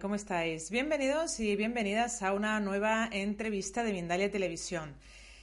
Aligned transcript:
¿Cómo 0.00 0.14
estáis? 0.14 0.70
Bienvenidos 0.70 1.38
y 1.40 1.54
bienvenidas 1.56 2.22
a 2.22 2.32
una 2.32 2.60
nueva 2.60 3.08
entrevista 3.12 3.84
de 3.84 3.92
Mindalia 3.92 4.30
Televisión. 4.30 4.94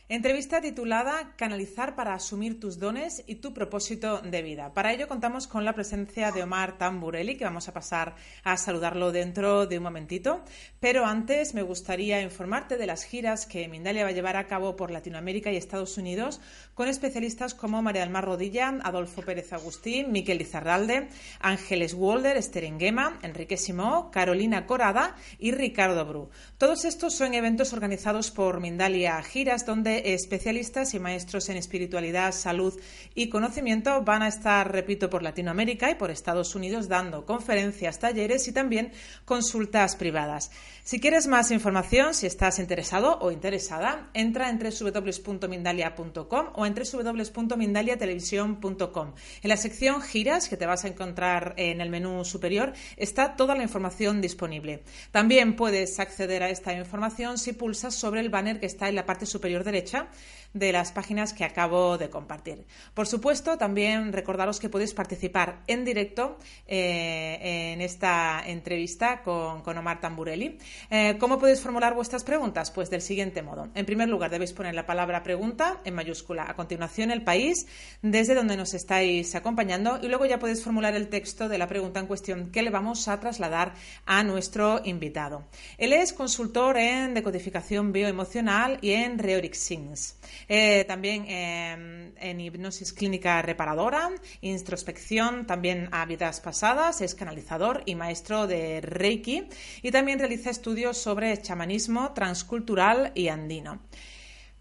Entrevista 0.09 0.59
titulada 0.59 1.33
Canalizar 1.37 1.95
para 1.95 2.13
asumir 2.13 2.59
tus 2.59 2.77
dones 2.77 3.23
y 3.25 3.35
tu 3.35 3.53
propósito 3.53 4.19
de 4.19 4.41
vida. 4.41 4.73
Para 4.73 4.91
ello 4.91 5.07
contamos 5.07 5.47
con 5.47 5.63
la 5.63 5.73
presencia 5.73 6.33
de 6.33 6.43
Omar 6.43 6.77
Tamburelli, 6.77 7.37
que 7.37 7.45
vamos 7.45 7.69
a 7.69 7.73
pasar 7.73 8.13
a 8.43 8.57
saludarlo 8.57 9.13
dentro 9.13 9.65
de 9.65 9.77
un 9.77 9.83
momentito. 9.83 10.43
Pero 10.81 11.05
antes 11.05 11.53
me 11.53 11.61
gustaría 11.61 12.21
informarte 12.21 12.75
de 12.75 12.85
las 12.85 13.05
giras 13.05 13.45
que 13.45 13.69
Mindalia 13.69 14.03
va 14.03 14.09
a 14.09 14.13
llevar 14.13 14.35
a 14.35 14.45
cabo 14.45 14.75
por 14.75 14.91
Latinoamérica 14.91 15.53
y 15.53 15.55
Estados 15.55 15.97
Unidos 15.97 16.41
con 16.73 16.89
especialistas 16.89 17.53
como 17.53 17.81
María 17.81 18.01
del 18.01 18.09
Mar 18.09 18.25
Rodilla, 18.25 18.77
Adolfo 18.83 19.21
Pérez 19.21 19.53
Agustín, 19.53 20.11
Miquel 20.11 20.39
Lizarralde, 20.39 21.07
Ángeles 21.39 21.93
Walder, 21.93 22.35
Esther 22.35 22.65
Enguema, 22.65 23.19
Enrique 23.21 23.55
Simó, 23.55 24.11
Carolina 24.11 24.65
Corada 24.65 25.15
y 25.39 25.53
Ricardo 25.53 26.05
Bru. 26.05 26.29
Todos 26.57 26.83
estos 26.83 27.15
son 27.15 27.33
eventos 27.33 27.71
organizados 27.71 28.31
por 28.31 28.59
Mindalia 28.59 29.23
Giras, 29.23 29.65
donde 29.65 29.92
especialistas 30.13 30.93
y 30.93 30.99
maestros 30.99 31.49
en 31.49 31.57
espiritualidad, 31.57 32.33
salud 32.33 32.79
y 33.15 33.29
conocimiento 33.29 34.03
van 34.03 34.21
a 34.23 34.27
estar, 34.27 34.71
repito, 34.71 35.09
por 35.09 35.23
Latinoamérica 35.23 35.91
y 35.91 35.95
por 35.95 36.11
Estados 36.11 36.55
Unidos 36.55 36.87
dando 36.87 37.25
conferencias, 37.25 37.99
talleres 37.99 38.47
y 38.47 38.51
también 38.51 38.91
consultas 39.25 39.95
privadas. 39.95 40.51
Si 40.83 40.99
quieres 40.99 41.27
más 41.27 41.51
información, 41.51 42.13
si 42.13 42.27
estás 42.27 42.59
interesado 42.59 43.17
o 43.21 43.31
interesada, 43.31 44.09
entra 44.13 44.49
en 44.49 44.59
www.mindalia.com 44.59 46.47
o 46.55 46.65
en 46.65 46.75
www.mindaliatelevisión.com. 46.75 49.13
En 49.43 49.49
la 49.49 49.57
sección 49.57 50.01
giras 50.01 50.49
que 50.49 50.57
te 50.57 50.65
vas 50.65 50.83
a 50.83 50.89
encontrar 50.89 51.53
en 51.57 51.79
el 51.79 51.89
menú 51.89 52.25
superior 52.25 52.73
está 52.97 53.35
toda 53.35 53.53
la 53.55 53.63
información 53.63 54.19
disponible. 54.19 54.83
También 55.11 55.55
puedes 55.55 55.99
acceder 55.99 56.43
a 56.43 56.49
esta 56.49 56.73
información 56.73 57.37
si 57.37 57.53
pulsas 57.53 57.95
sobre 57.95 58.19
el 58.19 58.29
banner 58.29 58.59
que 58.59 58.65
está 58.65 58.89
en 58.89 58.95
la 58.95 59.05
parte 59.05 59.25
superior 59.25 59.63
derecha 59.63 59.82
derecha 59.83 60.07
de 60.53 60.71
las 60.71 60.91
páginas 60.91 61.33
que 61.33 61.43
acabo 61.43 61.97
de 61.97 62.09
compartir. 62.09 62.65
Por 62.93 63.07
supuesto, 63.07 63.57
también 63.57 64.13
recordaros 64.13 64.59
que 64.59 64.69
podéis 64.69 64.93
participar 64.93 65.63
en 65.67 65.83
directo 65.83 66.37
eh, 66.67 67.73
en 67.73 67.81
esta 67.81 68.43
entrevista 68.45 69.21
con, 69.23 69.77
Omar 69.77 69.99
Tamburelli. 69.99 70.57
Eh, 70.89 71.17
¿Cómo 71.19 71.39
podéis 71.39 71.61
formular 71.61 71.95
vuestras 71.95 72.23
preguntas? 72.23 72.71
Pues 72.71 72.89
del 72.89 73.01
siguiente 73.01 73.41
modo. 73.41 73.69
En 73.73 73.85
primer 73.85 74.07
lugar, 74.07 74.29
debéis 74.29 74.53
poner 74.53 74.75
la 74.75 74.85
palabra 74.85 75.23
pregunta 75.23 75.81
en 75.83 75.95
mayúscula. 75.95 76.45
A 76.47 76.55
continuación, 76.55 77.11
el 77.11 77.23
país 77.23 77.67
desde 78.01 78.35
donde 78.35 78.55
nos 78.55 78.73
estáis 78.73 79.33
acompañando 79.35 79.99
y 80.01 80.07
luego 80.07 80.25
ya 80.25 80.39
podéis 80.39 80.63
formular 80.63 80.93
el 80.93 81.09
texto 81.09 81.49
de 81.49 81.57
la 81.57 81.67
pregunta 81.67 81.99
en 81.99 82.07
cuestión 82.07 82.51
que 82.51 82.61
le 82.61 82.69
vamos 82.69 83.07
a 83.07 83.19
trasladar 83.19 83.73
a 84.05 84.23
nuestro 84.23 84.81
invitado. 84.83 85.45
Él 85.77 85.93
es 85.93 86.13
consultor 86.13 86.77
en 86.77 87.13
decodificación 87.13 87.91
bioemocional 87.91 88.77
y 88.81 88.91
en 88.91 89.17
Reorixins. 89.17 90.17
Eh, 90.47 90.85
también 90.85 91.25
em, 91.27 92.13
en 92.17 92.41
hipnosis 92.41 92.93
clínica 92.93 93.41
reparadora, 93.41 94.11
introspección 94.41 95.45
también 95.45 95.89
a 95.91 96.05
vidas 96.05 96.41
pasadas, 96.41 97.01
es 97.01 97.15
canalizador 97.15 97.83
y 97.85 97.95
maestro 97.95 98.47
de 98.47 98.81
Reiki 98.81 99.47
y 99.81 99.91
también 99.91 100.19
realiza 100.19 100.49
estudios 100.49 100.97
sobre 100.97 101.41
chamanismo 101.41 102.13
transcultural 102.13 103.11
y 103.15 103.29
andino. 103.29 103.81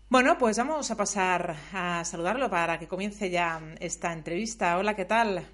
Bueno, 0.09 0.37
pues 0.37 0.59
vamos 0.59 0.91
a 0.91 0.97
pasar 0.97 1.57
a 1.73 2.05
saludarlo 2.05 2.51
para 2.51 2.79
que 2.79 2.87
comience 2.87 3.31
ya 3.31 3.61
esta 3.81 4.13
entrevista. 4.13 4.77
Hola, 4.77 4.95
¿qué 4.95 5.07
tal? 5.07 5.49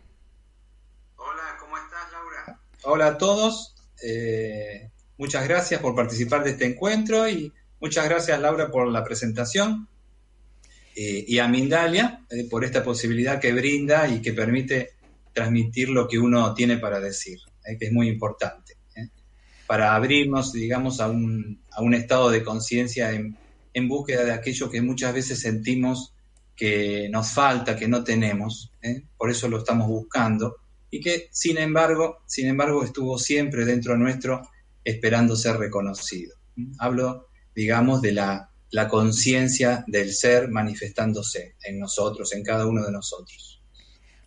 Hola, 1.15 1.57
¿cómo 1.61 1.77
estás, 1.79 2.11
Laura? 2.11 2.61
Hola 2.83 3.07
a 3.07 3.19
todos. 3.19 3.77
Eh, 4.03 4.91
muchas 5.17 5.47
gracias 5.47 5.81
por 5.81 5.95
participar 5.95 6.43
de 6.43 6.51
este 6.51 6.67
encuentro 6.67 7.29
y 7.29 7.53
muchas 7.81 8.09
gracias, 8.09 8.41
Laura, 8.41 8.69
por 8.71 8.89
la 8.89 9.05
presentación. 9.05 9.89
Eh, 11.01 11.25
y 11.29 11.39
a 11.39 11.47
Mindalia 11.47 12.25
eh, 12.29 12.49
por 12.51 12.65
esta 12.65 12.83
posibilidad 12.83 13.39
que 13.39 13.53
brinda 13.53 14.09
y 14.09 14.21
que 14.21 14.33
permite 14.33 14.95
transmitir 15.33 15.91
lo 15.91 16.09
que 16.09 16.19
uno 16.19 16.53
tiene 16.55 16.79
para 16.79 16.99
decir, 16.99 17.39
eh, 17.65 17.79
que 17.79 17.87
es 17.87 17.93
muy 17.93 18.09
importante, 18.09 18.75
para 19.69 19.95
abrirnos, 19.95 20.53
digamos, 20.53 20.99
a 20.99 21.09
un, 21.09 21.61
a 21.71 21.83
un 21.83 21.95
estado 21.95 22.31
de 22.31 22.43
conciencia 22.43 23.13
en, 23.13 23.37
en, 23.75 23.87
búsqueda 23.87 24.25
de 24.25 24.33
aquello 24.33 24.69
que 24.69 24.83
muchas 24.83 25.15
veces 25.15 25.39
sentimos 25.39 26.15
que 26.57 27.09
nos 27.13 27.31
falta, 27.31 27.77
que 27.77 27.87
no 27.87 28.03
tenemos, 28.03 28.73
por 29.17 29.31
eso 29.31 29.47
lo 29.47 29.59
estamos 29.59 29.87
buscando, 29.87 30.57
y 30.91 31.01
que 31.01 31.29
sin 31.31 31.59
embargo, 31.59 32.23
sin 32.27 32.49
embargo 32.49 32.83
estuvo 32.83 33.21
siempre 33.21 33.65
dentro 33.65 33.97
nuestro 33.97 34.49
esperando 34.83 35.37
ser 35.37 35.59
reconocido. 35.59 36.35
Hablo, 36.81 37.29
digamos, 37.55 38.03
de 38.03 38.13
la 38.15 38.48
la 38.71 38.89
conciencia 38.89 39.85
del 39.87 40.13
ser 40.13 40.49
manifestándose 40.49 41.57
en 41.63 41.79
nosotros, 41.79 42.33
en 42.33 42.43
cada 42.43 42.67
uno 42.67 42.85
de 42.85 42.93
nosotros. 42.93 43.59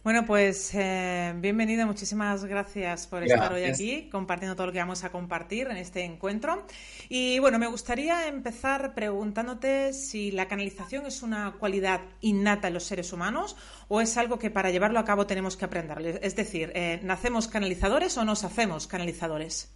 Bueno, 0.04 0.26
pues 0.26 0.72
eh, 0.74 1.32
bienvenido, 1.38 1.86
muchísimas 1.86 2.44
gracias 2.46 3.06
por 3.06 3.22
estar 3.22 3.54
hoy 3.54 3.66
aquí 3.66 4.10
compartiendo 4.10 4.56
todo 4.56 4.66
lo 4.66 4.74
que 4.74 4.80
vamos 4.80 5.04
a 5.04 5.12
compartir 5.12 5.68
en 5.68 5.78
este 5.78 6.04
encuentro. 6.04 6.66
Y 7.08 7.38
bueno, 7.38 7.60
me 7.60 7.68
gustaría 7.68 8.28
empezar 8.28 8.96
preguntándote 8.96 9.94
si 9.94 10.32
la 10.32 10.48
canalización 10.48 11.06
es 11.06 11.22
una 11.22 11.54
cualidad 11.60 12.02
innata 12.20 12.70
en 12.70 12.74
los 12.74 12.86
seres 12.86 13.14
humanos 13.14 13.56
o 13.90 14.02
es 14.02 14.18
algo 14.18 14.40
que 14.40 14.50
para 14.50 14.72
llevarlo 14.72 14.98
a 14.98 15.06
cabo 15.06 15.28
tenemos 15.28 15.56
que 15.56 15.66
aprender. 15.66 16.20
Es 16.24 16.36
decir, 16.36 16.72
eh, 16.74 17.00
¿nacemos 17.04 17.48
canalizadores 17.48 18.18
o 18.18 18.26
nos 18.26 18.44
hacemos 18.44 18.88
canalizadores? 18.88 19.70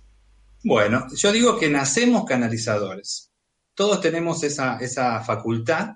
Bueno, 0.63 1.05
yo 1.15 1.31
digo 1.31 1.59
que 1.59 1.69
nacemos 1.69 2.25
canalizadores 2.25 3.34
todos 3.75 4.01
tenemos 4.01 4.43
esa, 4.43 4.77
esa 4.79 5.23
facultad. 5.23 5.89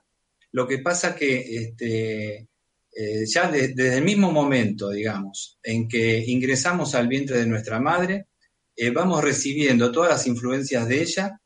Lo 0.52 0.68
que 0.68 0.80
pasa 0.80 1.16
que 1.16 1.40
este, 1.56 2.50
eh, 2.96 3.26
ya 3.26 3.50
desde 3.50 3.98
el 3.98 4.04
mismo 4.04 4.32
momento, 4.32 4.90
digamos, 4.90 5.58
en 5.64 5.88
que 5.88 6.24
ingresamos 6.28 6.96
al 6.96 7.08
vientre 7.08 7.38
de 7.38 7.46
nuestra 7.46 7.80
madre, 7.80 8.28
eh, 8.76 8.90
vamos 8.92 9.24
recibiendo 9.24 9.92
todas 9.92 10.10
las 10.10 10.28
influencias 10.28 10.88
de 10.88 11.02
ella, 11.02 11.40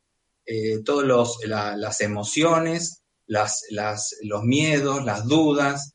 eh, 0.46 0.80
todas 0.84 1.38
las 1.78 2.02
emociones, 2.02 3.04
las, 3.28 3.62
los 4.22 4.44
miedos, 4.44 5.06
las 5.06 5.26
dudas, 5.26 5.94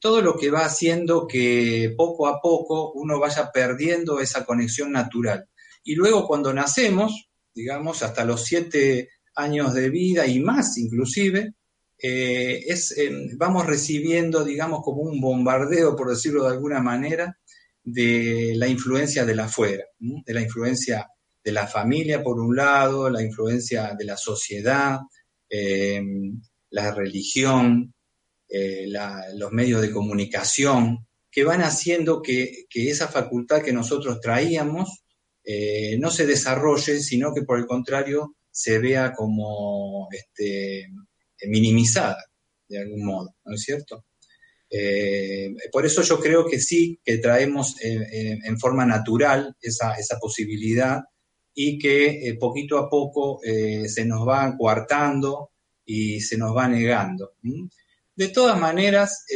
todo 0.00 0.20
lo 0.20 0.36
que 0.36 0.50
va 0.50 0.66
haciendo 0.66 1.26
que 1.26 1.94
poco 1.96 2.28
a 2.28 2.40
poco 2.40 2.92
uno 2.92 3.18
vaya 3.18 3.50
perdiendo 3.50 4.20
esa 4.20 4.44
conexión 4.44 4.92
natural. 4.92 5.48
Y 5.82 5.94
luego 5.96 6.28
cuando 6.28 6.52
nacemos, 6.52 7.28
digamos, 7.54 8.02
hasta 8.02 8.24
los 8.24 8.44
siete 8.44 9.08
años 9.34 9.74
de 9.74 9.90
vida 9.90 10.26
y 10.26 10.40
más 10.40 10.76
inclusive, 10.78 11.54
eh, 11.98 12.64
es, 12.66 12.96
eh, 12.98 13.30
vamos 13.36 13.66
recibiendo, 13.66 14.44
digamos, 14.44 14.80
como 14.82 15.02
un 15.02 15.20
bombardeo, 15.20 15.94
por 15.94 16.10
decirlo 16.10 16.44
de 16.44 16.50
alguna 16.50 16.80
manera, 16.80 17.38
de 17.84 18.54
la 18.56 18.68
influencia 18.68 19.24
de 19.24 19.34
la 19.34 19.44
afuera, 19.44 19.84
de 19.98 20.34
la 20.34 20.40
influencia 20.42 21.08
de 21.44 21.52
la 21.52 21.66
familia, 21.66 22.22
por 22.22 22.38
un 22.40 22.54
lado, 22.54 23.10
la 23.10 23.22
influencia 23.22 23.94
de 23.98 24.04
la 24.04 24.16
sociedad, 24.16 25.00
eh, 25.48 26.02
la 26.70 26.92
religión, 26.92 27.94
los 29.34 29.50
medios 29.52 29.80
de 29.80 29.90
comunicación, 29.90 31.06
que 31.30 31.42
van 31.42 31.62
haciendo 31.62 32.20
que, 32.20 32.66
que, 32.68 32.90
esa 32.90 33.08
facultad 33.08 33.62
que 33.62 33.72
nosotros 33.72 34.20
traíamos 34.20 35.02
eh, 35.44 35.96
no 35.98 36.10
se 36.10 36.26
desarrolle, 36.26 37.00
sino 37.00 37.34
que 37.34 37.42
por 37.42 37.58
el 37.58 37.66
contrario 37.66 38.36
se 38.52 38.78
vea 38.78 39.12
como 39.12 40.08
este, 40.12 40.88
minimizada 41.48 42.22
de 42.68 42.78
algún 42.78 43.04
modo, 43.04 43.34
¿no 43.44 43.54
es 43.54 43.62
cierto? 43.62 44.04
Eh, 44.70 45.54
por 45.70 45.84
eso 45.84 46.02
yo 46.02 46.20
creo 46.20 46.46
que 46.46 46.60
sí, 46.60 47.00
que 47.04 47.18
traemos 47.18 47.76
en 47.80 48.58
forma 48.58 48.86
natural 48.86 49.54
esa, 49.60 49.94
posibilidad 50.18 51.00
y 51.54 51.78
que 51.78 52.34
poquito 52.40 52.78
a 52.78 52.88
poco 52.88 53.40
se 53.42 54.04
nos 54.06 54.26
va 54.26 54.56
coartando 54.56 55.50
y 55.84 56.20
se 56.20 56.38
nos 56.38 56.56
va 56.56 56.68
negando. 56.68 57.32
De 58.16 58.28
todas 58.28 58.58
maneras, 58.58 59.26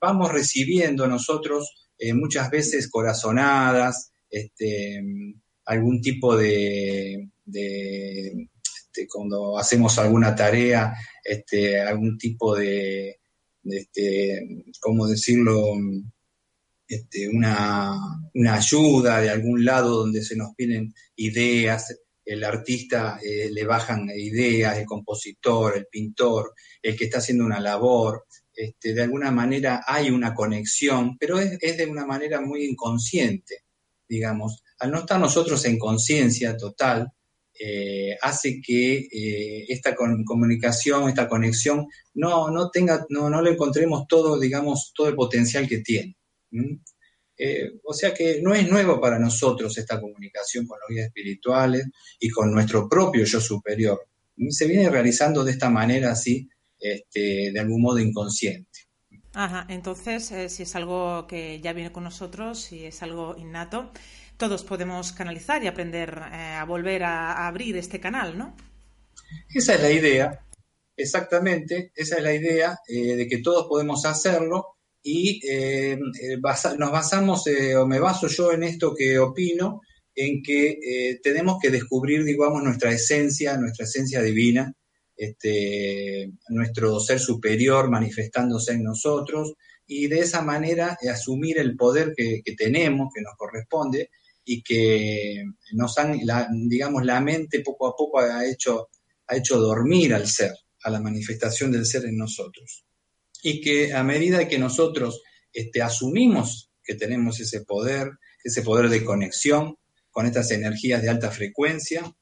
vamos 0.00 0.32
recibiendo 0.32 1.06
nosotros 1.06 1.88
muchas 2.14 2.50
veces 2.50 2.90
corazonadas, 2.90 4.10
este, 4.28 5.00
algún 5.66 6.00
tipo 6.00 6.36
de, 6.36 7.30
este, 7.46 9.08
cuando 9.08 9.58
hacemos 9.58 9.98
alguna 9.98 10.34
tarea, 10.34 10.94
este, 11.22 11.80
algún 11.80 12.16
tipo 12.18 12.54
de, 12.56 13.20
este, 13.64 14.64
¿cómo 14.80 15.06
decirlo? 15.06 15.74
Este, 16.86 17.28
una, 17.28 17.98
ayuda 18.52 19.20
de 19.20 19.30
algún 19.30 19.64
lado 19.64 20.00
donde 20.00 20.22
se 20.22 20.36
nos 20.36 20.54
piden 20.54 20.92
ideas, 21.16 21.96
el 22.24 22.44
artista 22.44 23.18
eh, 23.22 23.50
le 23.50 23.64
bajan 23.64 24.08
ideas, 24.10 24.78
el 24.78 24.86
compositor, 24.86 25.76
el 25.76 25.86
pintor, 25.86 26.54
el 26.82 26.96
que 26.96 27.04
está 27.04 27.18
haciendo 27.18 27.44
una 27.44 27.60
labor, 27.60 28.24
este, 28.54 28.94
de 28.94 29.02
alguna 29.02 29.30
manera 29.30 29.82
hay 29.86 30.10
una 30.10 30.34
conexión, 30.34 31.18
pero 31.18 31.38
es 31.38 31.76
de 31.76 31.86
una 31.86 32.06
manera 32.06 32.40
muy 32.40 32.64
inconsciente 32.64 33.64
digamos, 34.08 34.62
al 34.78 34.90
no 34.90 35.00
estar 35.00 35.18
nosotros 35.18 35.64
en 35.64 35.78
conciencia 35.78 36.56
total, 36.56 37.10
eh, 37.58 38.16
hace 38.20 38.60
que 38.60 39.06
eh, 39.10 39.64
esta 39.68 39.94
comunicación, 39.94 41.08
esta 41.08 41.28
conexión, 41.28 41.86
no, 42.14 42.50
no 42.50 42.70
tenga, 42.70 43.06
no, 43.10 43.30
no 43.30 43.40
le 43.42 43.52
encontremos 43.52 44.06
todo, 44.08 44.38
digamos, 44.40 44.92
todo 44.94 45.08
el 45.08 45.14
potencial 45.14 45.68
que 45.68 45.78
tiene. 45.78 46.16
Eh, 47.36 47.72
o 47.84 47.92
sea 47.92 48.12
que 48.12 48.40
no 48.42 48.54
es 48.54 48.68
nuevo 48.68 49.00
para 49.00 49.18
nosotros 49.18 49.76
esta 49.76 50.00
comunicación 50.00 50.66
con 50.66 50.78
los 50.80 50.88
guías 50.88 51.06
espirituales 51.06 51.86
y 52.18 52.28
con 52.30 52.52
nuestro 52.52 52.88
propio 52.88 53.24
yo 53.24 53.40
superior. 53.40 54.04
Se 54.50 54.66
viene 54.66 54.90
realizando 54.90 55.44
de 55.44 55.52
esta 55.52 55.70
manera 55.70 56.10
así, 56.10 56.48
este, 56.78 57.52
de 57.52 57.60
algún 57.60 57.82
modo 57.82 58.00
inconsciente. 58.00 58.80
Ajá, 59.32 59.66
entonces, 59.68 60.32
si 60.52 60.62
es 60.62 60.76
algo 60.76 61.26
que 61.26 61.60
ya 61.60 61.72
viene 61.72 61.90
con 61.90 62.04
nosotros, 62.04 62.60
si 62.60 62.84
es 62.84 63.02
algo 63.02 63.36
innato, 63.36 63.90
todos 64.36 64.64
podemos 64.64 65.12
canalizar 65.12 65.62
y 65.62 65.66
aprender 65.66 66.22
eh, 66.32 66.54
a 66.54 66.64
volver 66.64 67.04
a, 67.04 67.46
abrir 67.46 67.76
este 67.76 68.00
canal, 68.00 68.36
¿no? 68.36 68.56
Esa 69.52 69.74
es 69.74 69.82
la 69.82 69.90
idea, 69.90 70.44
exactamente, 70.96 71.92
esa 71.94 72.16
es 72.16 72.22
la 72.22 72.34
idea 72.34 72.78
eh, 72.88 73.16
de 73.16 73.28
que 73.28 73.38
todos 73.38 73.66
podemos 73.66 74.04
hacerlo 74.04 74.76
y 75.02 75.40
nos 76.78 76.90
basamos, 76.90 77.44
o 77.78 77.86
me 77.86 78.00
baso 78.00 78.26
yo 78.26 78.52
en 78.52 78.62
esto 78.62 78.94
que 78.94 79.18
opino, 79.18 79.82
en 80.14 80.42
que 80.42 81.18
tenemos 81.22 81.58
que 81.60 81.68
descubrir, 81.68 82.24
digamos, 82.24 82.62
nuestra 82.62 82.90
esencia, 82.90 83.58
nuestra 83.58 83.84
esencia 83.84 84.22
divina, 84.22 84.74
este, 85.16 86.32
nuestro 86.48 86.98
ser 86.98 87.20
superior 87.20 87.88
manifestándose 87.88 88.72
en 88.72 88.82
nosotros 88.82 89.54
y 89.86 90.08
de 90.08 90.20
esa 90.20 90.42
manera 90.42 90.98
asumir 91.10 91.58
el 91.58 91.76
poder 91.76 92.14
que, 92.16 92.42
tenemos, 92.56 93.12
que 93.14 93.22
nos 93.22 93.34
corresponde 93.36 94.10
y 94.44 94.62
que 94.62 95.44
nos 95.72 95.96
han, 95.98 96.18
digamos, 96.68 97.04
la 97.04 97.20
mente 97.20 97.60
poco 97.60 97.86
a 97.88 97.96
poco 97.96 98.20
ha 98.20 98.44
hecho, 98.46 98.88
ha 99.26 99.36
hecho 99.36 99.58
dormir 99.58 100.14
al 100.14 100.28
ser, 100.28 100.52
a 100.82 100.90
la 100.90 101.00
manifestación 101.00 101.72
del 101.72 101.86
ser 101.86 102.04
en 102.04 102.16
nosotros. 102.16 102.84
Y 103.42 103.60
que 103.60 103.92
a 103.92 104.02
medida 104.02 104.48
que 104.48 104.58
nosotros 104.58 105.22
este, 105.52 105.82
asumimos 105.82 106.70
que 106.82 106.94
tenemos 106.94 107.40
ese 107.40 107.62
poder, 107.62 108.10
ese 108.42 108.62
poder 108.62 108.88
de 108.88 109.04
conexión 109.04 109.76
con 110.10 110.26
estas 110.26 110.50
energías 110.50 111.02
de 111.02 111.08
alta 111.08 111.30
frecuencia, 111.30 112.14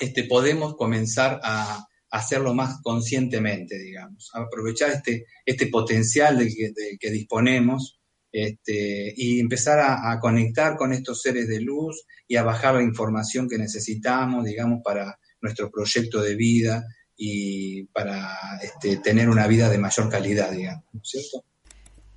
este, 0.00 0.24
podemos 0.24 0.74
comenzar 0.76 1.40
a, 1.42 1.86
hacerlo 2.12 2.52
más 2.52 2.82
conscientemente, 2.82 3.78
digamos, 3.78 4.30
aprovechar 4.34 4.90
este, 4.90 5.24
este 5.46 5.68
potencial 5.68 6.38
del 6.38 6.54
que, 7.00 7.10
disponemos 7.10 8.01
este, 8.32 9.12
y 9.14 9.38
empezar 9.40 9.78
a, 9.80 10.18
conectar 10.18 10.76
con 10.76 10.92
estos 10.92 11.20
seres 11.20 11.48
de 11.48 11.60
luz 11.60 12.06
y 12.26 12.36
a 12.36 12.42
bajar 12.42 12.74
la 12.74 12.82
información 12.82 13.46
que 13.46 13.58
necesitamos, 13.58 14.44
digamos, 14.44 14.80
para 14.82 15.18
nuestro 15.42 15.70
proyecto 15.70 16.22
de 16.22 16.34
vida 16.34 16.82
y 17.14 17.84
para 17.88 18.34
este, 18.62 18.96
tener 18.96 19.28
una 19.28 19.46
vida 19.46 19.68
de 19.68 19.76
mayor 19.76 20.08
calidad, 20.08 20.50
digamos, 20.50 20.84
¿no 20.92 21.00
es 21.02 21.10
cierto? 21.10 21.44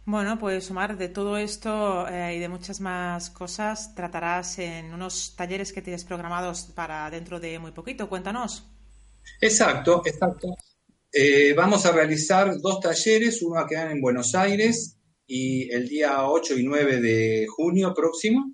Bueno, 0.05 0.39
pues 0.39 0.69
Omar, 0.71 0.97
de 0.97 1.09
todo 1.09 1.35
esto 1.35 2.07
eh, 2.07 2.35
y 2.35 2.39
de 2.39 2.47
muchas 2.47 2.79
más 2.79 3.31
cosas 3.31 3.93
tratarás 3.95 4.59
en 4.59 4.93
unos 4.93 5.35
talleres 5.35 5.73
que 5.73 5.81
tienes 5.81 6.05
programados 6.05 6.61
para 6.75 7.09
dentro 7.09 7.39
de 7.39 7.57
muy 7.59 7.71
poquito. 7.71 8.07
Cuéntanos. 8.07 8.69
Exacto, 9.41 10.03
exacto. 10.05 10.55
Eh, 11.11 11.53
vamos 11.57 11.85
a 11.87 11.91
realizar 11.91 12.55
dos 12.59 12.79
talleres, 12.79 13.41
uno 13.41 13.55
va 13.55 13.61
a 13.61 13.67
quedar 13.67 13.89
en 13.89 13.99
Buenos 13.99 14.35
Aires 14.35 14.95
y 15.27 15.69
el 15.71 15.87
día 15.87 16.27
8 16.27 16.57
y 16.57 16.63
9 16.63 17.01
de 17.01 17.47
junio 17.47 17.93
próximo 17.93 18.53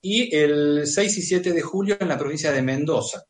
y 0.00 0.34
el 0.34 0.86
6 0.86 1.18
y 1.18 1.22
7 1.22 1.52
de 1.52 1.62
julio 1.62 1.96
en 2.00 2.08
la 2.08 2.18
provincia 2.18 2.52
de 2.52 2.62
Mendoza. 2.62 3.24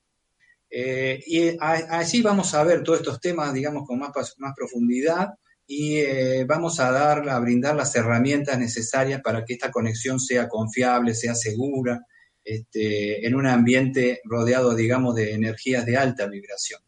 Eh, 0.70 1.22
y 1.26 1.56
allí 1.60 2.22
vamos 2.22 2.54
a 2.54 2.64
ver 2.64 2.82
todos 2.82 3.00
estos 3.00 3.20
temas, 3.20 3.52
digamos, 3.52 3.86
con 3.86 3.98
más, 3.98 4.10
más 4.38 4.54
profundidad 4.56 5.28
y 5.66 5.98
eh, 5.98 6.44
vamos 6.44 6.80
a 6.80 6.90
dar, 6.90 7.28
a 7.28 7.38
brindar 7.38 7.76
las 7.76 7.94
herramientas 7.94 8.58
necesarias 8.58 9.20
para 9.22 9.44
que 9.44 9.54
esta 9.54 9.70
conexión 9.70 10.18
sea 10.18 10.48
confiable, 10.48 11.14
sea 11.14 11.34
segura, 11.34 12.00
este, 12.42 13.26
en 13.26 13.34
un 13.34 13.46
ambiente 13.46 14.20
rodeado, 14.24 14.74
digamos, 14.74 15.14
de 15.14 15.34
energías 15.34 15.86
de 15.86 15.96
alta 15.96 16.26
vibración. 16.26 16.80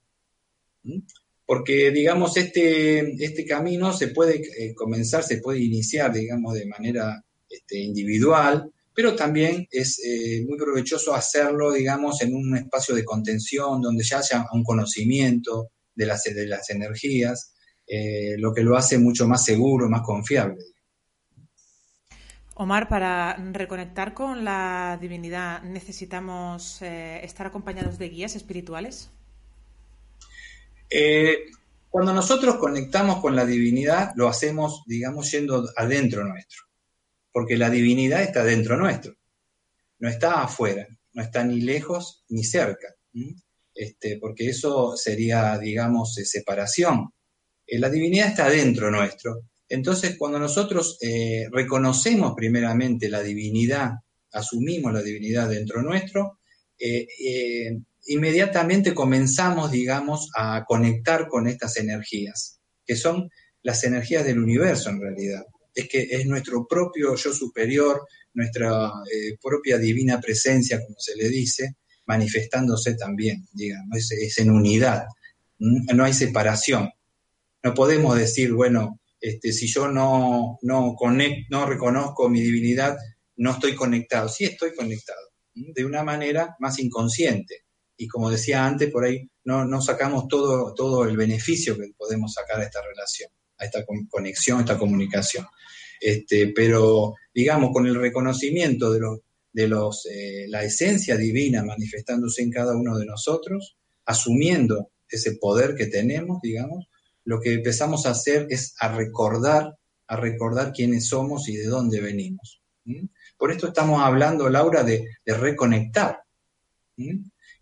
¿Mm? 0.82 1.00
Porque, 1.46 1.90
digamos, 1.90 2.36
este, 2.36 3.22
este 3.22 3.44
camino 3.44 3.92
se 3.92 4.08
puede 4.08 4.36
eh, 4.36 4.74
comenzar, 4.74 5.22
se 5.22 5.38
puede 5.38 5.60
iniciar, 5.60 6.12
digamos, 6.12 6.54
de 6.54 6.66
manera 6.66 7.22
este, 7.48 7.78
individual, 7.78 8.70
pero 8.94 9.14
también 9.14 9.66
es 9.70 10.00
eh, 10.04 10.44
muy 10.48 10.56
provechoso 10.56 11.14
hacerlo, 11.14 11.72
digamos, 11.72 12.22
en 12.22 12.34
un 12.34 12.56
espacio 12.56 12.94
de 12.94 13.04
contención 13.04 13.82
donde 13.82 14.04
ya 14.04 14.18
haya 14.18 14.46
un 14.52 14.62
conocimiento 14.62 15.70
de 15.94 16.06
las, 16.06 16.22
de 16.22 16.46
las 16.46 16.70
energías, 16.70 17.54
eh, 17.86 18.36
lo 18.38 18.54
que 18.54 18.62
lo 18.62 18.76
hace 18.76 18.98
mucho 18.98 19.26
más 19.26 19.44
seguro, 19.44 19.88
más 19.88 20.02
confiable. 20.02 20.62
Omar, 22.56 22.88
para 22.88 23.36
reconectar 23.52 24.14
con 24.14 24.44
la 24.44 24.96
divinidad, 25.00 25.62
¿necesitamos 25.64 26.80
eh, 26.82 27.20
estar 27.24 27.48
acompañados 27.48 27.98
de 27.98 28.08
guías 28.08 28.36
espirituales? 28.36 29.10
Eh, 30.96 31.46
cuando 31.90 32.12
nosotros 32.12 32.54
conectamos 32.54 33.20
con 33.20 33.34
la 33.34 33.44
divinidad, 33.44 34.12
lo 34.14 34.28
hacemos, 34.28 34.84
digamos, 34.86 35.28
yendo 35.32 35.68
adentro 35.74 36.24
nuestro, 36.24 36.62
porque 37.32 37.56
la 37.56 37.68
divinidad 37.68 38.22
está 38.22 38.44
dentro 38.44 38.76
nuestro, 38.76 39.16
no 39.98 40.08
está 40.08 40.44
afuera, 40.44 40.86
no 41.14 41.22
está 41.22 41.42
ni 41.42 41.62
lejos 41.62 42.22
ni 42.28 42.44
cerca, 42.44 42.94
este, 43.74 44.18
porque 44.20 44.50
eso 44.50 44.96
sería, 44.96 45.58
digamos, 45.58 46.14
separación. 46.14 47.12
Eh, 47.66 47.80
la 47.80 47.90
divinidad 47.90 48.28
está 48.28 48.48
dentro 48.48 48.88
nuestro. 48.88 49.48
Entonces, 49.68 50.16
cuando 50.16 50.38
nosotros 50.38 50.96
eh, 51.00 51.48
reconocemos 51.50 52.34
primeramente 52.36 53.08
la 53.08 53.20
divinidad, 53.20 53.94
asumimos 54.30 54.92
la 54.92 55.02
divinidad 55.02 55.48
dentro 55.48 55.82
nuestro, 55.82 56.38
eh, 56.78 57.04
eh, 57.18 57.80
inmediatamente 58.06 58.94
comenzamos, 58.94 59.70
digamos, 59.70 60.30
a 60.36 60.64
conectar 60.66 61.28
con 61.28 61.46
estas 61.46 61.76
energías, 61.76 62.60
que 62.86 62.96
son 62.96 63.30
las 63.62 63.84
energías 63.84 64.24
del 64.24 64.38
universo 64.38 64.90
en 64.90 65.00
realidad. 65.00 65.44
Es 65.74 65.88
que 65.88 66.02
es 66.10 66.26
nuestro 66.26 66.66
propio 66.66 67.16
yo 67.16 67.32
superior, 67.32 68.06
nuestra 68.34 68.92
propia 69.42 69.78
divina 69.78 70.20
presencia, 70.20 70.80
como 70.84 70.96
se 70.98 71.16
le 71.16 71.28
dice, 71.28 71.76
manifestándose 72.06 72.94
también, 72.94 73.46
digamos, 73.52 74.12
es, 74.12 74.38
en 74.38 74.50
unidad, 74.50 75.06
no 75.58 76.04
hay 76.04 76.12
separación. 76.12 76.90
No 77.62 77.72
podemos 77.72 78.16
decir, 78.18 78.52
bueno, 78.52 79.00
este, 79.20 79.52
si 79.52 79.66
yo 79.66 79.88
no, 79.88 80.58
no, 80.60 80.94
no 81.48 81.66
reconozco 81.66 82.28
mi 82.28 82.42
divinidad, 82.42 82.98
no 83.36 83.52
estoy 83.52 83.74
conectado. 83.74 84.28
Sí 84.28 84.44
estoy 84.44 84.74
conectado, 84.74 85.30
de 85.54 85.84
una 85.84 86.02
manera 86.02 86.56
más 86.58 86.78
inconsciente. 86.78 87.63
Y 87.96 88.08
como 88.08 88.30
decía 88.30 88.66
antes, 88.66 88.90
por 88.90 89.04
ahí 89.04 89.28
no, 89.44 89.80
sacamos 89.80 90.26
todo, 90.28 90.74
todo 90.74 91.04
el 91.04 91.16
beneficio 91.16 91.76
que 91.76 91.92
podemos 91.96 92.32
sacar 92.32 92.60
a 92.60 92.64
esta 92.64 92.80
relación, 92.82 93.30
a 93.58 93.64
esta 93.64 93.84
conexión, 94.10 94.58
a 94.58 94.60
esta 94.62 94.78
comunicación. 94.78 95.46
Este, 96.00 96.48
pero, 96.48 97.14
digamos, 97.32 97.70
con 97.72 97.86
el 97.86 97.94
reconocimiento 97.94 98.92
de, 98.92 99.00
de 99.52 99.68
los, 99.68 100.06
eh, 100.06 100.46
la 100.48 100.64
esencia 100.64 101.16
divina 101.16 101.62
manifestándose 101.62 102.42
en 102.42 102.50
cada 102.50 102.76
uno 102.76 102.98
de 102.98 103.06
nosotros, 103.06 103.76
asumiendo 104.04 104.90
ese 105.08 105.36
poder 105.36 105.74
que 105.74 105.86
tenemos, 105.86 106.40
digamos, 106.42 106.88
lo 107.24 107.40
que 107.40 107.54
empezamos 107.54 108.06
a 108.06 108.10
hacer 108.10 108.46
es 108.50 108.74
a 108.80 108.94
recordar, 108.94 109.76
a 110.06 110.16
recordar 110.16 110.72
quiénes 110.72 111.08
somos 111.08 111.48
y 111.48 111.56
de 111.56 111.66
dónde 111.66 112.00
venimos. 112.00 112.60
Por 113.38 113.50
esto 113.50 113.68
estamos 113.68 114.02
hablando, 114.02 114.48
Laura, 114.50 114.82
de, 114.84 115.08
reconectar. 115.24 116.22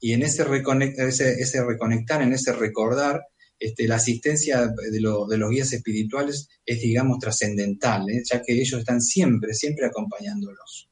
Y 0.04 0.14
en 0.14 0.24
ese, 0.24 0.42
ese, 0.42 1.64
reconectar, 1.64 2.22
en 2.22 2.32
ese 2.32 2.52
recordar, 2.52 3.22
este, 3.56 3.86
la 3.86 3.94
asistencia 3.94 4.66
de, 4.66 5.00
los 5.00 5.48
guías 5.48 5.72
espirituales 5.72 6.48
es, 6.66 6.80
digamos, 6.80 7.20
trascendental, 7.20 8.10
¿eh? 8.10 8.20
ya 8.28 8.42
que 8.42 8.52
ellos 8.52 8.80
están 8.80 9.00
siempre, 9.00 9.54
siempre 9.54 9.86
acompañándolos. 9.86 10.90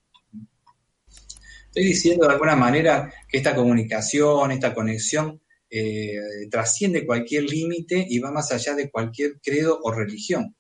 Estoy 1.67 1.87
diciendo 1.87 2.25
de 2.29 2.35
alguna 2.35 2.55
manera 2.55 3.13
que 3.29 3.39
esta 3.39 3.57
comunicación, 3.57 4.53
esta 4.53 4.73
conexión, 4.73 5.41
eh, 5.69 6.15
trasciende 6.49 7.05
cualquier 7.05 7.51
límite 7.51 8.07
y 8.09 8.21
va 8.21 8.31
más 8.31 8.53
allá 8.53 8.77
de 8.77 8.91
cualquier 8.91 9.41
credo 9.41 9.81
o 9.83 9.91
religión. 9.91 10.55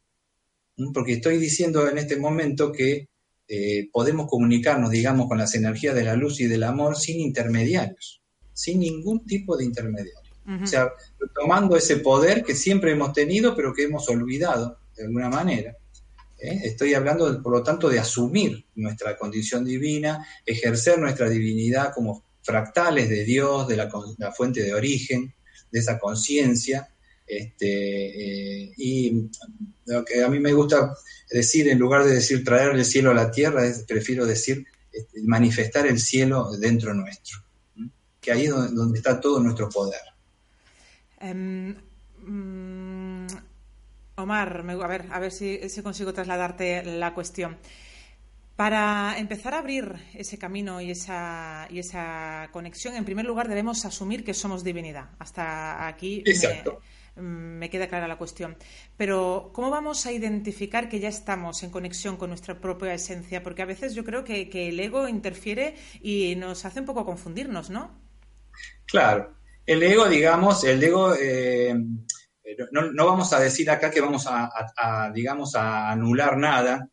Porque 0.92 1.12
estoy 1.12 1.38
diciendo 1.38 1.88
en 1.88 1.98
este 1.98 2.16
momento 2.16 2.72
que 2.72 3.10
eh, 3.46 3.88
podemos 3.92 4.26
comunicarnos, 4.28 4.90
digamos, 4.90 5.28
con 5.28 5.38
las 5.38 5.54
energías 5.54 5.94
de 5.94 6.02
la 6.02 6.16
luz 6.16 6.40
y 6.40 6.46
del 6.46 6.64
amor 6.64 6.96
sin 6.96 7.20
intermediarios, 7.20 8.19
sin 8.60 8.80
ningún 8.80 9.24
tipo 9.24 9.56
de 9.56 9.64
intermediario. 9.64 10.20
O 10.62 10.66
sea, 10.66 10.92
tomando 11.34 11.76
ese 11.76 11.98
poder 11.98 12.42
que 12.42 12.54
siempre 12.54 12.90
hemos 12.90 13.12
tenido, 13.12 13.54
pero 13.54 13.72
que 13.72 13.84
hemos 13.84 14.08
olvidado 14.08 14.78
de 14.96 15.04
alguna 15.04 15.30
manera. 15.30 15.76
¿eh? 16.38 16.60
Estoy 16.64 16.92
hablando, 16.92 17.40
por 17.40 17.52
lo 17.52 17.62
tanto, 17.62 17.88
de 17.88 18.00
asumir 18.00 18.66
nuestra 18.74 19.16
condición 19.16 19.64
divina, 19.64 20.26
ejercer 20.44 20.98
nuestra 20.98 21.30
divinidad 21.30 21.94
como 21.94 22.24
fractales 22.42 23.08
de 23.08 23.24
Dios, 23.24 23.66
de 23.68 23.76
la, 23.76 23.88
fuente 24.36 24.62
de 24.62 24.74
origen, 24.74 25.32
de 25.70 25.78
esa 25.78 25.98
conciencia. 25.98 26.88
Este, 27.26 28.64
eh, 28.64 28.72
y 28.76 29.30
lo 29.86 30.04
que 30.04 30.22
a 30.22 30.28
mí 30.28 30.40
me 30.40 30.52
gusta 30.52 30.94
decir, 31.30 31.68
en 31.68 31.78
lugar 31.78 32.04
de 32.04 32.14
decir 32.14 32.44
traer 32.44 32.74
el 32.74 32.84
cielo 32.84 33.12
a 33.12 33.14
la 33.14 33.30
tierra, 33.30 33.62
prefiero 33.86 34.26
decir 34.26 34.66
este, 34.92 35.22
manifestar 35.22 35.86
el 35.86 36.00
cielo 36.00 36.50
dentro 36.58 36.92
nuestro, 36.92 37.38
que 38.20 38.32
ahí 38.32 38.44
es 38.44 38.50
donde, 38.50 38.98
está 38.98 39.20
todo 39.20 39.40
nuestro 39.40 39.68
poder. 39.68 40.00
Em, 41.18 41.74
mm, 42.22 43.26
Omar, 44.16 44.64
a 44.68 44.86
ver, 44.86 45.06
a 45.10 45.18
ver 45.18 45.32
si, 45.32 45.60
consigo 45.82 46.12
trasladarte 46.12 46.84
la 46.84 47.14
cuestión. 47.14 47.58
Para 48.56 49.18
empezar 49.18 49.54
a 49.54 49.58
abrir 49.60 49.94
ese 50.12 50.36
camino 50.36 50.82
y 50.82 50.90
esa, 50.90 51.66
y 51.70 51.78
esa 51.78 52.50
conexión, 52.52 52.94
en 52.94 53.06
primer 53.06 53.24
lugar 53.24 53.48
debemos 53.48 53.86
asumir 53.86 54.22
que 54.22 54.34
somos 54.34 54.62
divinidad. 54.62 55.08
Hasta 55.18 55.86
aquí 55.86 56.22
me, 57.16 57.70
queda 57.70 57.88
clara 57.88 58.06
la 58.06 58.18
cuestión. 58.18 58.56
Pero, 58.96 59.50
¿cómo 59.54 59.70
vamos 59.70 60.04
a 60.06 60.12
identificar 60.12 60.88
que 60.88 61.00
ya 61.00 61.08
estamos 61.08 61.62
en 61.62 61.70
conexión 61.70 62.16
con 62.16 62.30
nuestra 62.30 62.60
propia 62.60 62.92
esencia? 62.92 63.42
Porque 63.42 63.62
a 63.62 63.66
veces 63.66 63.94
yo 63.94 64.04
creo 64.04 64.24
que, 64.24 64.50
el 64.52 64.78
ego 64.78 65.08
interfiere 65.08 65.74
y 66.02 66.34
nos 66.36 66.64
hace 66.64 66.80
un 66.80 66.86
poco 66.86 67.06
confundirnos, 67.06 67.70
¿no? 67.70 67.90
Claro. 68.90 69.36
El 69.66 69.82
ego, 69.82 70.08
digamos, 70.08 70.64
el 70.64 70.82
ego... 70.82 71.14
Eh, 71.14 71.74
no, 72.72 73.06
vamos 73.06 73.32
a 73.32 73.40
decir 73.40 73.70
acá 73.70 73.90
que 73.90 74.00
vamos 74.00 74.26
a, 74.28 75.10
digamos, 75.14 75.54
a 75.54 75.90
anular 75.90 76.36
nada, 76.36 76.88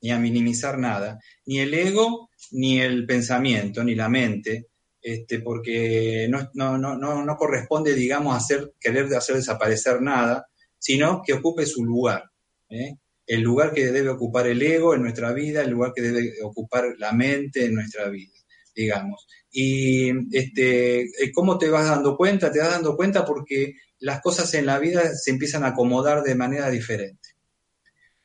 ni 0.00 0.10
a 0.10 0.18
minimizar 0.18 0.78
nada, 0.78 1.18
ni 1.46 1.60
el 1.60 1.72
ego, 1.72 2.30
ni 2.52 2.80
el 2.80 3.06
pensamiento, 3.06 3.84
ni 3.84 3.94
la 3.94 4.08
mente, 4.08 4.66
este, 5.00 5.40
porque 5.40 6.26
no, 6.28 6.50
no, 6.54 6.76
no, 6.76 7.24
no, 7.24 7.36
corresponde, 7.36 7.94
digamos, 7.94 8.36
hacer, 8.36 8.74
querer 8.80 9.14
hacer 9.14 9.36
desaparecer 9.36 10.02
nada, 10.02 10.48
sino 10.78 11.22
que 11.24 11.34
ocupe 11.34 11.64
su 11.66 11.84
lugar. 11.84 12.24
¿eh? 12.68 12.96
El 13.26 13.42
lugar 13.42 13.72
que 13.72 13.86
debe 13.86 14.08
ocupar 14.10 14.46
el 14.48 14.60
ego 14.62 14.94
en 14.94 15.02
nuestra 15.02 15.32
vida, 15.32 15.62
el 15.62 15.70
lugar 15.70 15.92
que 15.94 16.02
debe 16.02 16.32
ocupar 16.42 16.94
la 16.98 17.12
mente 17.12 17.64
en 17.64 17.74
nuestra 17.74 18.08
vida, 18.08 18.34
digamos. 18.74 19.26
Y 19.58 20.36
este, 20.36 21.08
¿cómo 21.32 21.56
te 21.56 21.70
vas 21.70 21.88
dando 21.88 22.14
cuenta? 22.14 22.52
Te 22.52 22.58
vas 22.58 22.72
dando 22.72 22.94
cuenta 22.94 23.24
porque 23.24 23.76
las 24.00 24.20
cosas 24.20 24.52
en 24.52 24.66
la 24.66 24.78
vida 24.78 25.14
se 25.14 25.30
empiezan 25.30 25.64
a 25.64 25.68
acomodar 25.68 26.22
de 26.22 26.34
manera 26.34 26.68
diferente. 26.68 27.30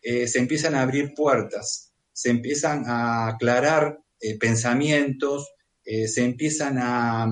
Eh, 0.01 0.27
se 0.27 0.39
empiezan 0.39 0.75
a 0.75 0.81
abrir 0.81 1.13
puertas, 1.15 1.93
se 2.11 2.31
empiezan 2.31 2.83
a 2.85 3.29
aclarar 3.29 3.97
eh, 4.19 4.37
pensamientos, 4.37 5.53
eh, 5.85 6.09
se 6.09 6.25
empiezan 6.25 6.77
a, 6.79 7.27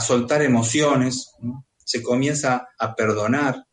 soltar 0.00 0.42
emociones, 0.42 1.32
se 1.84 2.04
comienza 2.04 2.68
a 2.78 2.94
perdonar, 2.94 3.66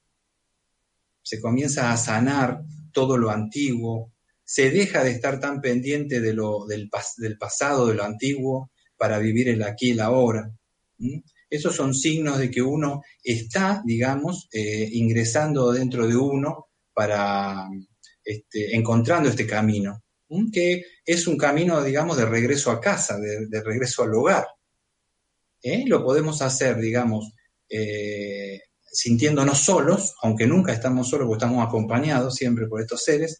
se 1.21 1.39
comienza 1.39 1.91
a 1.91 1.97
sanar 1.97 2.63
todo 2.91 3.15
lo 3.15 3.29
antiguo, 3.29 4.10
se 4.51 4.69
deja 4.69 5.01
de 5.01 5.11
estar 5.11 5.39
tan 5.39 5.61
pendiente 5.61 6.19
de 6.19 6.33
lo, 6.33 6.65
del, 6.65 6.89
del 7.15 7.37
pasado, 7.37 7.87
de 7.87 7.93
lo 7.93 8.03
antiguo, 8.03 8.69
para 8.97 9.17
vivir 9.17 9.47
el 9.47 9.63
aquí 9.63 9.87
y 9.87 9.91
el 9.91 10.01
ahora. 10.01 10.51
Esos 11.49 11.73
son 11.73 11.93
signos 11.95 12.37
de 12.37 12.51
que 12.51 12.61
uno 12.61 13.01
está, 13.23 13.81
digamos, 13.85 14.49
eh, 14.51 14.89
ingresando 14.91 15.71
dentro 15.71 16.05
de 16.05 16.17
uno 16.17 16.67
para 16.93 17.69
este, 18.25 18.75
encontrando 18.75 19.29
este 19.29 19.47
camino, 19.47 20.03
que 20.51 20.83
es 21.05 21.27
un 21.27 21.37
camino, 21.37 21.81
digamos, 21.81 22.17
de 22.17 22.25
regreso 22.25 22.71
a 22.71 22.81
casa, 22.81 23.17
de, 23.17 23.63
regreso 23.63 24.03
al 24.03 24.13
hogar. 24.15 24.47
¿Eh? 25.63 25.85
Lo 25.87 26.03
podemos 26.03 26.41
hacer, 26.41 26.75
digamos, 26.75 27.31
eh, 27.69 28.59
sintiéndonos 28.81 29.59
solos, 29.59 30.13
aunque 30.21 30.45
nunca 30.45 30.73
estamos 30.73 31.07
solos 31.07 31.27
porque 31.27 31.45
estamos 31.45 31.65
acompañados 31.65 32.35
siempre 32.35 32.67
por 32.67 32.81
estos 32.81 33.01
seres, 33.05 33.39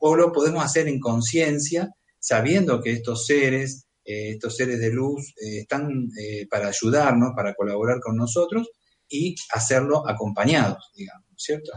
o 0.00 0.16
lo 0.16 0.32
podemos 0.32 0.64
hacer 0.64 0.88
en 0.88 0.98
conciencia, 0.98 1.90
sabiendo 2.18 2.80
que 2.80 2.92
estos 2.92 3.26
seres 3.26 3.86
eh, 4.04 4.30
estos 4.30 4.56
seres 4.56 4.80
de 4.80 4.90
luz 4.90 5.32
eh, 5.40 5.60
están 5.60 6.08
eh, 6.20 6.46
para 6.50 6.68
ayudarnos, 6.68 7.32
para 7.36 7.54
colaborar 7.54 8.00
con 8.00 8.16
nosotros 8.16 8.68
y 9.08 9.36
hacerlo 9.52 10.08
acompañados, 10.08 10.90
digamos, 10.96 11.28
¿cierto? 11.36 11.70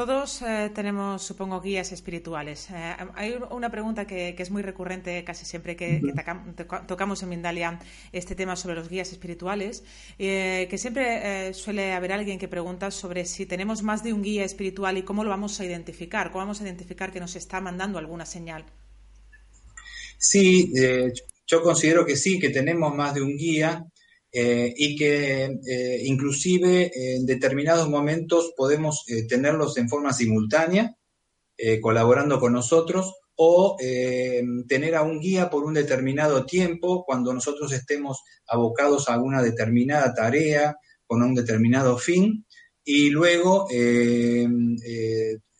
Todos 0.00 0.42
tenemos, 0.74 1.22
supongo, 1.22 1.60
guías 1.60 1.92
espirituales. 1.92 2.68
hay 3.16 3.34
una 3.50 3.70
pregunta 3.70 4.06
que, 4.06 4.34
es 4.38 4.50
muy 4.50 4.62
recurrente 4.62 5.22
casi 5.24 5.44
siempre 5.44 5.76
que, 5.76 6.00
tocamos 6.86 7.22
en 7.22 7.28
Mindalia 7.28 7.78
este 8.10 8.34
tema 8.34 8.56
sobre 8.56 8.76
los 8.76 8.88
guías 8.88 9.12
espirituales, 9.12 9.84
que 10.16 10.76
siempre 10.78 11.52
suele 11.52 11.92
haber 11.92 12.12
alguien 12.12 12.38
que 12.38 12.48
pregunta 12.48 12.90
sobre 12.90 13.26
si 13.26 13.44
tenemos 13.44 13.82
más 13.82 14.02
de 14.02 14.14
un 14.14 14.22
guía 14.22 14.42
espiritual 14.42 14.96
y 14.96 15.02
cómo 15.02 15.22
lo 15.22 15.28
vamos 15.28 15.60
a 15.60 15.66
identificar, 15.66 16.30
cómo 16.30 16.44
vamos 16.46 16.62
a 16.62 16.64
identificar 16.64 17.12
que 17.12 17.20
nos 17.20 17.36
está 17.36 17.60
mandando 17.60 17.98
alguna 17.98 18.24
señal. 18.24 18.64
Sí, 20.16 20.72
eh, 20.78 21.12
yo 21.46 21.60
considero 21.62 22.06
que 22.06 22.16
sí, 22.16 22.38
que 22.38 22.48
tenemos 22.48 22.94
más 22.94 23.12
de 23.12 23.20
un 23.20 23.36
guía 23.36 23.84
eh, 24.32 24.72
y 24.76 24.94
que 24.96 25.44
eh, 25.44 26.02
inclusive 26.04 26.90
en 26.94 27.26
determinados 27.26 27.88
momentos 27.88 28.52
podemos 28.56 29.04
tenerlos 29.28 29.76
en 29.76 29.88
forma 29.88 30.12
simultánea, 30.12 30.96
colaborando 31.82 32.40
con 32.40 32.54
nosotros, 32.54 33.12
o 33.34 33.76
tener 34.66 34.94
a 34.94 35.02
un 35.02 35.20
guía 35.20 35.50
por 35.50 35.64
un 35.64 35.74
determinado 35.74 36.46
tiempo 36.46 37.04
cuando 37.04 37.34
nosotros 37.34 37.70
estemos 37.72 38.22
abocados 38.46 39.10
a 39.10 39.18
una 39.18 39.42
determinada 39.42 40.14
tarea 40.14 40.74
con 41.06 41.22
un 41.22 41.34
determinado 41.34 41.98
fin, 41.98 42.46
y 42.82 43.10
luego 43.10 43.66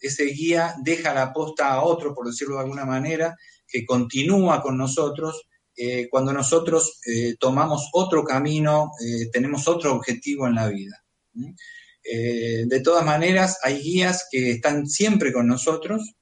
ese 0.01 0.25
guía 0.25 0.75
deja 0.83 1.13
la 1.13 1.35
posta 1.35 1.75
a 1.75 1.83
otro, 1.83 2.15
por 2.15 2.27
decirlo 2.27 2.55
de 2.57 2.63
alguna 2.63 2.87
manera, 2.87 3.37
que 3.67 3.85
continúa 3.85 4.63
con 4.63 4.79
nosotros 4.79 5.50
eh, 5.83 6.09
cuando 6.11 6.31
nosotros 6.35 7.01
eh, 7.07 7.37
tomamos 7.41 7.89
otro 7.95 8.23
camino, 8.23 8.91
eh, 9.03 9.31
tenemos 9.33 9.67
otro 9.67 9.95
objetivo 9.95 10.47
en 10.47 10.55
la 10.57 10.69
vida. 10.69 11.03
de 12.03 12.81
todas 12.85 13.03
maneras, 13.05 13.59
hay 13.63 13.79
guías 13.81 14.27
que 14.31 14.51
están 14.51 14.87
siempre 14.87 15.33
con 15.33 15.47
nosotros 15.47 16.17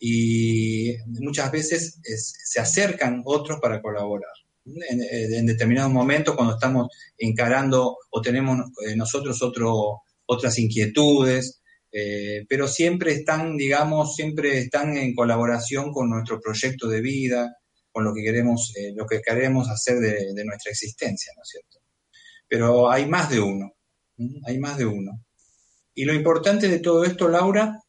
y 0.00 0.96
muchas 1.06 1.52
veces 1.52 2.00
se 2.02 2.60
acercan 2.60 3.22
otros 3.24 3.60
para 3.60 3.80
colaborar. 3.80 4.32
En, 4.64 5.46
determinados 5.46 5.92
momentos, 5.92 6.34
cuando 6.34 6.54
estamos 6.54 6.88
encarando 7.18 7.98
o 8.10 8.20
tenemos 8.20 8.58
nosotros 8.96 9.42
otro, 9.42 10.02
otras 10.26 10.58
inquietudes, 10.58 11.60
pero 12.48 12.66
siempre 12.66 13.12
están, 13.12 13.56
digamos, 13.56 14.16
siempre 14.16 14.58
están 14.58 14.96
en 14.96 15.14
colaboración 15.14 15.92
con 15.92 16.10
nuestro 16.10 16.40
proyecto 16.40 16.88
de 16.88 17.00
vida, 17.00 17.54
con 17.94 18.02
lo 18.02 18.12
que 18.12 18.24
queremos, 18.24 18.72
eh, 18.74 18.92
lo 18.92 19.06
que 19.06 19.22
queremos 19.22 19.68
hacer 19.70 20.00
de, 20.00 20.44
nuestra 20.44 20.72
existencia, 20.72 21.32
¿no 21.36 21.42
es 21.42 21.48
cierto? 21.48 21.78
Pero 22.48 22.90
hay 22.90 23.06
más 23.06 23.30
de 23.30 23.38
uno, 23.38 23.72
hay 24.44 24.58
más 24.58 24.76
de 24.76 24.84
uno. 24.84 25.24
Y 25.94 26.04
lo 26.04 26.12
importante 26.12 26.66
de 26.66 26.80
todo 26.80 27.04
esto, 27.04 27.28
Laura, 27.28 27.80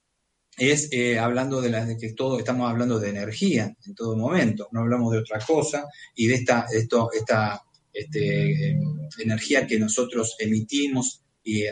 es 0.55 0.89
eh, 0.91 1.17
hablando 1.17 1.59
de, 1.59 1.71
la, 1.71 1.87
de 1.87 1.97
que 1.97 2.13
todo, 2.13 2.37
estamos 2.37 2.69
hablando 2.69 2.99
de 2.99 3.09
energía 3.09 3.75
en 3.83 3.95
todo 3.95 4.15
momento, 4.15 4.69
no 4.71 4.81
hablamos 4.81 5.11
de 5.11 5.17
otra 5.17 5.39
cosa 5.39 5.87
y 6.13 6.27
de 6.27 6.35
esta, 6.35 6.67
esto, 6.71 7.09
esta 7.11 7.63
este, 7.91 8.77
energía 9.17 9.65
que 9.65 9.79
nosotros 9.79 10.35
emitimos 10.37 11.23
y, 11.43 11.63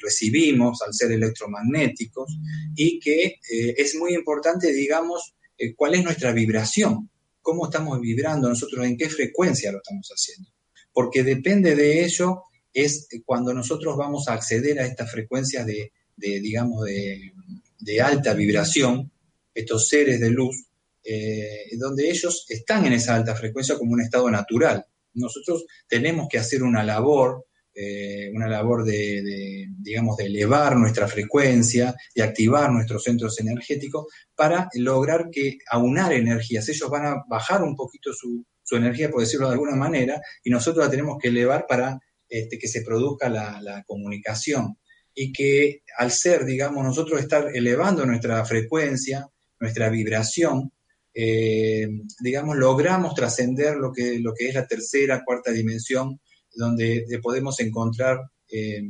recibimos 0.00 0.80
al 0.82 0.94
ser 0.94 1.10
electromagnéticos 1.10 2.38
y 2.76 3.00
que 3.00 3.24
eh, 3.24 3.74
es 3.76 3.96
muy 3.96 4.14
importante, 4.14 4.72
digamos, 4.72 5.34
eh, 5.56 5.74
cuál 5.74 5.96
es 5.96 6.04
nuestra 6.04 6.32
vibración, 6.32 7.10
cómo 7.48 7.64
estamos 7.64 7.98
vibrando 7.98 8.46
nosotros, 8.46 8.84
en 8.84 8.94
qué 8.94 9.08
frecuencia 9.08 9.72
lo 9.72 9.78
estamos 9.78 10.06
haciendo. 10.10 10.50
Porque 10.92 11.22
depende 11.22 11.74
de 11.74 12.04
ello, 12.04 12.42
es 12.74 13.08
cuando 13.24 13.54
nosotros 13.54 13.96
vamos 13.96 14.28
a 14.28 14.34
acceder 14.34 14.78
a 14.78 14.84
estas 14.84 15.10
frecuencias 15.10 15.64
de, 15.64 15.90
digamos, 16.14 16.84
de, 16.84 17.32
de 17.78 18.00
alta 18.02 18.34
vibración, 18.34 19.10
estos 19.54 19.88
seres 19.88 20.20
de 20.20 20.28
luz, 20.28 20.66
eh, 21.02 21.74
donde 21.78 22.10
ellos 22.10 22.44
están 22.50 22.84
en 22.84 22.92
esa 22.92 23.14
alta 23.14 23.34
frecuencia 23.34 23.78
como 23.78 23.94
un 23.94 24.02
estado 24.02 24.30
natural. 24.30 24.84
Nosotros 25.14 25.64
tenemos 25.88 26.28
que 26.28 26.36
hacer 26.36 26.62
una 26.62 26.84
labor, 26.84 27.46
eh, 27.80 28.30
una 28.34 28.48
labor 28.48 28.84
de, 28.84 29.68
digamos, 29.78 30.16
de 30.16 30.26
elevar 30.26 30.76
nuestra 30.76 31.06
frecuencia, 31.06 31.94
de 32.14 32.22
activar 32.22 32.72
nuestros 32.72 33.04
centros 33.04 33.38
energéticos 33.38 34.06
para 34.34 34.68
lograr 34.74 35.28
que 35.30 35.58
aunar 35.70 36.12
energías. 36.12 36.68
Ellos 36.68 36.90
van 36.90 37.06
a 37.06 37.24
bajar 37.28 37.62
un 37.62 37.76
poquito 37.76 38.12
su, 38.12 38.44
energía, 38.72 39.10
por 39.10 39.20
decirlo 39.20 39.46
de 39.46 39.54
alguna 39.54 39.76
manera, 39.76 40.20
y 40.42 40.50
nosotros 40.50 40.84
la 40.84 40.90
tenemos 40.90 41.18
que 41.18 41.28
elevar 41.28 41.66
para 41.66 41.98
este, 42.28 42.58
que 42.58 42.68
se 42.68 42.82
produzca 42.82 43.28
la, 43.28 43.62
la 43.62 43.82
comunicación 43.84 44.76
y 45.14 45.32
que 45.32 45.82
al 45.96 46.10
ser, 46.10 46.44
digamos, 46.44 46.84
nosotros 46.84 47.20
estar 47.20 47.48
elevando 47.54 48.04
nuestra 48.04 48.44
frecuencia, 48.44 49.26
nuestra 49.58 49.88
vibración, 49.88 50.70
eh, 51.14 51.88
digamos, 52.20 52.56
logramos 52.56 53.14
trascender 53.14 53.76
lo 53.76 53.92
que, 53.92 54.20
lo 54.20 54.32
que 54.34 54.48
es 54.48 54.54
la 54.54 54.66
tercera, 54.66 55.24
cuarta 55.24 55.50
dimensión, 55.50 56.20
donde 56.54 57.04
podemos 57.22 57.58
encontrar, 57.60 58.18
eh, 58.50 58.80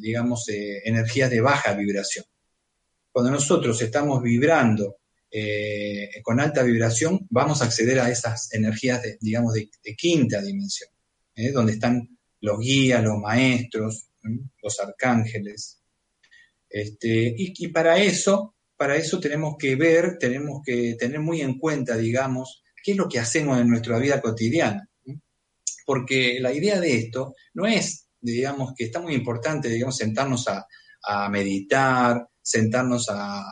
digamos, 0.00 0.48
eh, 0.48 0.80
energías 0.84 1.30
de 1.30 1.40
baja 1.40 1.74
vibración. 1.74 2.24
Cuando 3.10 3.30
nosotros 3.30 3.80
estamos 3.82 4.22
vibrando 4.22 4.96
con 6.22 6.40
alta 6.40 6.62
vibración, 6.62 7.26
vamos 7.28 7.60
a 7.60 7.66
acceder 7.66 8.00
a 8.00 8.10
esas 8.10 8.50
energías, 8.54 9.02
de, 9.02 9.18
digamos, 9.20 9.52
de, 9.52 9.68
quinta 9.94 10.40
dimensión, 10.40 10.88
donde 11.52 11.72
están 11.72 12.16
los 12.40 12.58
guías, 12.58 13.04
los 13.04 13.18
maestros, 13.18 14.08
los 14.62 14.80
arcángeles, 14.80 15.78
este, 16.70 17.34
y, 17.36 17.68
para 17.68 17.98
eso, 17.98 18.54
para 18.76 18.96
eso 18.96 19.18
tenemos 19.20 19.56
que 19.58 19.76
ver, 19.76 20.18
tenemos 20.18 20.62
que 20.64 20.96
tener 20.98 21.20
muy 21.20 21.40
en 21.40 21.58
cuenta, 21.58 21.96
digamos, 21.96 22.62
qué 22.82 22.92
es 22.92 22.96
lo 22.96 23.08
que 23.08 23.18
hacemos 23.18 23.58
en 23.60 23.68
nuestra 23.68 23.98
vida 23.98 24.20
cotidiana. 24.20 24.88
Porque 25.88 26.36
la 26.38 26.52
idea 26.52 26.78
de 26.78 26.98
esto 26.98 27.34
no 27.54 27.66
es, 27.66 28.08
digamos, 28.20 28.74
que 28.76 28.84
está 28.84 29.00
muy 29.00 29.14
importante, 29.14 29.70
digamos, 29.70 29.96
sentarnos 29.96 30.44
a, 30.46 31.30
meditar, 31.30 32.28
sentarnos 32.42 33.06
a, 33.08 33.42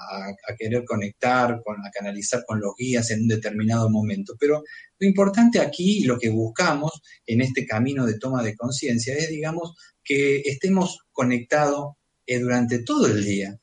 querer 0.58 0.84
conectar, 0.84 1.62
con, 1.64 1.76
a 1.76 1.90
canalizar 1.90 2.44
con 2.46 2.60
los 2.60 2.74
guías 2.76 3.10
en 3.10 3.22
un 3.22 3.28
determinado 3.28 3.88
momento. 3.88 4.34
Pero 4.38 4.62
lo 4.98 5.08
importante 5.08 5.60
aquí, 5.60 6.04
lo 6.04 6.18
que 6.18 6.28
buscamos 6.28 7.00
en 7.24 7.40
este 7.40 7.64
camino 7.64 8.04
de 8.04 8.18
toma 8.18 8.42
de 8.42 8.54
conciencia, 8.54 9.14
es, 9.16 9.30
digamos, 9.30 9.74
que 10.04 10.42
estemos 10.44 11.06
conectados 11.12 11.94
eh, 12.26 12.38
durante 12.38 12.80
todo 12.80 13.06
el 13.06 13.24
día, 13.24 13.58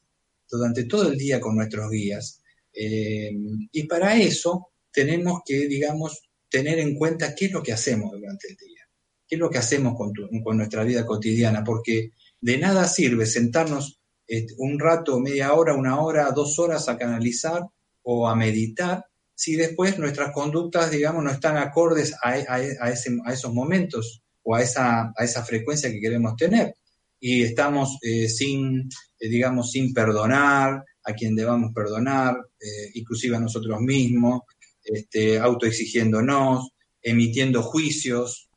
durante 0.50 0.86
todo 0.86 1.12
el 1.12 1.18
día 1.20 1.40
con 1.40 1.56
nuestros 1.56 1.92
guías. 1.92 2.42
Eh, 2.74 3.30
y 3.72 3.84
para 3.84 4.18
eso 4.18 4.70
tenemos 4.92 5.42
que, 5.46 5.68
digamos, 5.68 6.24
tener 6.54 6.78
en 6.78 6.94
cuenta 6.94 7.34
qué 7.34 7.46
es 7.46 7.52
lo 7.52 7.64
que 7.64 7.74
hacemos 7.74 8.12
durante 8.12 8.48
el 8.48 8.56
día, 8.56 8.88
qué 9.28 9.36
es 9.36 9.40
lo 9.40 9.50
que 9.50 9.58
hacemos 9.58 9.96
con, 9.98 10.14
nuestra 10.56 10.84
vida 10.84 11.04
cotidiana, 11.04 11.64
porque 11.64 12.12
de 12.40 12.60
nada 12.60 12.88
sirve 12.88 13.26
sentarnos 13.26 14.00
este, 14.28 14.54
un 14.60 14.78
rato, 14.78 15.20
media 15.20 15.54
hora, 15.54 15.74
una 15.74 16.00
hora, 16.00 16.30
dos 16.30 16.60
horas 16.60 16.88
a 16.88 16.96
canalizar 16.96 17.64
o 18.04 18.28
a 18.28 18.36
meditar, 18.36 19.04
si 19.34 19.56
después 19.56 19.98
nuestras 19.98 20.32
conductas, 20.32 20.92
digamos, 20.92 21.24
no 21.24 21.32
están 21.32 21.58
acordes 21.58 22.14
a 22.22 23.32
esos 23.32 23.52
momentos 23.52 24.22
o 24.44 24.54
a 24.54 24.62
esa, 24.62 25.12
a 25.18 25.24
esa 25.24 25.44
frecuencia 25.44 25.92
que 25.92 26.00
queremos 26.00 26.36
tener. 26.36 26.76
Y 27.20 27.42
estamos 27.42 27.98
eh, 28.04 28.30
sin, 28.30 28.90
eh, 29.20 29.28
digamos, 29.28 29.72
sin 29.72 29.92
perdonar 29.92 30.84
a 31.04 31.14
quien 31.14 31.36
debamos 31.36 31.74
perdonar, 31.74 32.38
eh, 32.60 32.92
inclusive 32.94 33.36
a 33.36 33.40
nosotros 33.40 33.82
mismos, 33.82 34.42
este, 34.84 35.40
autoexigiéndonos, 35.40 36.70
emitiendo 37.02 37.62
juicios, 37.62 38.50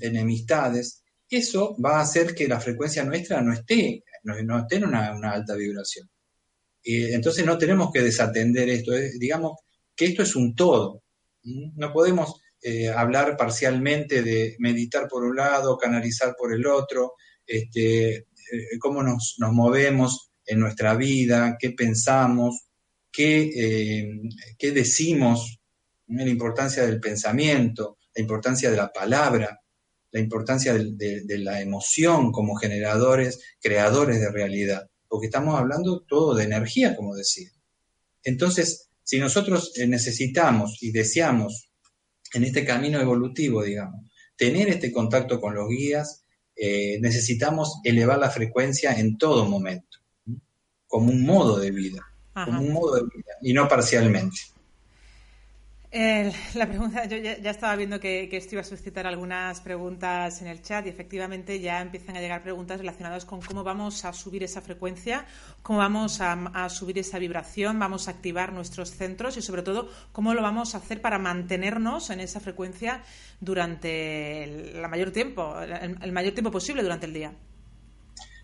enemistades, 0.00 1.02
eso 1.28 1.76
va 1.82 1.98
a 1.98 2.02
hacer 2.02 2.34
que 2.34 2.48
la 2.48 2.60
frecuencia 2.60 3.04
nuestra 3.04 3.40
no 3.40 3.52
esté, 3.52 4.02
no, 4.24 4.58
esté 4.58 4.76
en 4.76 4.84
una, 4.84 5.32
alta 5.32 5.54
vibración. 5.54 6.10
entonces 6.82 7.46
no 7.46 7.56
tenemos 7.56 7.90
que 7.92 8.02
desatender 8.02 8.68
esto, 8.68 8.92
digamos 9.18 9.60
que 9.94 10.06
esto 10.06 10.22
es 10.22 10.34
un 10.36 10.54
todo. 10.54 11.02
No 11.42 11.92
podemos 11.92 12.40
hablar 12.94 13.36
parcialmente 13.36 14.22
de 14.22 14.56
meditar 14.58 15.08
por 15.08 15.24
un 15.24 15.36
lado, 15.36 15.78
canalizar 15.78 16.34
por 16.36 16.52
el 16.52 16.66
otro, 16.66 17.14
este, 17.46 18.26
eh, 18.52 18.78
cómo 18.78 19.02
nos, 19.02 19.36
movemos 19.38 20.30
en 20.44 20.60
nuestra 20.60 20.94
vida, 20.94 21.56
qué 21.58 21.70
pensamos, 21.70 22.66
qué, 23.12 23.50
eh, 23.54 24.20
qué 24.58 24.72
decimos, 24.72 25.59
la 26.10 26.28
importancia 26.28 26.84
del 26.84 27.00
pensamiento, 27.00 27.98
la 28.14 28.20
importancia 28.20 28.70
de 28.70 28.76
la 28.76 28.92
palabra, 28.92 29.60
la 30.12 30.20
importancia 30.20 30.74
de, 30.74 31.38
la 31.38 31.60
emoción 31.60 32.32
como 32.32 32.56
generadores, 32.56 33.40
creadores 33.60 34.20
de 34.20 34.30
realidad, 34.30 34.88
porque 35.08 35.26
estamos 35.26 35.58
hablando 35.58 36.02
todo 36.02 36.34
de 36.34 36.44
energía, 36.44 36.96
como 36.96 37.14
decía. 37.14 37.50
Entonces, 38.24 38.90
si 39.04 39.18
nosotros 39.18 39.72
eh, 39.76 39.86
necesitamos 39.86 40.82
y 40.82 40.90
deseamos 40.90 41.70
en 42.34 42.44
este 42.44 42.64
camino 42.64 43.00
evolutivo, 43.00 43.62
digamos, 43.62 44.10
tener 44.36 44.68
este 44.68 44.92
contacto 44.92 45.40
con 45.40 45.54
los 45.54 45.68
guías, 45.68 46.24
eh, 46.56 46.98
necesitamos 47.00 47.80
elevar 47.84 48.18
la 48.18 48.30
frecuencia 48.30 48.92
en 48.92 49.16
todo 49.16 49.48
momento, 49.48 49.98
como 50.86 51.10
un 51.10 51.24
modo 51.24 51.58
de 51.58 51.70
vida, 51.70 52.04
como 52.34 52.60
un 52.60 52.72
modo 52.72 52.96
de 52.96 53.02
vida, 53.02 53.32
y 53.42 53.52
no 53.52 53.68
parcialmente 53.68 54.38
la 55.92 56.66
pregunta, 56.68 57.04
yo 57.06 57.16
ya, 57.16 57.32
estaba 57.50 57.74
viendo 57.74 57.98
que, 57.98 58.28
esto 58.30 58.54
iba 58.54 58.60
a 58.60 58.64
suscitar 58.64 59.08
algunas 59.08 59.60
preguntas 59.60 60.40
en 60.40 60.46
el 60.46 60.62
chat 60.62 60.86
y 60.86 60.88
efectivamente 60.88 61.58
ya 61.58 61.80
empiezan 61.80 62.16
a 62.16 62.20
llegar 62.20 62.42
preguntas 62.42 62.78
relacionadas 62.78 63.24
con 63.24 63.40
cómo 63.40 63.64
vamos 63.64 64.04
a 64.04 64.12
subir 64.12 64.44
esa 64.44 64.60
frecuencia, 64.60 65.24
cómo 65.62 65.80
vamos 65.80 66.20
a, 66.20 66.68
subir 66.68 66.98
esa 66.98 67.18
vibración, 67.18 67.78
vamos 67.80 68.06
a 68.06 68.12
activar 68.12 68.52
nuestros 68.52 68.90
centros 68.90 69.36
y 69.36 69.42
sobre 69.42 69.62
todo 69.62 69.88
cómo 70.12 70.32
lo 70.32 70.42
vamos 70.42 70.74
a 70.74 70.78
hacer 70.78 71.00
para 71.00 71.18
mantenernos 71.18 72.10
en 72.10 72.20
esa 72.20 72.38
frecuencia 72.38 73.02
durante 73.40 74.44
el, 74.44 74.88
mayor 74.88 75.10
tiempo, 75.10 75.60
el 75.60 76.12
mayor 76.12 76.34
tiempo 76.34 76.52
posible 76.52 76.84
durante 76.84 77.06
el 77.06 77.14
día. 77.14 77.32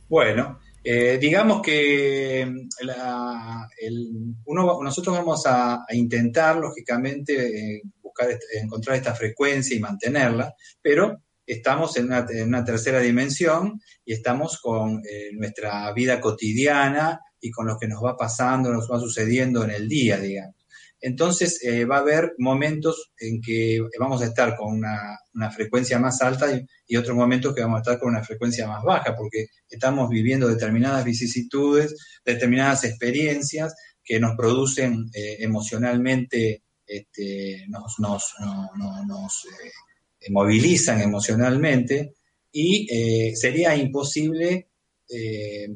Bueno, 0.09 0.59
eh, 0.88 1.18
digamos 1.18 1.62
que 1.62 2.46
nosotros 4.46 5.16
vamos 5.16 5.42
a, 5.44 5.85
intentar, 5.90 6.57
lógicamente, 6.59 7.75
eh, 7.75 7.83
buscar 8.01 8.38
encontrar 8.62 8.96
esta 8.96 9.12
frecuencia 9.12 9.77
y 9.77 9.81
mantenerla, 9.81 10.55
pero 10.81 11.25
estamos 11.44 11.96
en 11.96 12.05
una, 12.05 12.64
tercera 12.64 13.01
dimensión 13.01 13.81
y 14.05 14.12
estamos 14.12 14.61
con 14.61 15.03
eh, 15.05 15.31
nuestra 15.33 15.92
vida 15.92 16.20
cotidiana 16.20 17.20
y 17.40 17.51
con 17.51 17.66
lo 17.66 17.77
que 17.77 17.88
nos 17.88 18.05
va 18.05 18.16
pasando, 18.16 18.72
nos 18.72 18.88
va 18.88 19.01
sucediendo 19.01 19.64
en 19.64 19.72
el 19.72 19.88
día, 19.88 20.20
digamos. 20.20 20.55
Entonces 21.00 21.62
eh, 21.62 21.85
va 21.85 21.96
a 21.96 22.00
haber 22.00 22.35
momentos 22.38 23.12
en 23.18 23.40
que 23.42 23.80
vamos 23.98 24.22
a 24.22 24.26
estar 24.26 24.56
con 24.56 24.76
una, 24.76 25.50
frecuencia 25.50 25.98
más 25.98 26.22
alta 26.22 26.46
y, 26.87 26.96
otros 26.96 27.14
momentos 27.14 27.54
que 27.54 27.61
vamos 27.61 27.78
a 27.78 27.82
estar 27.82 27.98
con 27.98 28.11
una 28.11 28.24
frecuencia 28.24 28.66
más 28.66 28.82
baja, 28.82 29.14
porque 29.14 29.46
estamos 29.68 30.09
viviendo 30.09 30.48
determinadas 30.48 31.04
vicisitudes, 31.04 31.94
determinadas 32.24 32.85
experiencias 32.85 33.74
que 34.02 34.18
nos 34.18 34.37
producen 34.37 35.11
eh, 35.12 35.37
emocionalmente, 35.40 36.62
este, 36.87 37.66
nos, 37.68 37.98
nos, 37.98 38.24
eh, 38.40 40.30
movilizan 40.30 41.00
emocionalmente 41.02 42.14
y 42.50 42.88
sería 43.37 43.76
imposible 43.76 44.70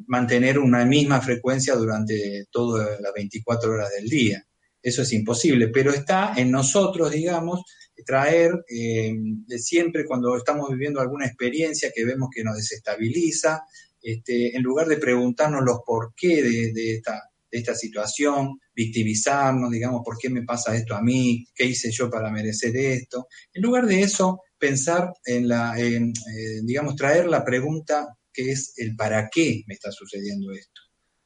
mantener 0.07 0.59
una 0.59 0.85
misma 0.87 1.21
frecuencia 1.21 1.75
durante 1.75 2.47
todas 2.51 3.01
las 3.01 3.13
24 3.13 3.71
horas 3.71 3.91
del 3.91 4.09
día 4.09 4.45
eso 4.83 5.03
es 5.03 5.13
imposible, 5.13 5.69
pero 5.69 5.93
está 5.93 6.35
en 6.37 6.51
nosotros, 6.51 7.11
digamos, 7.11 7.63
traer 8.05 8.65
eh, 8.69 9.15
siempre 9.59 10.05
cuando 10.05 10.37
estamos 10.37 10.69
viviendo 10.71 11.01
alguna 11.01 11.27
experiencia 11.27 11.93
que 11.95 12.05
vemos 12.05 12.31
que 12.35 12.45
nos 12.45 12.57
desestabiliza, 12.57 13.63
este, 14.03 14.57
en 14.57 14.63
lugar 14.63 14.87
de 14.87 14.97
preguntarnos 14.97 15.63
los 15.65 15.81
por 15.85 16.15
qué 16.15 16.43
de, 16.43 16.95
esta, 16.95 17.23
de 17.51 17.59
esta 17.59 17.75
situación, 17.75 18.59
victimizarnos, 18.75 19.71
digamos, 19.71 20.03
¿por 20.05 20.17
qué 20.19 20.31
me 20.31 20.43
pasa 20.43 20.75
esto 20.75 20.95
a 20.95 21.03
mí? 21.03 21.47
¿Qué 21.55 21.67
hice 21.67 21.91
yo 21.91 22.09
para 22.09 22.31
merecer 22.31 22.75
esto? 22.77 23.27
En 23.53 23.63
lugar 23.63 23.87
de 23.87 24.01
eso, 24.01 24.41
pensar 24.59 25.13
en 25.25 25.49
la, 25.49 25.79
en, 25.79 26.09
eh, 26.09 26.61
digamos, 26.63 26.97
traer 26.97 27.27
la 27.27 27.45
pregunta 27.45 28.09
que 28.33 28.53
es 28.53 28.73
el 28.77 28.97
para 28.97 29.29
qué 29.29 29.63
me 29.67 29.75
está 29.75 29.91
sucediendo 29.93 30.53
esto, 30.53 30.81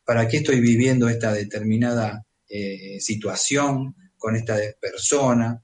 para 0.05 0.27
qué 0.27 0.39
estoy 0.39 0.61
viviendo 0.61 1.09
esta 1.09 1.33
determinada 1.33 2.25
eh, 2.57 3.01
situación 3.01 3.97
con 4.17 4.37
esta 4.37 4.57
persona, 4.81 5.61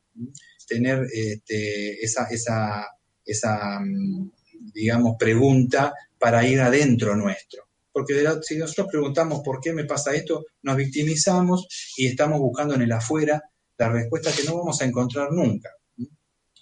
tener 0.66 1.06
este, 1.12 2.04
esa, 2.04 2.24
esa, 2.24 2.84
esa, 3.24 3.78
mm, 3.78 4.28
digamos, 4.74 5.14
pregunta 5.16 5.94
para 6.18 6.44
ir 6.44 6.60
adentro 6.60 7.14
nuestro. 7.14 7.68
Porque 7.92 8.24
si 8.42 8.56
nosotros 8.56 8.88
preguntamos 8.90 9.40
por 9.44 9.60
qué 9.60 9.72
me 9.72 9.84
pasa 9.84 10.14
esto, 10.14 10.46
nos 10.62 10.76
victimizamos 10.76 11.68
y 11.96 12.08
estamos 12.08 12.40
buscando 12.40 12.74
en 12.74 12.82
el 12.82 12.90
afuera 12.90 13.40
la 13.78 13.88
respuesta 13.88 14.32
que 14.32 14.42
no 14.42 14.58
vamos 14.58 14.82
a 14.82 14.84
encontrar 14.84 15.30
nunca. 15.30 15.70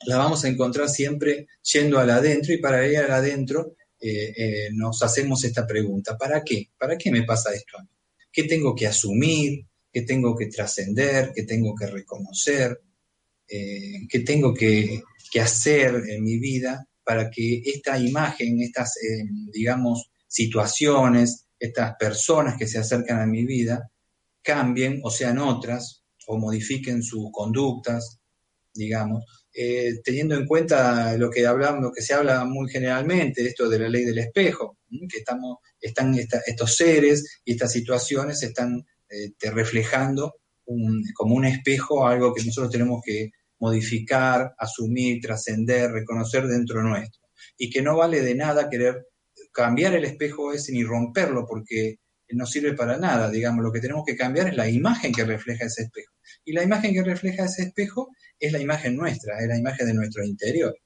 La 0.05 0.19
vamos 0.19 0.45
a 0.45 0.49
encontrar 0.49 0.91
siempre 0.91 1.47
yendo 1.73 1.99
al 1.99 2.11
adentro 2.11 2.53
y 2.53 2.59
para 2.59 2.87
ir 2.87 2.99
al 2.99 3.13
adentro 3.13 3.77
eh, 3.99 4.33
eh, 4.37 4.69
nos 4.75 5.03
hacemos 5.03 5.43
esta 5.45 5.67
pregunta, 5.67 6.19
¿para 6.19 6.45
qué? 6.45 6.69
¿Para 6.79 6.99
qué 6.99 7.11
me 7.11 7.23
pasa 7.23 7.55
esto 7.55 7.79
a 7.79 7.83
mí? 7.83 7.89
¿Qué 8.31 8.45
tengo 8.45 8.75
que 8.75 8.87
asumir? 8.87 9.65
¿Qué 9.99 10.05
tengo 10.05 10.37
que 10.37 10.47
trascender? 10.47 11.33
¿Qué 11.35 11.43
tengo 11.43 11.75
que 11.75 11.89
reconocer? 11.89 12.81
Eh, 13.49 14.07
¿Qué 14.09 14.21
tengo 14.21 14.55
que, 14.55 15.03
que, 15.29 15.41
hacer 15.41 16.05
en 16.09 16.23
mi 16.23 16.39
vida 16.39 16.87
para 17.03 17.29
que 17.29 17.61
esta 17.65 17.99
imagen, 17.99 18.63
estas, 18.63 18.95
digamos, 19.53 20.13
situaciones, 20.29 21.49
estas 21.59 21.97
personas 21.99 22.57
que 22.57 22.69
se 22.69 22.79
acercan 22.79 23.19
a 23.19 23.27
mi 23.27 23.45
vida, 23.45 23.91
cambien 24.41 25.01
o 25.03 25.11
sean 25.11 25.39
otras 25.39 26.05
o 26.29 26.39
modifiquen 26.39 27.03
sus 27.03 27.33
conductas, 27.33 28.21
digamos, 28.73 29.25
eh, 29.53 29.95
teniendo 30.05 30.37
en 30.37 30.47
cuenta 30.47 31.17
lo 31.17 31.29
que 31.29 31.45
hablamos, 31.45 31.83
lo 31.83 31.91
que 31.91 32.03
se 32.03 32.15
habla 32.15 32.45
muy 32.45 32.71
generalmente, 32.71 33.45
esto 33.45 33.69
de 33.69 33.81
la 33.81 33.89
ley 33.89 34.05
del 34.05 34.19
espejo, 34.19 34.79
que 35.11 35.19
estamos, 35.19 35.57
están 35.81 36.15
estos 36.15 36.77
seres 36.77 37.41
y 37.45 37.55
estas 37.55 37.73
situaciones 37.73 38.41
están 38.45 38.87
eh, 39.11 39.51
reflejando 39.51 40.35
como 41.15 41.35
un 41.35 41.45
espejo 41.47 42.07
algo 42.07 42.35
que 42.35 42.45
nosotros 42.45 42.71
tenemos 42.71 43.01
que 43.03 43.31
modificar, 43.59 44.55
asumir, 44.59 45.21
trascender, 45.21 45.91
reconocer 45.91 46.47
dentro 46.47 46.83
nuestro. 46.83 47.23
Y 47.57 47.71
que 47.71 47.83
no 47.83 47.97
vale 47.97 48.21
de 48.21 48.35
nada 48.35 48.69
querer 48.69 49.07
cambiar 49.53 49.95
el 49.95 50.05
espejo 50.05 50.53
ese 50.53 50.73
ni 50.73 50.85
romperlo 50.85 51.47
porque 51.47 51.97
no 52.31 52.47
sirve 52.47 52.75
para 52.75 52.99
nada, 52.99 53.31
digamos, 53.31 53.65
lo 53.65 53.73
que 53.73 53.81
tenemos 53.81 54.05
que 54.07 54.17
cambiar 54.17 54.49
es 54.49 54.57
la 54.57 54.69
imagen 54.69 55.13
que 55.13 55.25
refleja 55.25 55.65
ese 55.65 55.85
espejo. 55.85 56.13
Y 56.45 56.53
la 56.53 56.63
imagen 56.63 56.93
que 56.93 57.03
refleja 57.03 57.47
ese 57.47 57.63
espejo 57.63 58.11
es 58.39 58.53
la 58.53 58.61
imagen 58.61 58.97
nuestra, 58.97 59.39
es 59.41 59.49
la 59.49 59.59
imagen 59.59 59.87
de 59.87 59.95
nuestro 59.95 60.25
interior. 60.25 60.77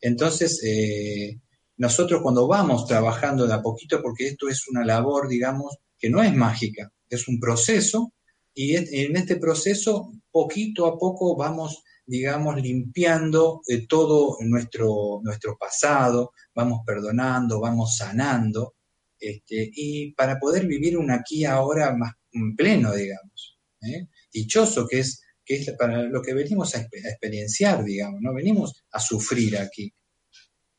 Entonces, 0.00 0.60
eh, 0.64 1.38
nosotros 1.76 2.20
cuando 2.22 2.48
vamos 2.48 2.86
trabajando 2.86 3.46
de 3.46 3.54
a 3.54 3.62
poquito, 3.62 4.02
porque 4.02 4.28
esto 4.28 4.48
es 4.48 4.68
una 4.68 4.84
labor, 4.84 5.28
digamos, 5.28 5.78
que 5.98 6.10
no 6.10 6.22
es 6.22 6.34
mágica, 6.34 6.92
es 7.08 7.28
un 7.28 7.38
proceso, 7.38 8.12
y 8.54 8.76
en 8.76 9.16
este 9.16 9.36
proceso, 9.36 10.12
poquito 10.30 10.86
a 10.86 10.96
poco 10.96 11.36
vamos, 11.36 11.82
digamos, 12.06 12.60
limpiando 12.60 13.62
eh, 13.66 13.86
todo 13.86 14.36
nuestro, 14.42 15.20
nuestro 15.22 15.56
pasado, 15.58 16.32
vamos 16.54 16.82
perdonando, 16.86 17.60
vamos 17.60 17.96
sanando, 17.96 18.74
este, 19.18 19.70
y 19.74 20.12
para 20.12 20.38
poder 20.38 20.66
vivir 20.66 20.96
un 20.96 21.10
aquí 21.10 21.44
ahora 21.44 21.96
más 21.96 22.12
pleno, 22.56 22.94
digamos. 22.94 23.58
¿eh? 23.82 24.06
Dichoso 24.32 24.86
que 24.86 25.00
es 25.00 25.24
que 25.44 25.56
es 25.56 25.70
para 25.78 26.02
lo 26.02 26.22
que 26.22 26.32
venimos 26.32 26.74
a, 26.74 26.80
experienciar, 26.80 27.84
digamos, 27.84 28.20
no 28.22 28.32
venimos 28.32 28.84
a 28.90 28.98
sufrir 28.98 29.58
aquí, 29.58 29.92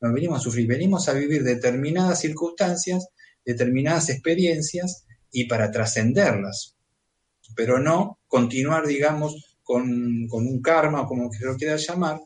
no 0.01 0.11
venimos 0.11 0.39
a 0.39 0.43
sufrir, 0.43 0.67
venimos 0.67 1.07
a 1.07 1.13
vivir 1.13 1.43
determinadas 1.43 2.21
circunstancias, 2.21 3.07
determinadas 3.45 4.09
experiencias 4.09 5.04
y 5.35 5.43
para 5.45 5.69
trascenderlas, 5.69 6.77
pero 7.57 7.77
no 7.77 8.19
continuar, 8.25 8.87
digamos, 8.87 9.57
con, 9.61 9.83
un 10.31 10.61
karma, 10.61 11.05
como 11.05 11.29
que 11.29 11.43
lo 11.43 11.57
quiera 11.57 11.75
llamar, 11.75 12.21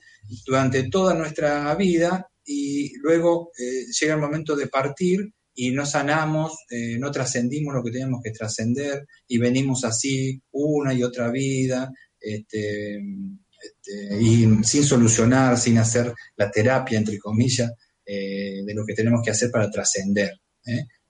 durante 0.45 0.89
toda 0.89 1.15
nuestra 1.15 1.73
vida 1.73 2.29
y 2.45 2.95
luego 2.99 3.51
eh, 3.57 3.85
llega 3.99 4.13
el 4.13 4.21
momento 4.21 4.55
de 4.55 4.67
partir 4.67 5.33
y 5.55 5.71
no 5.71 5.87
sanamos, 5.87 6.55
eh, 6.69 6.99
no 6.99 7.09
trascendimos 7.09 7.73
lo 7.73 7.83
que 7.83 7.89
tenemos 7.89 8.21
que 8.23 8.29
trascender 8.29 9.07
y 9.27 9.39
venimos 9.39 9.83
así 9.85 10.39
una 10.51 10.93
y 10.93 11.01
otra 11.01 11.31
vida 11.31 11.91
este, 12.19 12.97
este, 12.97 14.21
y 14.21 14.63
sin 14.63 14.83
solucionar, 14.83 15.57
sin 15.57 15.79
hacer 15.79 16.13
la 16.35 16.51
terapia, 16.51 16.99
entre 16.99 17.17
comillas, 17.17 17.71
eh, 18.05 18.61
de 18.63 18.73
lo 18.75 18.85
que 18.85 18.93
tenemos 18.93 19.21
que 19.25 19.31
hacer 19.31 19.49
para 19.49 19.71
trascender 19.71 20.39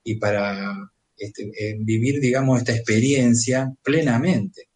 y 0.01 0.15
para 0.15 0.73
este, 1.19 1.51
eh, 1.57 1.75
vivir, 1.79 2.19
digamos, 2.19 2.59
esta 2.59 2.73
experiencia 2.73 3.71
plenamente, 3.83 4.69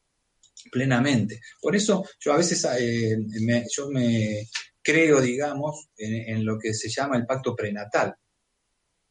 plenamente. 0.71 1.39
Por 1.61 1.75
eso 1.75 2.05
yo 2.19 2.33
a 2.33 2.37
veces 2.37 2.67
me, 3.41 3.65
yo 3.75 3.89
me 3.89 4.47
creo, 4.81 5.21
digamos, 5.21 5.89
en, 5.97 6.45
lo 6.45 6.59
que 6.59 6.73
se 6.73 6.89
llama 6.89 7.17
el 7.17 7.25
pacto 7.25 7.55
prenatal, 7.55 8.13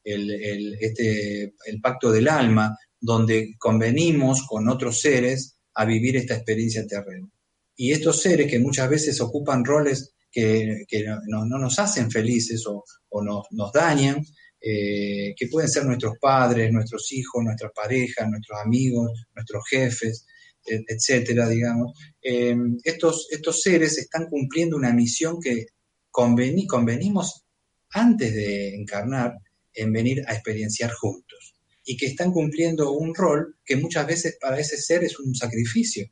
el, 0.04 0.30
el, 0.30 0.78
este, 0.80 1.54
el 1.66 1.80
pacto 1.80 2.12
del 2.12 2.28
alma, 2.28 2.76
donde 3.00 3.54
convenimos 3.58 4.46
con 4.46 4.68
otros 4.68 5.00
seres 5.00 5.56
a 5.74 5.84
vivir 5.84 6.16
esta 6.16 6.34
experiencia 6.34 6.86
terrena. 6.86 7.28
Y 7.76 7.92
estos 7.92 8.20
seres 8.20 8.50
que 8.50 8.58
muchas 8.58 8.88
veces 8.88 9.20
ocupan 9.20 9.64
roles 9.64 10.14
que, 10.30 10.84
no, 11.26 11.44
nos 11.44 11.78
hacen 11.78 12.10
felices 12.10 12.64
o, 12.66 12.84
nos, 13.22 13.72
dañan, 13.72 14.24
eh, 14.62 15.34
que 15.36 15.48
pueden 15.48 15.68
ser 15.68 15.84
nuestros 15.84 16.18
padres, 16.20 16.72
nuestros 16.72 17.10
hijos, 17.12 17.42
nuestra 17.42 17.70
pareja, 17.70 18.26
nuestros 18.26 18.60
amigos, 18.60 19.10
nuestros 19.34 19.64
jefes, 19.68 20.24
etcétera, 20.64 21.48
digamos. 21.48 21.98
Eh, 22.22 22.56
estos, 22.84 23.26
estos 23.30 23.60
seres 23.60 23.98
están 23.98 24.26
cumpliendo 24.26 24.76
una 24.76 24.92
misión 24.92 25.40
que 25.40 25.66
convenimos 26.10 27.44
antes 27.90 28.34
de 28.34 28.74
encarnar 28.76 29.34
en 29.74 29.92
venir 29.92 30.22
a 30.26 30.34
experienciar 30.34 30.92
juntos 30.92 31.56
y 31.84 31.96
que 31.96 32.06
están 32.06 32.30
cumpliendo 32.30 32.92
un 32.92 33.14
rol 33.14 33.56
que 33.64 33.76
muchas 33.76 34.06
veces 34.06 34.38
para 34.40 34.60
ese 34.60 34.76
ser 34.76 35.02
es 35.04 35.18
un 35.18 35.34
sacrificio, 35.34 36.06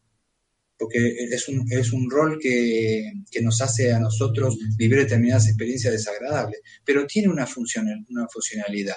porque 0.80 1.14
es 1.30 1.46
un, 1.46 1.70
es 1.70 1.92
un 1.92 2.10
rol 2.10 2.38
que, 2.40 3.12
nos 3.42 3.60
hace 3.60 3.92
a 3.92 4.00
nosotros 4.00 4.56
vivir 4.78 5.00
determinadas 5.00 5.46
experiencias 5.46 5.92
desagradables, 5.92 6.62
pero 6.82 7.06
tiene 7.06 7.28
una, 7.28 7.46
una 8.08 8.26
funcionalidad, 8.28 8.96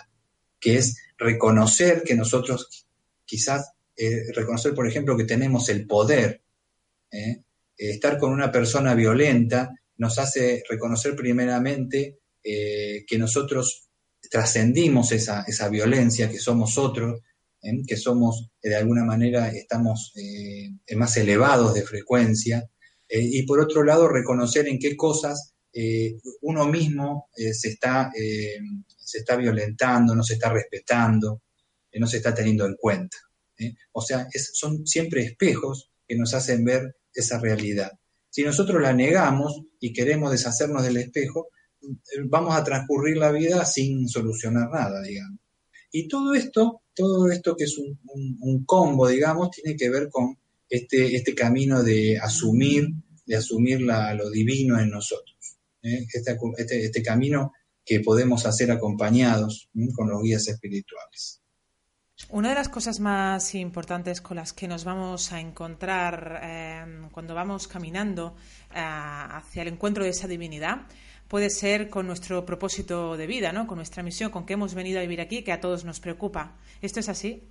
que 0.61 0.77
es 0.77 0.95
reconocer 1.17 2.01
que 2.03 2.15
nosotros 2.15 2.87
quizás, 3.25 3.73
eh, 3.97 4.31
reconocer 4.33 4.73
por 4.73 4.87
ejemplo 4.87 5.17
que 5.17 5.25
tenemos 5.25 5.67
el 5.67 5.85
poder, 5.85 6.41
¿eh? 7.11 7.43
estar 7.75 8.17
con 8.17 8.31
una 8.31 8.49
persona 8.49 8.95
violenta 8.95 9.69
nos 9.97 10.17
hace 10.19 10.63
reconocer 10.69 11.17
primeramente 11.17 12.19
eh, 12.41 13.03
que 13.05 13.17
nosotros 13.17 13.89
trascendimos 14.31 15.11
esa, 15.11 15.43
esa 15.45 15.67
violencia, 15.67 16.29
que 16.29 16.39
somos 16.39 16.77
otros, 16.77 17.19
¿eh? 17.63 17.81
que 17.87 17.97
somos, 17.97 18.51
eh, 18.61 18.69
de 18.69 18.75
alguna 18.75 19.03
manera, 19.03 19.49
estamos 19.49 20.13
eh, 20.15 20.95
más 20.95 21.17
elevados 21.17 21.73
de 21.73 21.83
frecuencia, 21.83 22.69
y 23.15 23.43
por 23.43 23.59
otro 23.59 23.83
lado, 23.83 24.07
reconocer 24.07 24.67
en 24.67 24.79
qué 24.79 24.97
cosas 24.97 25.53
uno 26.41 26.65
mismo 26.65 27.29
se, 27.35 27.69
está, 27.69 28.11
se 28.97 29.17
está 29.19 29.35
violentando, 29.35 30.15
no 30.15 30.23
se 30.23 30.33
está 30.33 30.51
respetando, 30.51 31.43
no 31.93 32.07
se 32.07 32.17
está 32.17 32.33
teniendo 32.33 32.65
en 32.65 32.75
cuenta. 32.75 33.17
O 33.91 34.01
sea, 34.01 34.27
son 34.53 34.87
siempre 34.87 35.21
espejos 35.21 35.91
que 36.07 36.17
nos 36.17 36.33
hacen 36.33 36.65
ver 36.65 36.95
esa 37.13 37.37
realidad. 37.37 37.91
Si 38.31 38.41
nosotros 38.41 38.81
la 38.81 38.93
negamos 38.93 39.61
y 39.79 39.93
queremos 39.93 40.31
deshacernos 40.31 40.81
del 40.81 40.97
espejo, 40.97 41.49
vamos 42.25 42.55
a 42.55 42.63
transcurrir 42.63 43.17
la 43.17 43.31
vida 43.31 43.63
sin 43.65 44.07
solucionar 44.09 44.69
nada, 44.71 45.03
digamos. 45.03 45.39
Y 45.91 46.07
todo 46.07 46.33
esto, 46.33 46.82
todo 46.93 47.29
esto 47.31 47.55
que 47.55 47.65
es 47.65 47.77
un, 47.77 48.63
combo, 48.65 49.07
digamos, 49.07 49.51
tiene 49.51 49.75
que 49.75 49.89
ver 49.89 50.09
con 50.09 50.37
este, 50.69 51.15
este 51.15 51.35
camino 51.35 51.83
de 51.83 52.17
asumir, 52.19 52.87
de 53.25 53.35
asumir 53.35 53.81
lo 53.81 54.29
divino 54.29 54.79
en 54.79 54.89
nosotros. 54.89 55.57
¿eh? 55.81 56.05
Este, 56.11 56.37
este, 56.57 56.85
este, 56.85 57.03
camino 57.03 57.53
que 57.85 57.99
podemos 57.99 58.45
hacer 58.45 58.71
acompañados 58.71 59.69
con 59.95 60.09
los 60.09 60.21
guías 60.21 60.47
espirituales. 60.47 61.41
Una 62.29 62.49
de 62.49 62.55
las 62.55 62.69
cosas 62.69 62.99
más 62.99 63.53
importantes 63.53 64.21
con 64.21 64.37
las 64.37 64.53
que 64.53 64.67
nos 64.67 64.85
vamos 64.85 65.31
a 65.33 65.41
encontrar 65.41 66.39
eh, 66.41 67.09
cuando 67.11 67.35
vamos 67.35 67.67
caminando 67.67 68.35
eh, 68.73 68.79
hacia 68.79 69.63
el 69.63 69.67
encuentro 69.67 70.03
de 70.03 70.11
esa 70.11 70.27
divinidad 70.27 70.87
puede 71.33 71.49
ser 71.49 71.89
con 71.89 72.05
nuestro 72.05 72.45
propósito 72.45 73.17
de 73.17 73.25
vida, 73.25 73.51
¿no? 73.51 73.65
con 73.65 73.77
nuestra 73.77 74.03
misión, 74.03 74.29
con 74.29 74.45
que 74.45 74.53
hemos 74.53 74.75
venido 74.75 74.99
a 74.99 75.01
vivir 75.01 75.19
aquí, 75.19 75.43
que 75.43 75.51
a 75.51 75.59
todos 75.59 75.83
nos 75.83 75.99
preocupa. 75.99 76.59
¿Esto 76.79 76.99
es 76.99 77.09
así? 77.09 77.49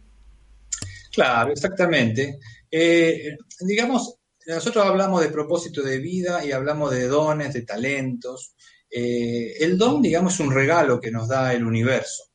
Claro, 1.10 1.50
exactamente. 1.50 2.38
Eh, 2.70 3.36
digamos, 3.58 4.18
nosotros 4.46 4.86
hablamos 4.86 5.20
de 5.20 5.30
propósito 5.30 5.82
de 5.82 5.98
vida 5.98 6.46
y 6.46 6.52
hablamos 6.52 6.92
de 6.92 7.08
dones, 7.08 7.54
de 7.54 7.62
talentos. 7.62 8.54
Eh, 8.88 9.54
el 9.58 9.76
don, 9.76 10.00
digamos, 10.00 10.34
es 10.34 10.40
un 10.40 10.54
regalo 10.54 11.00
que 11.00 11.10
nos 11.10 11.26
da 11.26 11.52
el 11.52 11.66
universo. 11.66 12.30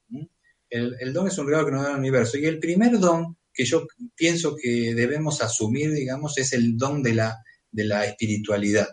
El, 0.70 1.14
don 1.14 1.30
es 1.30 1.38
un 1.38 1.48
regalo 1.48 1.66
que 1.68 1.72
nos 1.72 1.84
da 1.84 1.92
el 1.92 2.00
universo. 2.00 2.38
Y 2.38 2.44
el 2.44 2.60
primer 2.60 3.00
don 3.00 3.38
que 3.54 3.64
yo 3.64 3.88
pienso 4.18 4.54
que 4.54 4.94
debemos 4.94 5.42
asumir, 5.42 5.94
digamos, 5.94 6.38
es 6.40 6.52
el 6.52 6.76
don 6.76 7.02
de 7.02 7.14
la, 7.14 7.38
de 7.72 7.86
la 7.86 8.04
espiritualidad. 8.04 8.90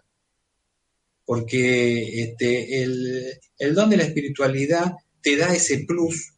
Porque 1.25 2.23
este, 2.23 2.83
el, 2.83 3.75
don 3.75 3.91
de 3.91 3.97
la 3.97 4.05
espiritualidad 4.05 4.93
te 5.23 5.37
da 5.37 5.55
ese 5.55 5.85
plus 5.87 6.35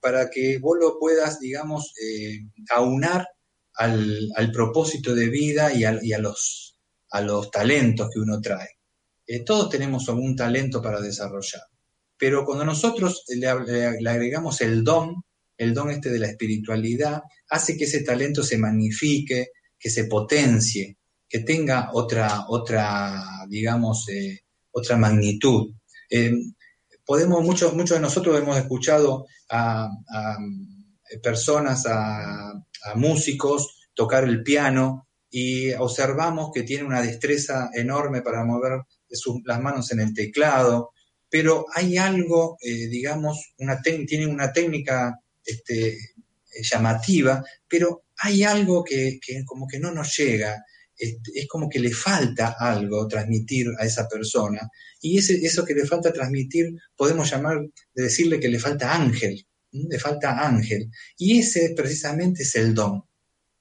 para 0.00 0.28
que 0.28 0.58
vos 0.58 0.76
lo 0.80 0.98
puedas, 0.98 1.38
digamos, 1.38 1.92
eh, 2.02 2.40
aunar 2.70 3.26
al, 3.74 4.50
propósito 4.52 5.14
de 5.14 5.28
vida 5.28 5.72
y, 5.72 5.84
a, 5.84 6.18
los, 6.18 6.76
a 7.10 7.20
los 7.20 7.50
talentos 7.50 8.10
que 8.12 8.20
uno 8.20 8.40
trae. 8.40 8.68
Eh, 9.26 9.44
todos 9.44 9.70
tenemos 9.70 10.08
algún 10.08 10.36
talento 10.36 10.82
para 10.82 11.00
desarrollar, 11.00 11.62
pero 12.16 12.44
cuando 12.44 12.64
nosotros 12.64 13.24
le, 13.28 13.46
agregamos 13.46 14.60
el 14.60 14.82
don, 14.82 15.22
el 15.56 15.74
don 15.74 15.90
este 15.90 16.10
de 16.10 16.18
la 16.18 16.28
espiritualidad, 16.28 17.22
hace 17.48 17.76
que 17.76 17.84
ese 17.84 18.02
talento 18.02 18.42
se 18.42 18.58
magnifique, 18.58 19.48
que 19.78 19.90
se 19.90 20.04
potencie, 20.04 20.98
que 21.32 21.38
tenga 21.38 21.88
otra, 21.94 22.44
otra 22.48 23.24
digamos, 23.48 24.06
otra 24.70 24.98
magnitud. 24.98 25.72
Podemos, 27.06 27.42
muchos, 27.42 27.72
muchos 27.72 27.96
de 27.96 28.02
nosotros 28.02 28.38
hemos 28.38 28.58
escuchado 28.58 29.24
a, 29.48 29.88
personas, 31.22 31.86
a, 31.86 32.52
músicos 32.96 33.88
tocar 33.94 34.24
el 34.24 34.42
piano 34.42 35.08
y 35.30 35.72
observamos 35.72 36.50
que 36.52 36.64
tiene 36.64 36.84
una 36.84 37.00
destreza 37.00 37.70
enorme 37.72 38.20
para 38.20 38.44
mover 38.44 38.82
las 39.44 39.60
manos 39.60 39.90
en 39.92 40.00
el 40.00 40.12
teclado, 40.12 40.90
pero 41.30 41.64
hay 41.72 41.96
algo, 41.96 42.58
eh, 42.60 42.88
digamos, 42.88 43.54
tiene 44.06 44.26
una 44.26 44.52
técnica 44.52 45.18
este, 45.42 45.96
llamativa, 46.60 47.42
pero 47.66 48.02
hay 48.18 48.42
algo 48.44 48.84
que, 48.84 49.18
como 49.46 49.66
que 49.66 49.78
no 49.78 49.92
nos 49.92 50.14
llega, 50.16 50.62
es 50.96 51.48
como 51.48 51.68
que 51.68 51.80
le 51.80 51.92
falta 51.92 52.56
algo 52.58 53.08
transmitir 53.08 53.68
a 53.78 53.86
esa 53.86 54.08
persona. 54.08 54.68
Y 55.00 55.18
ese, 55.18 55.34
eso 55.44 55.64
que 55.64 55.74
le 55.74 55.86
falta 55.86 56.12
transmitir, 56.12 56.74
podemos 56.96 57.30
llamar, 57.30 57.60
de 57.94 58.02
decirle 58.02 58.38
que 58.38 58.48
le 58.48 58.58
falta 58.58 58.94
ángel, 58.94 59.44
le 59.72 59.98
falta 59.98 60.46
ángel. 60.46 60.90
Y 61.16 61.38
ese 61.38 61.74
precisamente 61.76 62.42
es 62.42 62.54
el 62.54 62.74
don. 62.74 63.02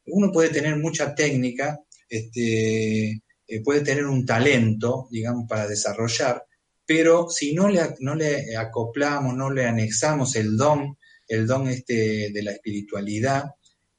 Uno 0.07 0.31
puede 0.31 0.49
tener 0.49 0.77
mucha 0.77 1.15
técnica, 1.15 1.79
este, 2.09 3.21
eh, 3.47 3.61
puede 3.63 3.81
tener 3.81 4.05
un 4.05 4.25
talento, 4.25 5.07
digamos, 5.11 5.45
para 5.47 5.67
desarrollar, 5.67 6.43
pero 6.85 7.29
si 7.29 7.53
no 7.53 7.69
le, 7.69 7.81
no 7.99 8.15
le 8.15 8.55
acoplamos, 8.57 9.35
no 9.35 9.49
le 9.49 9.65
anexamos 9.65 10.35
el 10.35 10.57
don, 10.57 10.97
el 11.27 11.47
don 11.47 11.69
este 11.69 12.31
de 12.31 12.43
la 12.43 12.51
espiritualidad, 12.51 13.45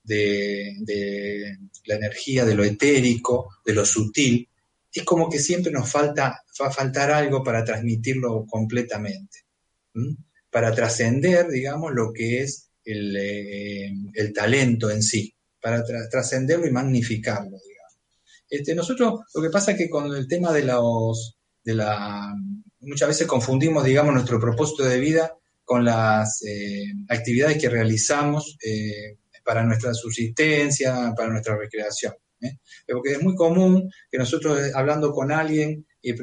de, 0.03 1.57
la 1.85 1.97
energía, 1.97 2.45
de 2.45 2.55
lo 2.55 2.65
etérico, 2.65 3.57
de 3.65 3.73
lo 3.73 3.85
sutil, 3.85 4.49
es 4.93 5.05
como 5.05 5.29
que 5.29 5.39
siempre 5.39 5.73
nos 5.73 5.91
falta, 5.91 6.43
va 6.61 6.67
a 6.67 6.73
faltar 6.73 7.11
algo 7.11 7.43
para 7.43 7.65
transmitirlo 7.65 8.47
completamente, 8.47 9.47
para 10.51 10.73
trascender, 10.75 11.49
digamos, 11.49 11.93
lo 11.93 12.13
que 12.13 12.43
es 12.43 12.69
el, 12.85 13.17
eh, 13.17 13.93
talento 14.35 14.91
en 14.91 15.03
sí, 15.03 15.35
para 15.61 15.83
trascenderlo 16.11 16.67
y 16.67 16.73
magnificarlo. 16.73 17.59
Este, 18.49 18.75
nosotros, 18.75 19.21
lo 19.35 19.41
que 19.41 19.49
pasa 19.49 19.73
es 19.73 19.79
que 19.79 19.89
con 19.89 20.15
el 20.15 20.29
tema 20.29 20.53
de 20.53 20.65
los, 20.65 21.39
de 21.65 21.75
la, 21.75 22.35
muchas 22.81 23.09
veces 23.09 23.27
confundimos, 23.27 23.83
digamos, 23.83 24.13
nuestro 24.13 24.39
propósito 24.39 24.85
de 24.85 25.01
vida 25.01 25.35
con 25.65 25.87
las 25.87 26.43
eh, 26.47 26.85
actividades 27.09 27.57
que 27.57 27.71
realizamos 27.71 28.59
eh, 28.63 29.17
para 29.45 29.65
nuestra 29.65 29.95
subsistencia, 29.95 31.13
para 31.17 31.31
nuestra 31.31 31.57
recreación. 31.57 32.15
¿eh? 32.41 32.59
Porque 32.87 33.13
es 33.13 33.23
muy 33.23 33.35
común 33.35 33.91
que 34.11 34.19
nosotros 34.19 34.59
eh, 34.59 34.73
hablando 34.75 35.13
con 35.13 35.33
alguien 35.33 35.87
y, 36.01 36.15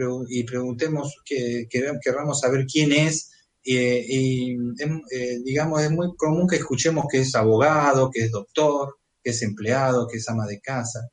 preguntemos, 0.43 1.15
que, 1.23 1.67
queramos 1.69 2.39
saber 2.41 2.65
quién 2.65 2.91
es, 2.91 3.31
y 3.63 4.51
eh, 4.51 5.39
digamos, 5.43 5.81
es 5.81 5.91
muy 5.91 6.15
común 6.17 6.47
que 6.47 6.57
escuchemos 6.57 7.05
que 7.09 7.19
es 7.19 7.33
abogado, 7.35 8.09
que 8.11 8.25
es 8.25 8.31
doctor, 8.31 8.97
que 9.23 9.29
es 9.29 9.41
empleado, 9.41 10.07
que 10.07 10.17
es 10.17 10.27
ama 10.27 10.45
de 10.47 10.59
casa, 10.59 11.07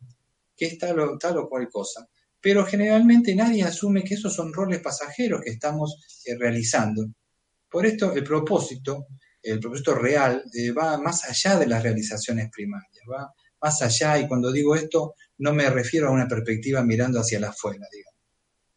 que 0.57 0.67
es 0.67 0.79
tal 0.79 0.99
o, 0.99 1.19
tal 1.19 1.39
o 1.39 1.49
cual 1.49 1.69
cosa. 1.69 2.09
Pero 2.41 2.65
generalmente 2.65 3.35
nadie 3.35 3.63
asume 3.63 4.03
que 4.03 4.15
esos 4.15 4.35
son 4.35 4.53
roles 4.53 4.81
pasajeros 4.81 5.43
que 5.43 5.51
estamos 5.51 6.23
realizando. 6.39 7.07
Por 7.71 7.87
esto 7.87 8.15
el 8.15 8.25
propósito 8.25 9.07
el 9.53 9.61
propósito 9.61 9.95
real 9.95 10.43
eh, 10.53 10.73
va 10.73 10.99
más 10.99 11.25
allá 11.25 11.59
de 11.59 11.67
las 11.67 11.83
realizaciones 11.83 12.51
primarias, 12.51 13.05
va 13.11 13.33
más 13.61 13.83
allá, 13.83 14.19
y 14.19 14.27
cuando 14.29 14.53
digo 14.53 14.75
esto 14.75 15.15
no 15.39 15.53
me 15.53 15.69
refiero 15.71 16.09
a 16.09 16.13
una 16.13 16.29
perspectiva 16.29 16.83
mirando 16.83 17.21
hacia 17.21 17.41
la 17.41 17.49
afuera, 17.49 17.87
digamos. 17.91 18.17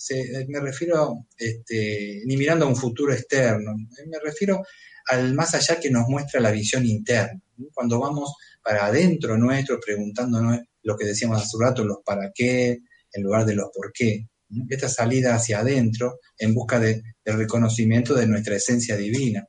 Eh, 0.09 0.45
me 0.47 0.59
refiero 0.61 1.27
este, 1.37 2.21
ni 2.25 2.37
mirando 2.37 2.65
a 2.65 2.69
un 2.69 2.75
futuro 2.75 3.13
externo, 3.13 3.71
eh, 3.97 4.07
me 4.07 4.19
refiero 4.19 4.63
al 5.07 5.33
más 5.33 5.55
allá 5.55 5.79
que 5.79 5.89
nos 5.89 6.07
muestra 6.07 6.39
la 6.39 6.51
visión 6.51 6.85
interna. 6.85 7.41
Cuando 7.73 7.99
vamos 7.99 8.33
para 8.63 8.85
adentro 8.85 9.37
nuestro, 9.37 9.79
preguntándonos 9.79 10.59
lo 10.83 10.95
que 10.95 11.05
decíamos 11.05 11.41
hace 11.41 11.57
un 11.57 11.63
rato, 11.63 11.83
los 11.83 11.97
para 12.05 12.31
qué, 12.33 12.77
en 13.11 13.23
lugar 13.23 13.45
de 13.45 13.55
los 13.55 13.69
por 13.73 13.91
qué. 13.91 14.27
Esta 14.69 14.87
salida 14.87 15.35
hacia 15.35 15.59
adentro 15.59 16.19
en 16.37 16.53
busca 16.53 16.79
de, 16.79 17.01
del 17.25 17.37
reconocimiento 17.37 18.13
de 18.13 18.27
nuestra 18.27 18.55
esencia 18.55 18.95
divina. 18.95 19.45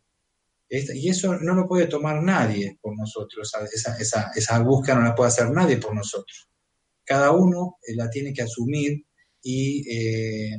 Y 0.70 1.08
eso 1.08 1.36
no 1.40 1.54
lo 1.54 1.66
puede 1.66 1.88
tomar 1.88 2.22
nadie 2.22 2.78
por 2.80 2.96
nosotros, 2.96 3.50
esa, 3.72 3.96
esa, 4.36 4.58
búsqueda 4.60 4.94
no 4.94 5.02
la 5.02 5.16
puede 5.16 5.28
hacer 5.28 5.50
nadie 5.50 5.78
por 5.78 5.92
nosotros. 5.94 6.48
Cada 7.04 7.32
uno 7.32 7.78
eh, 7.82 7.96
la 7.96 8.08
tiene 8.08 8.32
que 8.32 8.42
asumir 8.42 9.04
y 9.42 9.82
eh, 9.90 10.56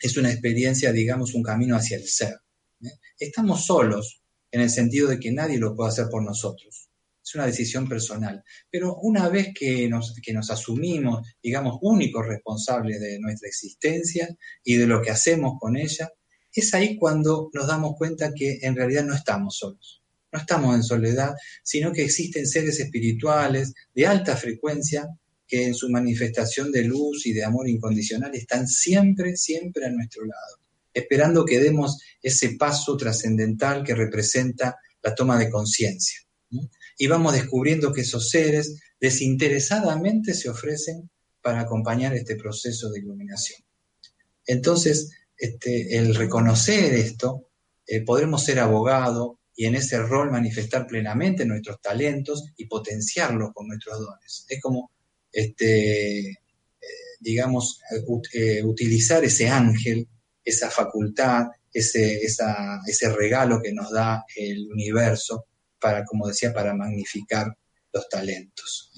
es 0.00 0.16
una 0.16 0.32
experiencia, 0.32 0.90
digamos, 0.90 1.34
un 1.34 1.44
camino 1.44 1.76
hacia 1.76 1.98
el 1.98 2.08
ser. 2.08 2.34
¿eh? 2.82 2.98
Estamos 3.16 3.64
solos 3.64 4.22
en 4.50 4.60
el 4.60 4.70
sentido 4.70 5.06
de 5.08 5.20
que 5.20 5.30
nadie 5.30 5.58
lo 5.58 5.76
puede 5.76 5.90
hacer 5.90 6.06
por 6.10 6.24
nosotros. 6.24 6.88
Es 7.22 7.34
una 7.36 7.46
decisión 7.46 7.88
personal. 7.88 8.42
Pero 8.68 8.96
una 9.02 9.28
vez 9.28 9.54
que 9.54 9.88
nos 9.88 10.50
asumimos, 10.50 11.28
digamos, 11.40 11.78
únicos 11.80 12.26
responsables 12.26 13.00
de 13.00 13.20
nuestra 13.20 13.48
existencia 13.48 14.28
y 14.64 14.74
de 14.74 14.86
lo 14.88 15.00
que 15.00 15.12
hacemos 15.12 15.54
con 15.60 15.76
ella, 15.76 16.10
es 16.60 16.74
ahí 16.74 16.96
cuando 16.96 17.50
nos 17.52 17.66
damos 17.66 17.96
cuenta 17.96 18.32
que 18.32 18.58
en 18.62 18.76
realidad 18.76 19.04
no 19.04 19.14
estamos 19.14 19.56
solos. 19.56 20.02
No 20.32 20.40
estamos 20.40 20.74
en 20.74 20.82
soledad, 20.82 21.34
sino 21.62 21.92
que 21.92 22.02
existen 22.02 22.46
seres 22.46 22.80
espirituales 22.80 23.72
de 23.94 24.06
alta 24.06 24.36
frecuencia 24.36 25.08
que 25.46 25.64
en 25.64 25.74
su 25.74 25.88
manifestación 25.90 26.72
de 26.72 26.84
luz 26.84 27.26
y 27.26 27.32
de 27.32 27.44
amor 27.44 27.68
incondicional 27.68 28.34
están 28.34 28.66
siempre, 28.66 29.36
siempre 29.36 29.86
a 29.86 29.90
nuestro 29.90 30.24
lado, 30.24 30.58
esperando 30.92 31.44
que 31.44 31.60
demos 31.60 31.98
ese 32.22 32.56
paso 32.56 32.96
trascendental 32.96 33.84
que 33.84 33.94
representa 33.94 34.76
la 35.02 35.14
toma 35.14 35.38
de 35.38 35.50
conciencia. 35.50 36.20
Y 36.98 37.06
vamos 37.06 37.34
descubriendo 37.34 37.92
que 37.92 38.02
esos 38.02 38.30
seres 38.30 38.80
desinteresadamente 39.00 40.34
se 40.34 40.48
ofrecen 40.48 41.10
para 41.42 41.60
acompañar 41.60 42.14
este 42.14 42.36
proceso 42.36 42.90
de 42.90 43.00
iluminación. 43.00 43.60
Entonces, 44.46 45.10
este, 45.36 45.96
el 45.96 46.14
reconocer 46.14 46.94
esto, 46.94 47.48
eh, 47.86 48.02
podremos 48.02 48.44
ser 48.44 48.60
abogado 48.60 49.40
y 49.56 49.66
en 49.66 49.76
ese 49.76 49.98
rol 49.98 50.30
manifestar 50.30 50.86
plenamente 50.86 51.44
nuestros 51.44 51.80
talentos 51.80 52.44
y 52.56 52.66
potenciarlos 52.66 53.50
con 53.52 53.68
nuestros 53.68 54.00
dones. 54.00 54.46
Es 54.48 54.60
como, 54.60 54.90
este, 55.30 56.30
eh, 56.30 56.36
digamos, 57.20 57.80
eh, 58.32 58.62
utilizar 58.64 59.24
ese 59.24 59.48
ángel, 59.48 60.08
esa 60.44 60.70
facultad, 60.70 61.46
ese, 61.72 62.20
ese 62.22 63.08
regalo 63.10 63.60
que 63.60 63.72
nos 63.72 63.90
da 63.90 64.24
el 64.36 64.68
universo 64.70 65.46
para, 65.80 66.04
como 66.04 66.28
decía, 66.28 66.52
para 66.52 66.74
magnificar 66.74 67.56
los 67.92 68.08
talentos. 68.08 68.92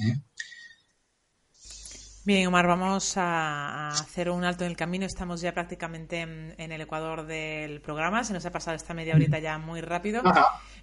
Bien, 2.27 2.45
Omar, 2.49 2.67
vamos 2.67 3.17
a, 3.19 3.91
hacer 3.91 4.31
un 4.31 4.43
alto 4.43 4.65
en 4.65 4.73
el 4.73 4.77
camino. 4.77 5.07
Estamos 5.07 5.41
ya 5.41 5.55
prácticamente 5.55 6.23
en, 6.23 6.73
el 6.73 6.81
ecuador 6.81 7.25
del 7.25 7.81
programa. 7.81 8.25
Se 8.25 8.33
nos 8.33 8.45
ha 8.45 8.51
pasado 8.51 8.75
esta 8.75 8.95
media 8.95 9.15
horita 9.15 9.39
ya 9.39 9.59
muy 9.59 9.81
rápido. 9.81 10.25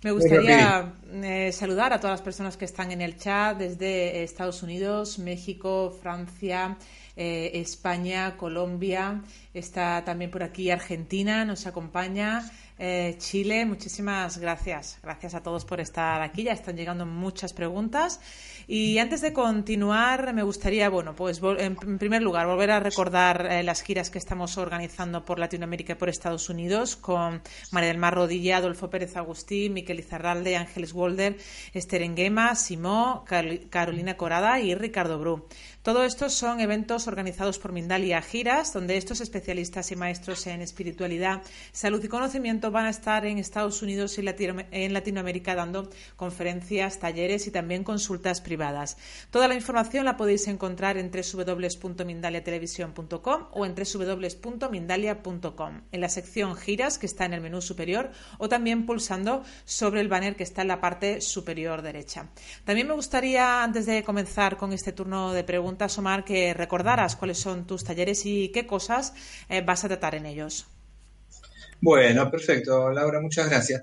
Me 0.03 0.11
gustaría 0.11 0.93
eh, 1.11 1.51
saludar 1.51 1.91
a 1.91 1.99
todas 1.99 2.13
las 2.13 2.21
personas 2.21 2.55
que 2.55 2.63
están 2.63 2.93
en 2.93 3.01
el 3.01 3.17
chat 3.17 3.57
desde 3.57 4.23
Estados 4.23 4.63
Unidos, 4.63 5.19
México, 5.19 5.93
Francia, 6.01 6.77
eh, 7.17 7.51
España, 7.55 8.37
Colombia, 8.37 9.21
está 9.53 10.01
también 10.05 10.31
por 10.31 10.43
aquí 10.43 10.71
Argentina, 10.71 11.43
nos 11.43 11.67
acompaña. 11.67 12.49
Eh, 12.79 13.15
Chile, 13.19 13.65
muchísimas 13.65 14.37
gracias. 14.37 14.97
Gracias 15.03 15.35
a 15.35 15.43
todos 15.43 15.63
por 15.63 15.79
estar 15.79 16.21
aquí. 16.21 16.43
Ya 16.43 16.53
están 16.53 16.75
llegando 16.75 17.05
muchas 17.05 17.53
preguntas. 17.53 18.19
Y 18.67 18.97
antes 18.97 19.21
de 19.21 19.33
continuar, 19.33 20.33
me 20.33 20.41
gustaría, 20.43 20.89
bueno, 20.89 21.15
pues 21.15 21.41
en 21.57 21.75
primer 21.97 22.21
lugar, 22.21 22.47
volver 22.47 22.71
a 22.71 22.79
recordar 22.79 23.45
eh, 23.51 23.63
las 23.63 23.81
giras 23.81 24.09
que 24.09 24.17
estamos 24.17 24.57
organizando 24.57 25.25
por 25.25 25.37
Latinoamérica 25.37 25.93
y 25.93 25.95
por 25.95 26.09
Estados 26.09 26.49
Unidos 26.49 26.95
con 26.95 27.41
María 27.71 27.89
del 27.89 27.97
Mar 27.97 28.15
Rodilla, 28.15 28.57
Adolfo 28.57 28.89
Pérez 28.89 29.17
Agustín, 29.17 29.73
Miquel 29.73 29.99
Izarralde, 29.99 30.55
Ángeles 30.55 30.93
Walder, 30.93 31.37
Esther 31.73 32.01
Enguema, 32.01 32.55
Simó, 32.55 33.25
Carolina 33.69 34.15
Corada 34.15 34.59
y 34.61 34.73
Ricardo 34.75 35.19
Bru. 35.19 35.45
Todo 35.83 36.03
esto 36.05 36.29
son 36.29 36.61
eventos 36.61 37.09
organizados 37.09 37.59
por 37.59 37.73
Mindalia 37.73 38.21
Giras, 38.21 38.71
donde 38.71 38.95
estos 38.95 39.19
especialistas 39.19 39.91
y 39.91 39.97
maestros 39.97 40.47
en 40.47 40.61
espiritualidad, 40.61 41.41
salud 41.73 42.01
y 42.01 42.07
conocimiento 42.07 42.71
van 42.71 42.85
a 42.85 42.89
estar 42.89 43.25
en 43.25 43.37
Estados 43.37 43.81
Unidos 43.81 44.17
y 44.17 44.23
en 44.71 44.93
Latinoamérica 44.93 45.55
dando 45.55 45.89
conferencias, 46.15 46.99
talleres 46.99 47.47
y 47.47 47.51
también 47.51 47.83
consultas 47.83 48.39
privadas. 48.39 48.95
Toda 49.29 49.49
la 49.49 49.55
información 49.55 50.05
la 50.05 50.15
podéis 50.15 50.47
encontrar 50.47 50.95
en 50.95 51.11
www.mindaliatelevisión.com 51.11 53.47
o 53.51 53.65
en 53.65 53.75
www.mindalia.com, 53.75 55.81
en 55.91 55.99
la 55.99 56.07
sección 56.07 56.55
Giras 56.55 56.97
que 56.97 57.07
está 57.07 57.25
en 57.25 57.33
el 57.33 57.41
menú 57.41 57.61
superior 57.61 58.09
o 58.37 58.47
también 58.47 58.85
pulsando 58.85 59.43
sobre 59.65 59.99
el 59.99 60.07
banner 60.07 60.37
que 60.37 60.43
está 60.43 60.61
en 60.61 60.69
la 60.69 60.79
parte 60.79 61.19
superior 61.19 61.81
derecha. 61.81 62.29
También 62.63 62.87
me 62.87 62.93
gustaría, 62.93 63.61
antes 63.61 63.85
de 63.85 64.01
comenzar 64.05 64.55
con 64.55 64.71
este 64.71 64.93
turno 64.93 65.33
de 65.33 65.43
preguntas, 65.43 65.72
preguntas, 65.73 65.97
Omar, 65.97 66.23
que 66.23 66.53
recordaras 66.53 67.15
cuáles 67.15 67.39
son 67.39 67.65
tus 67.65 67.83
talleres 67.83 68.27
y 68.27 68.49
qué 68.49 68.67
cosas 68.67 69.13
eh, 69.49 69.61
vas 69.61 69.83
a 69.83 69.87
tratar 69.87 70.13
en 70.13 70.27
ellos. 70.27 70.67
Bueno, 71.81 72.29
perfecto, 72.29 72.91
Laura, 72.91 73.19
muchas 73.19 73.49
gracias. 73.49 73.81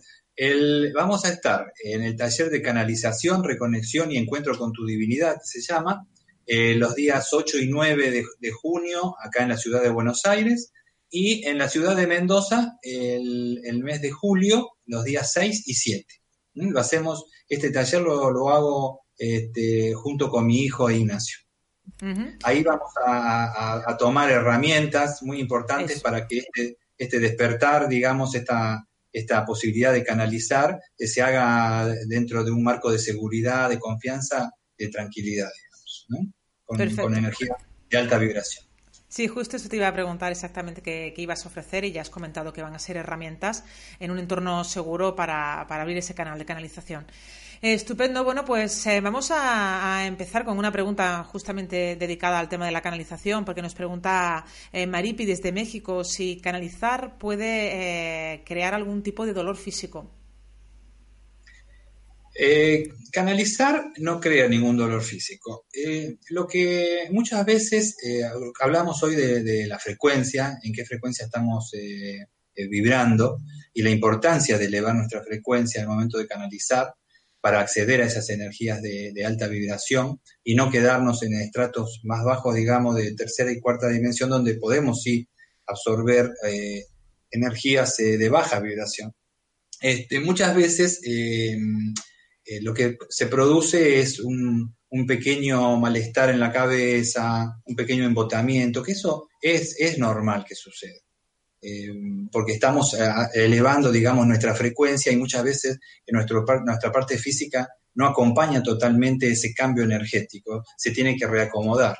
vamos 0.94 1.24
a 1.24 1.30
estar 1.30 1.72
en 1.82 2.02
el 2.02 2.14
taller 2.16 2.48
de 2.48 2.62
canalización, 2.62 3.42
reconexión 3.42 4.12
y 4.12 4.18
encuentro 4.18 4.56
con 4.56 4.72
tu 4.72 4.86
divinidad, 4.86 5.38
se 5.42 5.60
llama, 5.60 6.06
eh, 6.46 6.76
los 6.76 6.94
días 6.94 7.32
8 7.32 7.58
y 7.58 7.66
9 7.66 8.24
de, 8.38 8.50
junio, 8.52 9.16
acá 9.20 9.42
en 9.42 9.48
la 9.48 9.56
ciudad 9.56 9.82
de 9.82 9.90
Buenos 9.90 10.24
Aires, 10.26 10.72
y 11.10 11.44
en 11.44 11.58
la 11.58 11.68
ciudad 11.68 11.96
de 11.96 12.06
Mendoza, 12.06 12.78
el, 12.82 13.80
mes 13.82 14.00
de 14.00 14.12
julio, 14.12 14.70
los 14.86 15.02
días 15.02 15.32
6 15.32 15.64
y 15.66 15.74
7. 15.74 16.06
¿Mm? 16.54 16.70
Lo 16.70 16.78
hacemos, 16.78 17.24
este 17.48 17.70
taller 17.70 18.02
lo, 18.02 18.48
hago 18.48 19.00
este, 19.18 19.92
junto 19.94 20.30
con 20.30 20.46
mi 20.46 20.60
hijo 20.60 20.88
Ignacio. 20.88 21.49
Ahí 22.42 22.62
vamos 22.62 22.92
a, 23.04 23.96
tomar 23.98 24.30
herramientas 24.30 25.22
muy 25.22 25.40
importantes 25.40 26.00
para 26.00 26.26
que 26.26 26.38
este, 26.38 26.78
este, 26.96 27.18
despertar, 27.18 27.88
digamos, 27.88 28.34
esta, 28.34 28.86
esta 29.12 29.44
posibilidad 29.44 29.92
de 29.92 30.04
canalizar, 30.04 30.80
que 30.96 31.06
se 31.06 31.22
haga 31.22 31.86
dentro 32.06 32.44
de 32.44 32.50
un 32.50 32.62
marco 32.62 32.90
de 32.90 32.98
seguridad, 32.98 33.68
de 33.68 33.78
confianza, 33.78 34.50
de 34.78 34.88
tranquilidad, 34.88 35.48
digamos, 35.56 36.06
con, 36.64 36.96
con 36.96 37.16
energía 37.16 37.56
de 37.90 37.98
alta 37.98 38.18
vibración. 38.18 38.70
Sí, 39.10 39.26
justo 39.26 39.56
eso 39.56 39.68
te 39.68 39.74
iba 39.74 39.88
a 39.88 39.92
preguntar 39.92 40.30
exactamente 40.30 40.82
qué, 40.82 41.12
ibas 41.16 41.44
a 41.44 41.48
ofrecer 41.48 41.84
y 41.84 41.90
ya 41.90 42.00
has 42.00 42.10
comentado 42.10 42.52
que 42.52 42.62
van 42.62 42.76
a 42.76 42.78
ser 42.78 42.96
herramientas 42.96 43.64
en 43.98 44.12
un 44.12 44.20
entorno 44.20 44.62
seguro 44.62 45.16
para, 45.16 45.66
para 45.68 45.82
abrir 45.82 45.98
ese 45.98 46.14
canal 46.14 46.38
de 46.38 46.44
canalización. 46.44 47.06
Estupendo. 47.62 48.24
Bueno, 48.24 48.46
pues 48.46 48.86
eh, 48.86 49.02
vamos 49.02 49.30
a, 49.30 50.06
empezar 50.06 50.46
con 50.46 50.56
una 50.56 50.72
pregunta 50.72 51.22
justamente 51.24 51.94
dedicada 51.94 52.38
al 52.38 52.48
tema 52.48 52.64
de 52.64 52.72
la 52.72 52.80
canalización, 52.80 53.44
porque 53.44 53.60
nos 53.60 53.74
pregunta 53.74 54.46
eh, 54.72 54.86
Maripi 54.86 55.26
desde 55.26 55.52
México 55.52 56.02
si 56.02 56.40
canalizar 56.40 57.18
puede 57.18 58.32
eh, 58.34 58.44
crear 58.46 58.72
algún 58.72 59.02
tipo 59.02 59.26
de 59.26 59.34
dolor 59.34 59.58
físico. 59.58 60.10
canalizar 63.12 63.92
no 63.98 64.18
crea 64.20 64.48
ningún 64.48 64.78
dolor 64.78 65.02
físico. 65.02 65.66
lo 66.30 66.46
que 66.46 67.08
muchas 67.10 67.44
veces 67.44 67.96
hablamos 68.58 69.02
hoy 69.02 69.16
de, 69.16 69.42
de, 69.42 69.66
la 69.66 69.78
frecuencia, 69.78 70.58
en 70.62 70.72
qué 70.72 70.86
frecuencia 70.86 71.26
estamos 71.26 71.72
vibrando 72.54 73.36
y 73.74 73.82
la 73.82 73.90
importancia 73.90 74.56
de 74.56 74.64
elevar 74.64 74.94
nuestra 74.94 75.22
frecuencia 75.22 75.82
al 75.82 75.88
momento 75.88 76.16
de 76.16 76.26
canalizar 76.26 76.94
para 77.40 77.60
acceder 77.60 78.02
a 78.02 78.06
esas 78.06 78.28
energías 78.30 78.82
de, 78.82 79.24
alta 79.24 79.48
vibración 79.48 80.20
y 80.44 80.54
no 80.54 80.70
quedarnos 80.70 81.22
en 81.22 81.34
estratos 81.34 82.00
más 82.04 82.24
bajos, 82.24 82.54
digamos, 82.54 82.96
de 82.96 83.14
tercera 83.14 83.50
y 83.50 83.60
cuarta 83.60 83.88
dimensión, 83.88 84.30
donde 84.30 84.54
podemos 84.54 85.02
sí 85.02 85.28
absorber 85.66 86.30
eh, 86.46 86.84
energías 87.30 87.98
eh, 88.00 88.18
de 88.18 88.28
baja 88.28 88.60
vibración. 88.60 89.12
Este, 89.80 90.20
muchas 90.20 90.54
veces 90.54 91.00
eh, 91.06 91.56
lo 92.60 92.74
que 92.74 92.98
se 93.08 93.26
produce 93.26 94.00
es 94.00 94.20
un, 94.20 94.74
pequeño 95.06 95.76
malestar 95.78 96.30
en 96.30 96.40
la 96.40 96.52
cabeza, 96.52 97.56
un 97.64 97.76
pequeño 97.76 98.04
embotamiento, 98.04 98.82
que 98.82 98.92
eso 98.92 99.28
es, 99.40 99.76
es 99.78 99.98
normal 99.98 100.44
que 100.46 100.56
suceda. 100.56 100.98
Eh, 101.62 101.92
porque 102.32 102.52
estamos 102.52 102.94
eh, 102.94 103.12
elevando, 103.34 103.92
digamos, 103.92 104.26
nuestra 104.26 104.54
frecuencia 104.54 105.12
y 105.12 105.16
muchas 105.16 105.44
veces 105.44 105.78
en 106.06 106.14
nuestro, 106.14 106.44
nuestra 106.64 106.90
parte 106.90 107.18
física 107.18 107.68
no 107.94 108.06
acompaña 108.06 108.62
totalmente 108.62 109.30
ese 109.30 109.52
cambio 109.52 109.84
energético, 109.84 110.64
se 110.76 110.90
tiene 110.90 111.16
que 111.16 111.26
reacomodar. 111.26 111.98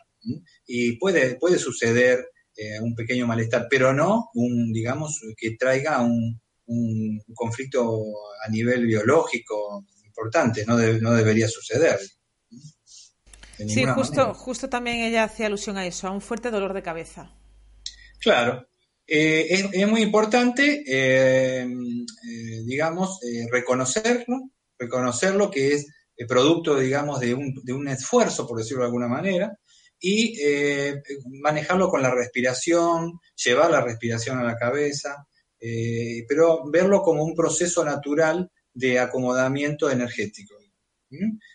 Y 0.66 0.96
puede, 0.96 1.36
puede 1.36 1.58
suceder 1.58 2.26
eh, 2.56 2.80
un 2.80 2.94
pequeño 2.94 3.26
malestar, 3.26 3.66
pero 3.68 3.92
no 3.92 4.30
un, 4.34 4.72
digamos, 4.72 5.20
que 5.36 5.56
traiga 5.58 6.00
un, 6.00 6.40
un 6.66 7.20
conflicto 7.34 8.00
a 8.46 8.48
nivel 8.48 8.86
biológico 8.86 9.84
importante, 10.04 10.64
no, 10.66 10.78
no 10.78 11.12
debería 11.12 11.48
suceder. 11.48 11.98
Sí, 13.68 13.84
justo, 13.84 14.32
justo 14.32 14.68
también 14.68 15.00
ella 15.00 15.24
hacía 15.24 15.46
alusión 15.46 15.76
a 15.76 15.86
eso, 15.86 16.08
a 16.08 16.12
un 16.12 16.20
fuerte 16.20 16.50
dolor 16.50 16.72
de 16.72 16.82
cabeza. 16.82 17.34
Claro, 18.20 18.69
eh, 19.12 19.68
es, 19.72 19.88
muy 19.88 20.02
importante, 20.02 20.84
eh, 20.86 21.62
eh, 21.64 22.62
digamos, 22.64 23.18
reconocerlo, 23.50 24.50
reconocerlo 24.78 25.50
que 25.50 25.74
es 25.74 25.86
producto, 26.28 26.78
digamos, 26.78 27.18
de 27.18 27.34
un, 27.34 27.88
esfuerzo, 27.88 28.46
por 28.46 28.58
decirlo 28.58 28.82
de 28.82 28.86
alguna 28.86 29.08
manera, 29.08 29.58
y 29.98 30.38
manejarlo 31.42 31.88
con 31.88 32.02
la 32.02 32.14
respiración, 32.14 33.18
llevar 33.34 33.72
la 33.72 33.80
respiración 33.80 34.38
a 34.38 34.44
la 34.44 34.56
cabeza, 34.56 35.26
pero 36.28 36.70
verlo 36.70 37.02
como 37.02 37.24
un 37.24 37.34
proceso 37.34 37.84
natural 37.84 38.48
de 38.72 39.00
acomodamiento 39.00 39.90
energético. 39.90 40.54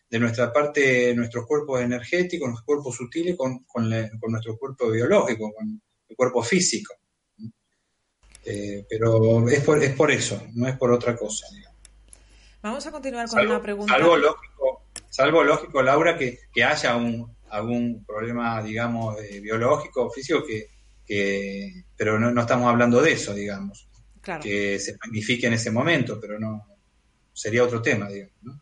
de 0.10 0.20
nuestra 0.20 0.52
parte, 0.52 1.16
nuestros 1.16 1.46
cuerpos 1.46 1.80
energéticos, 1.80 2.50
nuestros 2.50 2.66
cuerpos 2.66 2.96
sutiles 2.98 3.38
con, 3.38 3.64
con 3.64 3.88
nuestro 3.88 4.58
cuerpo 4.58 4.92
biológico, 4.92 5.54
con 5.54 5.82
el 6.10 6.16
cuerpo 6.18 6.44
físico. 6.44 6.94
Eh, 8.46 8.86
pero 8.88 9.50
es 9.50 9.64
por, 9.64 9.84
es 9.84 9.96
por 9.96 10.12
eso, 10.12 10.42
no 10.54 10.68
es 10.68 10.78
por 10.78 10.92
otra 10.92 11.16
cosa. 11.16 11.48
Vamos 12.62 12.86
a 12.86 12.92
continuar 12.92 13.28
con 13.28 13.46
una 13.46 13.62
pregunta. 13.62 13.94
Salvo 13.94 14.18
lógico, 14.18 14.84
salvo 15.10 15.44
lógico 15.44 15.82
Laura, 15.82 16.18
que, 16.18 16.40
haya 16.64 16.96
un, 16.96 17.36
algún 17.50 18.04
problema, 18.06 18.62
digamos, 18.62 19.20
eh, 19.22 19.40
biológico 19.40 20.06
o 20.06 20.12
físico, 20.12 20.44
que, 20.46 21.84
pero 21.96 22.20
no, 22.20 22.40
estamos 22.40 22.68
hablando 22.70 23.02
de 23.02 23.14
eso, 23.14 23.34
digamos. 23.34 23.88
Que 24.42 24.80
se 24.80 24.98
magnifique 24.98 25.46
en 25.46 25.54
ese 25.54 25.70
momento, 25.70 26.20
pero 26.20 26.40
no 26.40 26.66
sería 27.32 27.64
otro 27.64 27.82
tema, 27.82 28.10
digamos. 28.10 28.34
¿no? 28.42 28.62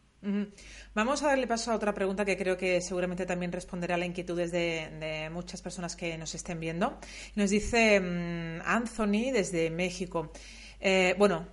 Vamos 0.96 1.24
a 1.24 1.30
darle 1.30 1.48
paso 1.48 1.72
a 1.72 1.76
otra 1.76 1.92
pregunta 1.92 2.24
que 2.24 2.38
creo 2.38 2.56
que 2.56 2.80
seguramente 2.80 3.26
también 3.26 3.52
responderá 3.52 3.96
a 3.96 3.98
las 3.98 4.08
inquietudes 4.08 4.52
de, 4.52 5.28
muchas 5.34 5.60
personas 5.60 5.96
que 5.96 6.16
nos 6.20 6.36
estén 6.36 6.60
viendo. 6.60 7.00
Nos 7.36 7.50
dice 7.50 8.00
mm, 8.00 8.62
Anthony 8.64 9.32
desde 9.34 9.72
México. 9.72 10.32
Eh, 10.80 11.16
bueno, 11.18 11.48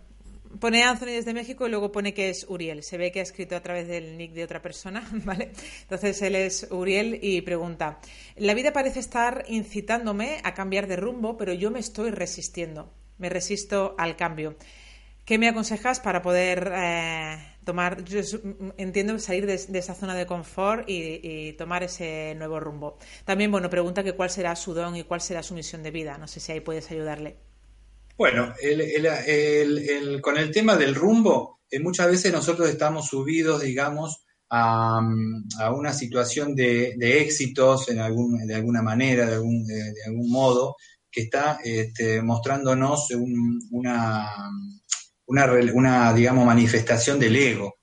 pone 0.59 0.83
Anthony 0.83 1.12
desde 1.12 1.33
México 1.33 1.66
y 1.66 1.70
luego 1.70 1.90
pone 1.90 2.12
que 2.12 2.29
es 2.29 2.44
Uriel. 2.50 2.83
Se 2.83 2.98
ve 2.98 3.11
que 3.11 3.20
ha 3.20 3.22
escrito 3.22 3.57
a 3.57 3.62
través 3.62 3.88
del 3.88 4.18
nick 4.18 4.33
de 4.33 4.44
otra 4.44 4.61
persona, 4.61 5.09
¿vale? 5.24 5.53
Entonces 5.82 6.20
él 6.20 6.34
es 6.34 6.68
Uriel 6.70 7.18
y 7.22 7.41
pregunta: 7.41 7.99
La 8.36 8.53
vida 8.53 8.74
parece 8.74 9.01
estar 9.01 9.47
incitándome 9.49 10.43
a 10.45 10.53
cambiar 10.53 10.86
de 10.86 10.97
rumbo, 10.97 11.38
pero 11.38 11.55
yo 11.55 11.70
me 11.70 11.80
estoy 11.80 12.11
resistiendo. 12.11 12.93
Me 13.16 13.30
resisto 13.30 13.95
al 13.97 14.16
cambio. 14.16 14.57
¿Qué 15.31 15.39
me 15.39 15.49
aconsejas 15.49 16.01
para 16.01 16.22
poder 16.22 16.72
eh, 16.74 17.37
tomar, 17.62 18.03
yo 18.03 18.18
entiendo 18.76 19.16
salir 19.20 19.47
de, 19.47 19.55
esa 19.78 19.95
zona 19.95 20.16
de 20.16 20.26
confort 20.26 20.83
y, 20.89 21.53
tomar 21.53 21.85
ese 21.85 22.35
nuevo 22.37 22.59
rumbo. 22.59 22.99
También, 23.24 23.53
bueno, 23.53 23.70
pregunta 23.70 24.03
que 24.03 24.14
cuál 24.14 24.28
será 24.28 24.57
su 24.57 24.74
don 24.74 24.97
y 24.97 25.05
cuál 25.05 25.20
será 25.20 25.45
su 25.45 25.55
misión 25.55 25.85
de 25.85 25.93
vida. 25.93 26.18
No 26.18 26.26
sé 26.26 26.41
si 26.41 26.51
ahí 26.51 26.59
puedes 26.59 26.91
ayudarle. 26.91 27.37
Bueno, 28.18 28.53
con 30.20 30.37
el 30.37 30.51
tema 30.51 30.76
del 30.76 30.97
rumbo, 30.97 31.61
eh, 31.70 31.78
muchas 31.78 32.09
veces 32.09 32.33
nosotros 32.33 32.68
estamos 32.68 33.07
subidos, 33.07 33.62
digamos, 33.62 34.24
a, 34.49 35.01
una 35.72 35.93
situación 35.93 36.57
de, 36.57 36.97
éxitos 37.20 37.87
de 37.87 38.01
alguna 38.01 38.83
manera, 38.83 39.26
de 39.26 39.35
algún, 39.35 39.64
de, 39.64 39.95
algún 40.07 40.28
modo, 40.28 40.74
que 41.09 41.20
está 41.20 41.61
este, 41.62 42.20
mostrándonos 42.20 43.12
una, 43.70 44.28
una, 45.31 46.12
digamos, 46.12 46.45
manifestación 46.45 47.18
del 47.18 47.37
ego, 47.37 47.76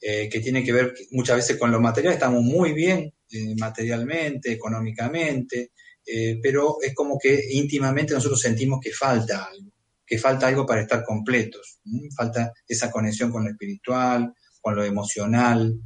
eh, 0.00 0.28
que 0.30 0.40
tiene 0.40 0.64
que 0.64 0.72
ver 0.72 0.94
muchas 1.10 1.36
veces 1.36 1.58
con 1.58 1.70
lo 1.70 1.80
material. 1.80 2.14
Estamos 2.14 2.42
muy 2.42 2.72
bien 2.72 3.12
eh, 3.30 3.54
materialmente, 3.58 4.52
económicamente, 4.52 5.72
eh, 6.06 6.38
pero 6.42 6.76
es 6.82 6.94
como 6.94 7.18
que 7.18 7.38
íntimamente 7.50 8.14
nosotros 8.14 8.40
sentimos 8.40 8.80
que 8.80 8.92
falta 8.92 9.44
algo, 9.44 9.72
que 10.06 10.18
falta 10.18 10.46
algo 10.46 10.64
para 10.64 10.80
estar 10.80 11.04
completos, 11.04 11.80
falta 12.16 12.52
esa 12.66 12.90
conexión 12.90 13.30
con 13.30 13.44
lo 13.44 13.50
espiritual, 13.50 14.32
con 14.60 14.74
lo 14.74 14.84
emocional. 14.84 15.78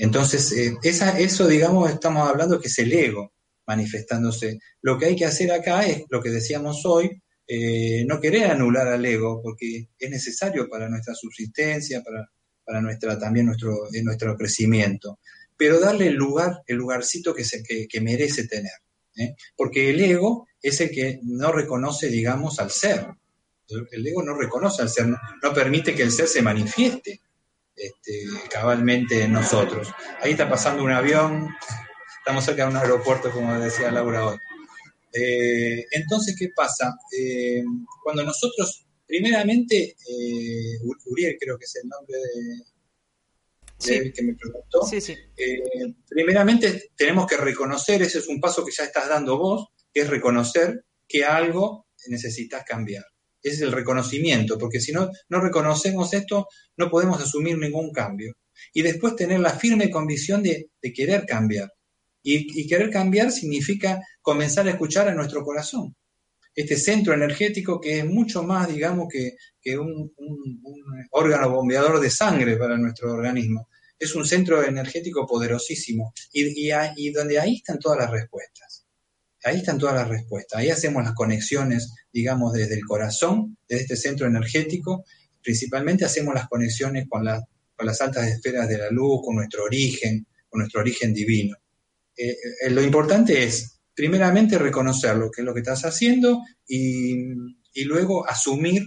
entonces, 0.00 0.54
esa, 0.82 1.18
eso, 1.18 1.48
digamos, 1.48 1.90
estamos 1.90 2.28
hablando 2.28 2.60
que 2.60 2.68
es 2.68 2.78
el 2.78 2.92
ego 2.92 3.32
manifestándose. 3.66 4.58
Lo 4.82 4.98
que 4.98 5.06
hay 5.06 5.16
que 5.16 5.26
hacer 5.26 5.52
acá 5.52 5.84
es 5.84 6.04
lo 6.08 6.22
que 6.22 6.30
decíamos 6.30 6.84
hoy, 6.86 7.22
eh, 7.50 8.04
no 8.06 8.20
querer 8.20 8.50
anular 8.50 8.88
al 8.88 9.04
ego, 9.06 9.40
porque 9.42 9.88
es 9.98 10.10
necesario 10.10 10.68
para 10.68 10.86
nuestra 10.86 11.14
subsistencia, 11.14 12.02
para, 12.02 12.30
para 12.62 12.82
nuestra, 12.82 13.18
también 13.18 13.46
nuestro, 13.46 13.74
nuestro 14.02 14.36
crecimiento, 14.36 15.18
pero 15.56 15.80
darle 15.80 16.08
el 16.08 16.14
lugar, 16.14 16.62
el 16.66 16.76
lugarcito 16.76 17.34
que, 17.34 17.44
se, 17.44 17.62
que, 17.62 18.00
merece 18.02 18.46
tener. 18.46 18.72
¿eh? 19.16 19.34
Porque 19.56 19.88
el 19.88 19.98
ego 19.98 20.46
es 20.60 20.78
el 20.82 20.90
que 20.90 21.20
no 21.22 21.50
reconoce, 21.50 22.08
digamos, 22.08 22.60
al 22.60 22.70
ser. 22.70 23.06
El 23.90 24.06
ego 24.06 24.22
no 24.22 24.36
reconoce 24.36 24.82
al 24.82 24.90
ser, 24.90 25.06
no, 25.06 25.18
permite 25.54 25.94
que 25.94 26.02
el 26.02 26.12
ser 26.12 26.28
se 26.28 26.42
manifieste 26.42 27.22
este, 27.74 28.24
cabalmente 28.50 29.22
en 29.22 29.32
nosotros. 29.32 29.88
Ahí 30.20 30.32
está 30.32 30.50
pasando 30.50 30.84
un 30.84 30.92
avión, 30.92 31.48
estamos 32.18 32.44
cerca 32.44 32.64
de 32.64 32.70
un 32.70 32.76
aeropuerto, 32.76 33.30
como 33.30 33.58
decía 33.58 33.90
Laura 33.90 34.26
hoy. 34.26 34.38
Eh, 35.12 35.86
entonces, 35.90 36.36
¿qué 36.38 36.50
pasa? 36.54 36.94
Eh, 37.16 37.62
cuando 38.02 38.22
nosotros, 38.24 38.86
primeramente, 39.06 39.96
eh, 40.06 40.78
Uriel 41.06 41.36
creo 41.38 41.58
que 41.58 41.64
es 41.64 41.76
el 41.82 41.88
nombre 41.88 42.18
de, 42.18 44.12
que 44.12 44.22
me 44.22 44.34
preguntó, 44.34 44.80
primeramente 46.08 46.90
tenemos 46.96 47.26
que 47.26 47.36
reconocer, 47.36 48.02
ese 48.02 48.18
es 48.18 48.28
un 48.28 48.40
paso 48.40 48.64
que 48.64 48.72
ya 48.72 48.84
estás 48.84 49.08
dando 49.08 49.38
vos, 49.38 49.68
que 49.94 50.00
es 50.00 50.10
reconocer 50.10 50.84
que 51.06 51.24
algo 51.24 51.86
necesitas 52.08 52.64
cambiar. 52.64 53.04
Ese 53.40 53.56
es 53.56 53.62
el 53.62 53.72
reconocimiento, 53.72 54.58
porque 54.58 54.80
si 54.80 54.90
no, 54.92 55.10
no 55.28 55.40
reconocemos 55.40 56.12
esto, 56.12 56.48
no 56.76 56.90
podemos 56.90 57.22
asumir 57.22 57.56
ningún 57.56 57.92
cambio. 57.92 58.34
Y 58.74 58.82
después 58.82 59.14
tener 59.14 59.38
la 59.38 59.50
firme 59.50 59.90
convicción 59.90 60.42
de 60.42 60.68
querer 60.92 61.24
cambiar. 61.24 61.70
Y, 62.30 62.66
querer 62.66 62.90
cambiar 62.90 63.32
significa 63.32 64.02
comenzar 64.20 64.66
a 64.66 64.72
escuchar 64.72 65.08
a 65.08 65.14
nuestro 65.14 65.42
corazón. 65.42 65.96
Este 66.54 66.76
centro 66.76 67.14
energético 67.14 67.80
que 67.80 68.00
es 68.00 68.04
mucho 68.04 68.42
más, 68.42 68.68
digamos, 68.68 69.08
que, 69.08 69.78
un, 69.78 70.12
órgano 71.12 71.50
bombeador 71.50 72.00
de 72.00 72.10
sangre 72.10 72.56
para 72.56 72.76
nuestro 72.76 73.12
organismo. 73.12 73.68
Es 73.98 74.14
un 74.14 74.26
centro 74.26 74.62
energético 74.62 75.26
poderosísimo 75.26 76.12
y, 76.32 77.10
donde 77.12 77.38
ahí 77.40 77.56
están 77.56 77.78
todas 77.78 77.98
las 77.98 78.10
respuestas. 78.10 78.84
Ahí 79.44 79.58
están 79.58 79.78
todas 79.78 79.94
las 79.94 80.08
respuestas. 80.08 80.60
Ahí 80.60 80.68
hacemos 80.68 81.02
las 81.02 81.14
conexiones, 81.14 81.94
digamos, 82.12 82.52
desde 82.52 82.74
el 82.74 82.84
corazón, 82.84 83.56
desde 83.66 83.84
este 83.84 83.96
centro 83.96 84.26
energético. 84.26 85.04
Principalmente 85.42 86.04
hacemos 86.04 86.34
las 86.34 86.46
conexiones 86.48 87.06
con, 87.08 87.24
con 87.74 87.86
las 87.86 88.00
altas 88.02 88.28
esferas 88.28 88.68
de 88.68 88.76
la 88.76 88.90
luz, 88.90 89.22
con 89.24 89.36
nuestro 89.36 89.64
origen, 89.64 90.26
con 90.50 90.58
nuestro 90.58 90.82
origen 90.82 91.14
divino. 91.14 91.56
Eh, 92.18 92.36
eh, 92.62 92.70
lo 92.70 92.82
importante 92.82 93.44
es, 93.44 93.80
primeramente, 93.94 94.58
reconocer 94.58 95.16
lo 95.16 95.30
que 95.30 95.42
es 95.42 95.46
lo 95.46 95.54
que 95.54 95.60
estás 95.60 95.84
haciendo 95.84 96.42
y, 96.66 97.14
luego 97.84 98.28
asumir 98.28 98.82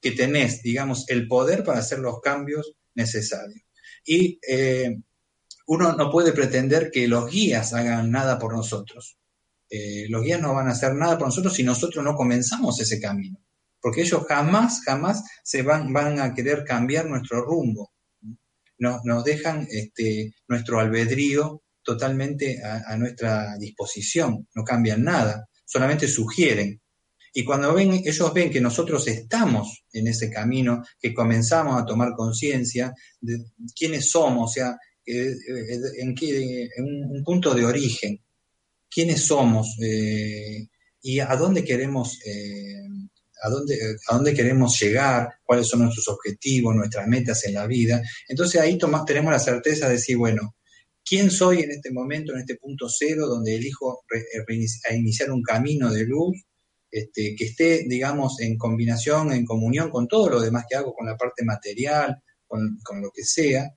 que 0.00 0.12
tenés, 0.12 0.62
digamos, 0.62 1.04
el 1.08 1.26
poder 1.26 1.64
para 1.64 1.80
hacer 1.80 1.98
los 1.98 2.20
cambios 2.20 2.74
necesarios. 2.94 3.60
Y 4.04 4.38
eh, 4.48 4.98
uno 5.66 5.94
no 5.94 6.12
puede 6.12 6.30
pretender 6.30 6.92
que 6.92 7.08
los 7.08 7.28
guías 7.28 7.72
hagan 7.72 8.12
nada 8.12 8.38
por 8.38 8.54
nosotros. 8.54 9.18
los 10.08 10.22
guías 10.22 10.40
no 10.40 10.54
van 10.54 10.68
a 10.68 10.72
hacer 10.72 10.94
nada 10.94 11.18
por 11.18 11.26
nosotros 11.26 11.54
si 11.54 11.64
nosotros 11.64 12.04
no 12.04 12.14
comenzamos 12.14 12.80
ese 12.80 13.00
camino. 13.00 13.36
Porque 13.80 14.02
ellos 14.02 14.24
jamás, 14.28 14.82
jamás 14.84 15.24
se 15.42 15.62
van, 15.62 16.20
a 16.20 16.32
querer 16.32 16.62
cambiar 16.62 17.06
nuestro 17.06 17.44
rumbo. 17.44 17.92
Nos, 18.78 19.04
nos 19.04 19.24
dejan 19.24 19.66
este, 19.68 20.34
nuestro 20.46 20.78
albedrío 20.78 21.64
totalmente 21.86 22.60
a, 22.62 22.96
nuestra 22.96 23.56
disposición, 23.56 24.48
no 24.56 24.64
cambian 24.64 25.04
nada, 25.04 25.48
solamente 25.64 26.08
sugieren. 26.08 26.80
Y 27.32 27.44
cuando 27.44 27.72
ven, 27.72 27.92
ellos 27.92 28.34
ven 28.34 28.50
que 28.50 28.60
nosotros 28.60 29.06
estamos 29.06 29.84
en 29.92 30.08
ese 30.08 30.28
camino, 30.28 30.82
que 31.00 31.14
comenzamos 31.14 31.80
a 31.80 31.86
tomar 31.86 32.14
conciencia 32.16 32.92
de 33.20 33.38
quiénes 33.78 34.10
somos, 34.10 34.50
o 34.50 34.52
sea, 34.52 34.76
eh, 35.06 35.30
eh, 35.30 35.78
en, 35.98 36.14
qué, 36.16 36.68
un, 36.78 37.22
punto 37.22 37.54
de 37.54 37.64
origen, 37.64 38.20
quiénes 38.90 39.24
somos 39.24 39.76
eh, 39.80 40.66
y 41.02 41.20
a 41.20 41.36
dónde 41.36 41.62
queremos 41.62 42.18
a 43.42 43.48
dónde, 43.48 43.78
a 44.08 44.14
dónde 44.14 44.34
queremos 44.34 44.80
llegar, 44.80 45.28
cuáles 45.44 45.68
son 45.68 45.82
nuestros 45.82 46.08
objetivos, 46.08 46.74
nuestras 46.74 47.06
metas 47.06 47.44
en 47.44 47.54
la 47.54 47.66
vida. 47.66 48.02
Entonces 48.26 48.60
ahí 48.60 48.76
tenemos 49.06 49.30
la 49.30 49.38
certeza 49.38 49.86
de 49.86 49.92
decir, 49.92 50.16
bueno, 50.16 50.55
quién 51.06 51.30
soy 51.30 51.60
en 51.60 51.70
este 51.70 51.92
momento, 51.92 52.32
en 52.32 52.40
este 52.40 52.56
punto 52.56 52.88
cero, 52.88 53.26
donde 53.26 53.54
elijo 53.54 54.02
a 54.90 54.94
iniciar 54.94 55.30
un 55.30 55.42
camino 55.42 55.90
de 55.92 56.04
luz, 56.04 56.36
este, 56.90 57.34
que 57.36 57.44
esté, 57.44 57.84
digamos, 57.86 58.40
en 58.40 58.58
combinación, 58.58 59.32
en 59.32 59.44
comunión 59.44 59.90
con 59.90 60.08
todo 60.08 60.28
lo 60.28 60.40
demás 60.40 60.64
que 60.68 60.76
hago, 60.76 60.92
con 60.92 61.06
la 61.06 61.16
parte 61.16 61.44
material, 61.44 62.16
con, 62.46 62.78
lo 63.00 63.10
que 63.14 63.24
sea, 63.24 63.70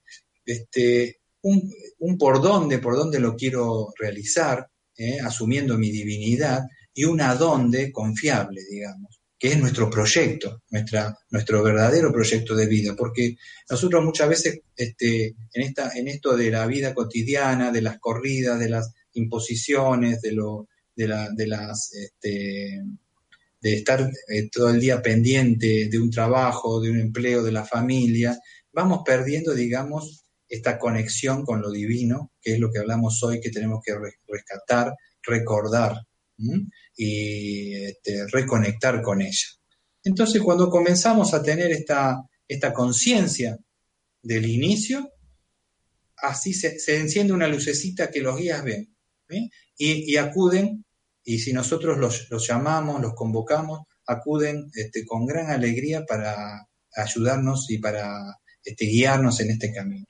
este, 0.46 1.20
un, 1.42 2.18
por 2.18 2.42
dónde, 2.42 2.80
por 2.80 2.96
dónde 2.96 3.20
lo 3.20 3.36
quiero 3.36 3.94
realizar, 4.00 4.68
eh, 4.98 5.20
asumiendo 5.20 5.78
mi 5.78 5.92
divinidad, 5.92 6.64
y 6.94 7.06
un 7.06 7.22
a 7.22 7.36
dónde 7.36 7.92
confiable, 7.92 8.62
digamos 8.70 9.19
que 9.40 9.48
es 9.48 9.58
nuestro 9.58 9.90
proyecto, 9.90 10.64
nuestra, 10.70 11.18
nuestro 11.30 11.64
verdadero 11.64 12.12
proyecto 12.12 12.54
de 12.56 12.68
vida, 12.68 12.94
porque 12.96 13.38
nosotros 13.70 14.04
muchas 14.04 14.28
veces 14.28 14.60
este, 14.76 15.28
en, 15.54 15.62
esta, 15.64 15.98
en 15.98 16.10
esto 16.10 16.36
de 16.36 16.52
la 16.52 16.68
vida 16.68 16.94
cotidiana, 16.94 17.72
de 17.72 17.82
las 17.82 18.00
corridas, 18.00 18.60
de 18.60 18.70
las 18.70 18.92
imposiciones, 19.14 20.22
de, 20.22 20.34
lo, 20.34 20.68
de, 20.96 21.08
la, 21.08 21.30
de 21.32 21.48
las... 21.48 21.94
Este, 21.94 22.84
de 23.62 23.74
estar 23.74 24.10
eh, 24.30 24.50
todo 24.50 24.70
el 24.70 24.80
día 24.80 25.02
pendiente 25.02 25.90
de 25.90 26.00
un 26.00 26.10
trabajo, 26.10 26.80
de 26.80 26.92
un 26.92 26.98
empleo, 26.98 27.44
de 27.44 27.52
la 27.52 27.66
familia, 27.66 28.40
vamos 28.72 29.02
perdiendo, 29.06 29.54
digamos, 29.54 30.24
esta 30.48 30.80
conexión 30.80 31.44
con 31.44 31.62
lo 31.62 31.70
divino, 31.70 32.32
que 32.42 32.54
es 32.54 32.60
lo 32.60 32.72
que 32.72 32.80
hablamos 32.80 33.22
hoy, 33.24 33.40
que 33.40 33.52
tenemos 33.52 33.82
que 33.84 33.94
rescatar, 34.28 34.94
recordar 35.24 35.98
y 36.96 37.74
este, 37.76 38.28
reconectar 38.28 39.02
con 39.02 39.22
ella. 39.22 39.48
Entonces, 40.04 40.42
cuando 40.42 40.70
comenzamos 40.70 41.34
a 41.34 41.44
tener 41.44 41.72
esta, 41.72 42.22
esta 42.48 42.74
conciencia 42.74 43.58
del 44.22 44.46
inicio, 44.46 45.12
así 46.18 46.54
se, 46.54 46.78
enciende 46.98 47.34
una 47.34 47.48
lucecita 47.48 48.10
que 48.10 48.22
los 48.22 48.38
guías 48.38 48.64
ven 48.64 48.94
y, 49.78 50.18
acuden, 50.18 50.84
y 51.24 51.40
si 51.40 51.54
nosotros 51.54 51.98
los, 51.98 52.48
llamamos, 52.48 53.02
los 53.02 53.14
convocamos, 53.14 53.82
acuden 54.06 54.70
este, 54.74 55.06
con 55.06 55.26
gran 55.26 55.52
alegría 55.52 56.06
para 56.06 56.68
ayudarnos 56.96 57.70
y 57.70 57.78
para 57.78 58.40
este, 58.64 58.86
guiarnos 58.86 59.40
en 59.40 59.52
este 59.52 59.72
camino. 59.72 60.06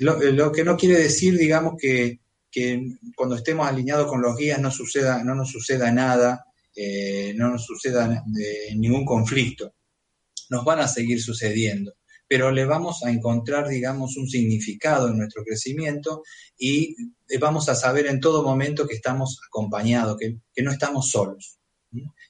lo, 0.00 0.52
que 0.52 0.64
no 0.64 0.76
quiere 0.76 0.98
decir, 0.98 1.36
digamos, 1.36 1.74
que 1.78 2.20
que 2.56 2.96
cuando 3.14 3.36
estemos 3.36 3.68
alineados 3.68 4.06
con 4.06 4.22
los 4.22 4.34
guías 4.34 4.58
no, 4.58 4.70
suceda, 4.70 5.22
no 5.22 5.34
nos 5.34 5.50
suceda 5.50 5.92
nada, 5.92 6.46
eh, 6.74 7.34
no 7.36 7.50
nos 7.50 7.66
suceda 7.66 8.24
eh, 8.40 8.74
ningún 8.74 9.04
conflicto. 9.04 9.74
Nos 10.48 10.64
van 10.64 10.80
a 10.80 10.88
seguir 10.88 11.20
sucediendo, 11.22 11.92
pero 12.26 12.50
le 12.50 12.64
vamos 12.64 13.04
a 13.04 13.10
encontrar, 13.10 13.68
digamos, 13.68 14.16
un 14.16 14.26
significado 14.26 15.08
en 15.08 15.18
nuestro 15.18 15.44
crecimiento 15.44 16.22
y 16.56 16.96
vamos 17.38 17.68
a 17.68 17.74
saber 17.74 18.06
en 18.06 18.20
todo 18.20 18.42
momento 18.42 18.88
que 18.88 18.94
estamos 18.94 19.38
acompañados, 19.46 20.16
que, 20.16 20.62
no 20.62 20.72
estamos 20.72 21.10
solos 21.10 21.58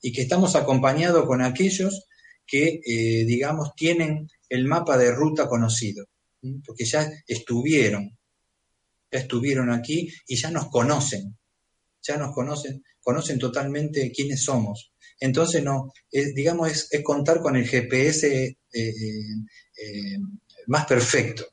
y 0.02 0.10
que 0.10 0.22
estamos 0.22 0.56
acompañados 0.56 1.24
con 1.24 1.40
aquellos 1.40 2.08
que, 2.44 2.80
eh, 2.84 3.24
digamos, 3.26 3.76
tienen 3.76 4.28
el 4.48 4.64
mapa 4.64 4.98
de 4.98 5.12
ruta 5.12 5.46
conocido, 5.46 6.06
porque 6.64 6.84
ya 6.84 7.08
estuvieron, 7.28 8.18
estuvieron 9.18 9.70
aquí 9.70 10.08
y 10.26 10.36
ya 10.36 10.50
nos 10.50 10.68
conocen, 10.68 11.36
ya 12.02 12.16
nos 12.16 12.34
conocen, 12.34 12.82
conocen 13.00 13.38
totalmente 13.38 14.12
quiénes 14.12 14.42
somos. 14.44 14.92
Entonces, 15.18 15.62
no, 15.62 15.92
digamos, 16.10 16.88
es, 16.90 17.02
contar 17.02 17.40
con 17.40 17.56
el 17.56 17.66
GPS 17.66 18.26
eh, 18.26 18.56
eh, 18.72 20.18
más 20.66 20.86
perfecto, 20.86 21.46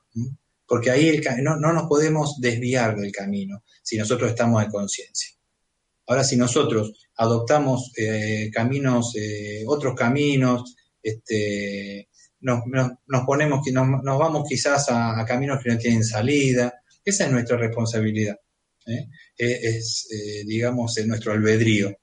porque 0.67 0.91
ahí 0.91 1.21
no, 1.41 1.57
nos 1.57 1.87
podemos 1.87 2.39
desviar 2.39 2.95
del 2.95 3.11
camino 3.11 3.63
si 3.81 3.97
nosotros 3.97 4.29
estamos 4.29 4.63
en 4.63 4.71
conciencia. 4.71 5.29
Ahora, 6.07 6.23
si 6.23 6.35
nosotros 6.35 7.07
adoptamos 7.17 7.91
eh, 7.97 8.49
caminos, 8.51 9.15
eh, 9.15 9.63
otros 9.67 9.95
caminos, 9.95 10.75
este, 11.01 12.09
nos, 12.41 12.61
ponemos, 13.25 13.61
nos, 13.71 14.03
nos 14.03 14.19
vamos 14.19 14.47
quizás 14.47 14.87
a, 14.89 15.23
caminos 15.25 15.63
que 15.63 15.71
no 15.71 15.77
tienen 15.77 16.03
salida, 16.03 16.82
esa 17.05 17.25
es 17.25 17.31
nuestra 17.31 17.57
responsabilidad. 17.57 18.37
¿eh? 18.85 19.07
Es, 19.37 20.07
digamos, 20.45 20.97
en 20.97 21.07
nuestro 21.07 21.33
albedrío. 21.33 21.95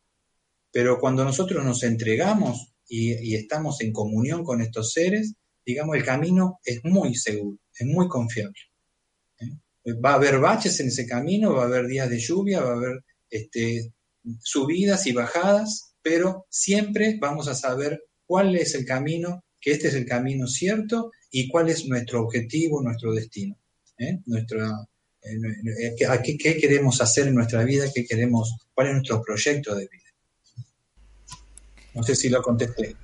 Pero 0.73 0.99
cuando 1.01 1.25
nosotros 1.25 1.65
nos 1.65 1.83
entregamos 1.83 2.75
y, 2.89 3.35
estamos 3.35 3.81
en 3.81 3.93
comunión 3.93 4.45
con 4.45 4.61
estos 4.61 4.93
seres, 4.93 5.35
digamos, 5.65 5.97
el 5.97 6.05
camino 6.05 6.59
es 6.65 6.85
muy 6.85 7.15
seguro, 7.15 7.59
es 7.75 7.87
muy 7.87 8.09
confiable. 8.09 8.59
Va 10.05 10.13
a 10.13 10.15
haber 10.15 10.39
baches 10.39 10.79
en 10.81 10.89
ese 10.89 11.07
camino, 11.07 11.55
va 11.55 11.63
a 11.63 11.67
haber 11.67 11.87
días 11.87 12.11
de 12.11 12.19
lluvia, 12.19 12.61
va 12.61 12.73
a 12.73 12.77
haber 12.77 13.05
este, 13.31 13.93
subidas 14.41 15.07
y 15.07 15.13
bajadas, 15.13 15.95
pero 16.03 16.47
siempre 16.51 17.17
vamos 17.21 17.49
a 17.49 17.55
saber 17.55 18.03
cuál 18.27 18.57
es 18.57 18.75
el 18.75 18.85
camino, 18.85 19.45
que 19.61 19.73
este 19.73 19.89
es 19.89 19.95
el 19.95 20.07
camino 20.07 20.47
cierto 20.47 21.11
y 21.31 21.49
cuál 21.49 21.71
es 21.71 21.87
nuestro 21.87 22.23
objetivo, 22.23 22.83
nuestro 22.83 23.13
destino. 23.13 23.60
¿Eh? 24.01 24.19
Eh, 25.23 25.95
qué, 26.39 26.57
queremos 26.57 27.01
hacer 27.01 27.29
en 27.29 27.35
nuestra 27.35 27.63
vida, 27.63 27.87
qué 27.95 28.05
queremos, 28.05 28.57
cuál 28.75 28.89
es 28.89 28.93
nuestro 28.95 29.23
proyecto 29.23 29.75
de 29.75 29.87
vida. 29.87 30.11
No 31.95 32.03
sé 32.03 32.17
si 32.17 32.29
lo 32.29 32.43
contesté. 32.43 32.97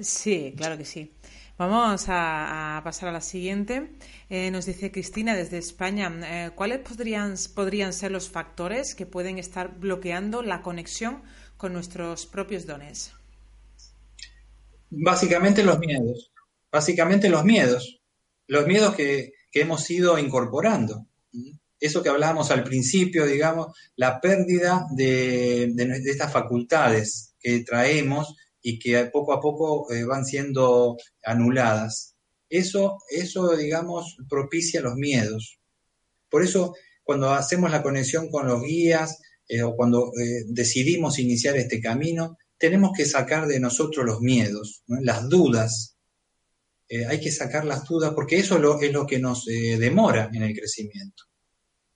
Sí, 0.00 0.54
claro 0.56 0.78
que 0.78 0.84
sí. 0.84 1.12
Vamos 1.58 2.06
a, 2.08 2.80
pasar 2.82 3.10
a 3.10 3.12
la 3.12 3.20
siguiente. 3.20 3.90
Eh, 4.30 4.50
nos 4.50 4.64
dice 4.64 4.90
Cristina 4.90 5.36
desde 5.36 5.58
España, 5.58 6.10
eh, 6.24 6.50
¿cuáles 6.54 6.78
podrían, 6.78 7.34
podrían 7.54 7.92
ser 7.92 8.12
los 8.12 8.30
factores 8.30 8.94
que 8.94 9.04
pueden 9.04 9.38
estar 9.38 9.78
bloqueando 9.78 10.42
la 10.42 10.62
conexión 10.62 11.22
con 11.58 11.74
nuestros 11.74 12.24
propios 12.24 12.64
dones? 12.64 13.12
Básicamente 14.88 15.62
los 15.62 15.78
miedos. 15.78 16.32
Básicamente 16.72 17.28
los 17.28 17.44
miedos. 17.44 18.00
Los 18.46 18.66
miedos 18.66 18.94
que, 18.94 19.34
hemos 19.52 19.90
ido 19.90 20.18
incorporando. 20.18 21.06
Eso 21.80 22.02
que 22.02 22.10
hablábamos 22.10 22.50
al 22.50 22.62
principio, 22.62 23.26
digamos, 23.26 23.74
la 23.96 24.20
pérdida 24.20 24.86
de, 24.94 25.72
de 25.74 26.10
estas 26.10 26.32
facultades 26.32 27.34
que 27.40 27.64
traemos 27.64 28.36
y 28.62 28.78
que 28.78 29.06
poco 29.06 29.32
a 29.32 29.40
poco 29.40 29.90
eh, 29.92 30.04
van 30.04 30.24
siendo 30.24 30.96
anuladas. 31.24 32.14
Eso, 32.48 32.98
eso, 33.10 33.56
digamos, 33.56 34.16
propicia 34.28 34.80
los 34.80 34.94
miedos. 34.94 35.58
Por 36.28 36.42
eso, 36.42 36.74
cuando 37.02 37.30
hacemos 37.30 37.70
la 37.70 37.82
conexión 37.82 38.28
con 38.28 38.46
los 38.46 38.62
guías 38.62 39.20
eh, 39.48 39.62
o 39.62 39.74
cuando 39.74 40.12
eh, 40.20 40.44
decidimos 40.48 41.18
iniciar 41.18 41.56
este 41.56 41.80
camino, 41.80 42.36
tenemos 42.58 42.90
que 42.94 43.06
sacar 43.06 43.46
de 43.46 43.60
nosotros 43.60 44.04
los 44.04 44.20
miedos, 44.20 44.82
las 44.86 45.28
dudas. 45.28 45.96
Hay 47.08 47.20
que 47.20 47.30
sacar 47.30 47.64
las 47.64 47.84
dudas 47.84 48.12
porque 48.14 48.38
eso 48.38 48.56
es 48.56 48.92
lo 48.92 49.06
que 49.06 49.18
nos 49.18 49.44
demora 49.44 50.28
en 50.32 50.42
el 50.42 50.54
crecimiento. 50.54 51.24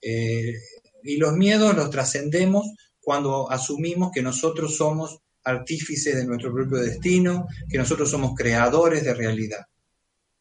y 0.00 1.16
los 1.16 1.32
miedos 1.34 1.74
los 1.74 1.90
trascendemos 1.90 2.66
cuando 3.00 3.50
asumimos 3.50 4.10
que 4.12 4.22
nosotros 4.22 4.76
somos 4.76 5.18
artífices 5.44 6.16
de 6.16 6.24
nuestro 6.24 6.52
propio 6.52 6.78
destino, 6.78 7.46
que 7.68 7.78
nosotros 7.78 8.10
somos 8.10 8.34
creadores 8.34 9.04
de 9.04 9.14
realidad. 9.14 9.66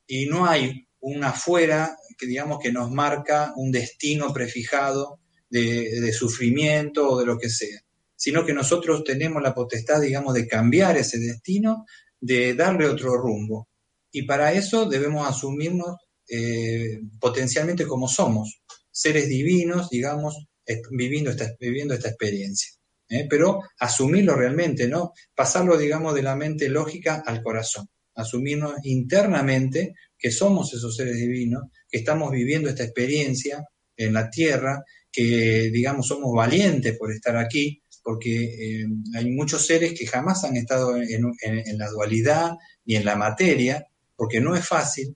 Y 0.08 0.26
no 0.28 0.46
hay 0.46 0.88
una 1.02 1.30
afuera 1.30 1.98
que 2.18 2.26
digamos 2.26 2.60
que 2.60 2.72
nos 2.72 2.90
marca 2.90 3.54
un 3.56 3.72
destino 3.72 4.34
prefijado 4.34 5.20
de, 5.50 6.12
sufrimiento 6.14 7.10
o 7.10 7.20
de 7.20 7.26
lo 7.26 7.38
que 7.38 7.50
sea, 7.50 7.80
sino 8.16 8.46
que 8.46 8.54
nosotros 8.54 9.04
tenemos 9.04 9.44
la 9.44 9.54
potestad, 9.54 10.02
digamos, 10.02 10.34
de 10.34 10.48
cambiar 10.48 10.98
ese 10.98 11.20
destino, 11.20 11.86
de 12.20 12.56
darle 12.56 12.88
otro 12.88 13.18
rumbo. 13.18 13.68
Y 14.14 14.24
para 14.24 14.54
eso 14.54 14.86
debemos 14.86 15.28
asumirnos 15.28 15.98
eh, 16.30 17.02
potencialmente 17.20 17.86
como 17.86 18.08
somos, 18.08 18.62
seres 18.90 19.28
divinos, 19.28 19.90
digamos, 19.90 20.48
viviendo 20.92 21.32
esta, 21.32 21.54
viviendo 21.60 21.94
esta 21.94 22.08
experiencia. 22.08 22.72
¿eh? 23.10 23.28
pero 23.30 23.62
asumirlo 23.80 24.36
realmente, 24.36 24.88
¿no? 24.88 25.14
Pasarlo, 25.36 25.78
digamos, 25.78 26.16
de 26.16 26.24
la 26.24 26.36
mente 26.36 26.70
lógica 26.70 27.24
al 27.26 27.44
corazón, 27.44 27.88
asumirnos 28.16 28.74
internamente 28.84 29.94
que 30.18 30.32
somos 30.32 30.74
esos 30.74 30.96
seres 30.96 31.18
divinos, 31.18 31.64
que 31.90 32.00
estamos 32.00 32.32
viviendo 32.32 32.70
esta 32.70 32.84
experiencia 32.84 33.64
en 33.96 34.14
la 34.14 34.30
tierra, 34.30 34.84
que, 35.12 35.70
digamos, 35.72 36.08
somos 36.08 36.34
valientes 36.34 36.98
por 36.98 37.12
estar 37.12 37.38
aquí, 37.38 37.84
porque 38.02 38.44
eh, 38.44 38.86
hay 39.16 39.30
muchos 39.32 39.66
seres 39.66 39.94
que 39.98 40.08
jamás 40.08 40.44
han 40.44 40.58
estado 40.58 40.98
en, 40.98 41.78
la 41.78 41.90
dualidad 41.90 42.54
ni 42.86 42.96
en 42.96 43.06
la 43.06 43.16
materia, 43.16 43.86
porque 44.16 44.42
no 44.42 44.56
es 44.56 44.68
fácil. 44.68 45.16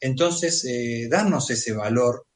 Entonces, 0.00 0.64
eh, 0.64 1.08
darnos 1.10 1.50
ese 1.50 1.72
valor, 1.72 2.26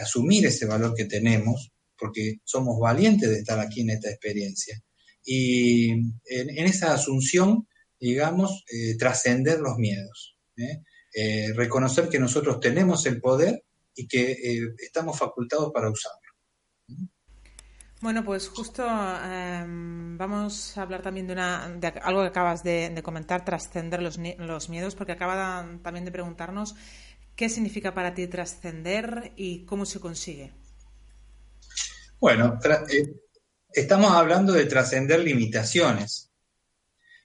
asumir 0.00 0.46
ese 0.46 0.66
valor 0.66 0.94
que 0.94 1.04
tenemos, 1.04 1.72
porque 1.98 2.36
somos 2.44 2.78
valientes 2.78 3.28
de 3.28 3.38
estar 3.38 3.58
aquí 3.58 3.80
en 3.80 3.90
esta 3.90 4.08
experiencia. 4.08 4.80
Y 5.24 5.90
en, 5.90 6.58
esa 6.58 6.94
asunción, 6.94 7.66
digamos, 8.00 8.64
eh, 8.72 8.96
trascender 8.96 9.60
los 9.60 9.76
miedos, 9.76 10.36
¿eh? 10.56 10.82
Eh, 11.14 11.52
reconocer 11.54 12.08
que 12.08 12.18
nosotros 12.18 12.60
tenemos 12.60 13.04
el 13.06 13.20
poder 13.20 13.64
y 13.94 14.06
que 14.06 14.36
estamos 14.78 15.18
facultados 15.18 15.72
para 15.72 15.90
usarlo. 15.90 16.27
Bueno, 18.00 18.24
pues 18.24 18.48
justo 18.48 18.86
em, 19.24 20.16
vamos 20.16 20.78
a 20.78 20.82
hablar 20.82 21.02
también 21.02 21.26
de, 21.26 21.32
una, 21.32 21.68
de 21.68 21.88
algo 21.88 22.20
que 22.22 22.28
acabas 22.28 22.62
de, 22.62 23.00
comentar, 23.02 23.44
trascender 23.44 24.00
los, 24.00 24.18
los, 24.38 24.68
miedos, 24.68 24.94
porque 24.94 25.12
acaba 25.12 25.66
también 25.82 26.04
de 26.04 26.12
preguntarnos 26.12 26.76
qué 27.34 27.48
significa 27.48 27.94
para 27.94 28.14
ti 28.14 28.28
trascender 28.28 29.32
y 29.36 29.64
cómo 29.64 29.84
se 29.84 29.98
consigue. 29.98 30.52
Bueno, 32.20 32.58
eh, 32.90 33.14
estamos 33.72 34.12
hablando 34.12 34.52
de 34.52 34.66
trascender 34.66 35.20
limitaciones. 35.20 36.30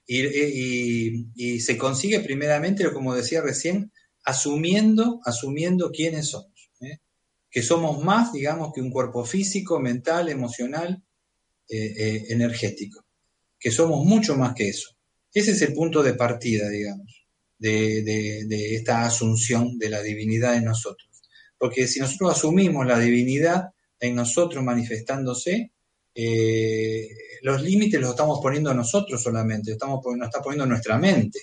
Y, 0.06 1.60
se 1.60 1.78
consigue 1.78 2.20
primeramente, 2.20 2.92
como 2.92 3.14
decía 3.14 3.40
recién, 3.40 3.92
asumiendo, 4.24 5.20
asumiendo 5.24 5.90
quiénes 5.90 6.30
somos. 6.30 6.53
¿Eh? 7.54 7.60
Que 7.60 7.62
somos 7.62 8.02
más, 8.02 8.32
digamos, 8.32 8.72
que 8.74 8.80
un 8.80 8.90
cuerpo 8.90 9.24
físico, 9.24 9.78
mental, 9.78 10.28
emocional, 10.28 11.02
eh, 11.68 12.24
energético. 12.28 13.04
Que 13.58 13.70
somos 13.70 14.04
mucho 14.04 14.36
más 14.36 14.54
que 14.54 14.68
eso. 14.68 14.90
Ese 15.32 15.52
es 15.52 15.62
el 15.62 15.72
punto 15.72 16.02
de 16.02 16.14
partida, 16.14 16.68
digamos, 16.68 17.26
de, 17.58 18.74
esta 18.76 19.04
asunción 19.04 19.78
de 19.78 19.88
la 19.88 20.02
divinidad 20.02 20.56
en 20.56 20.64
nosotros. 20.64 21.08
Porque 21.58 21.88
si 21.88 22.00
nosotros 22.00 22.36
asumimos 22.36 22.86
la 22.86 22.98
divinidad, 22.98 23.70
en 23.98 24.14
nosotros 24.14 24.62
manifestándose, 24.62 25.72
eh, 26.14 27.08
los 27.42 27.62
límites 27.62 28.00
los 28.00 28.10
estamos 28.10 28.38
poniendo 28.40 28.72
nosotros 28.74 29.22
solamente, 29.22 29.72
estamos, 29.72 30.00
nos 30.16 30.28
está 30.28 30.40
poniendo 30.40 30.66
nuestra 30.66 30.98
mente. 30.98 31.40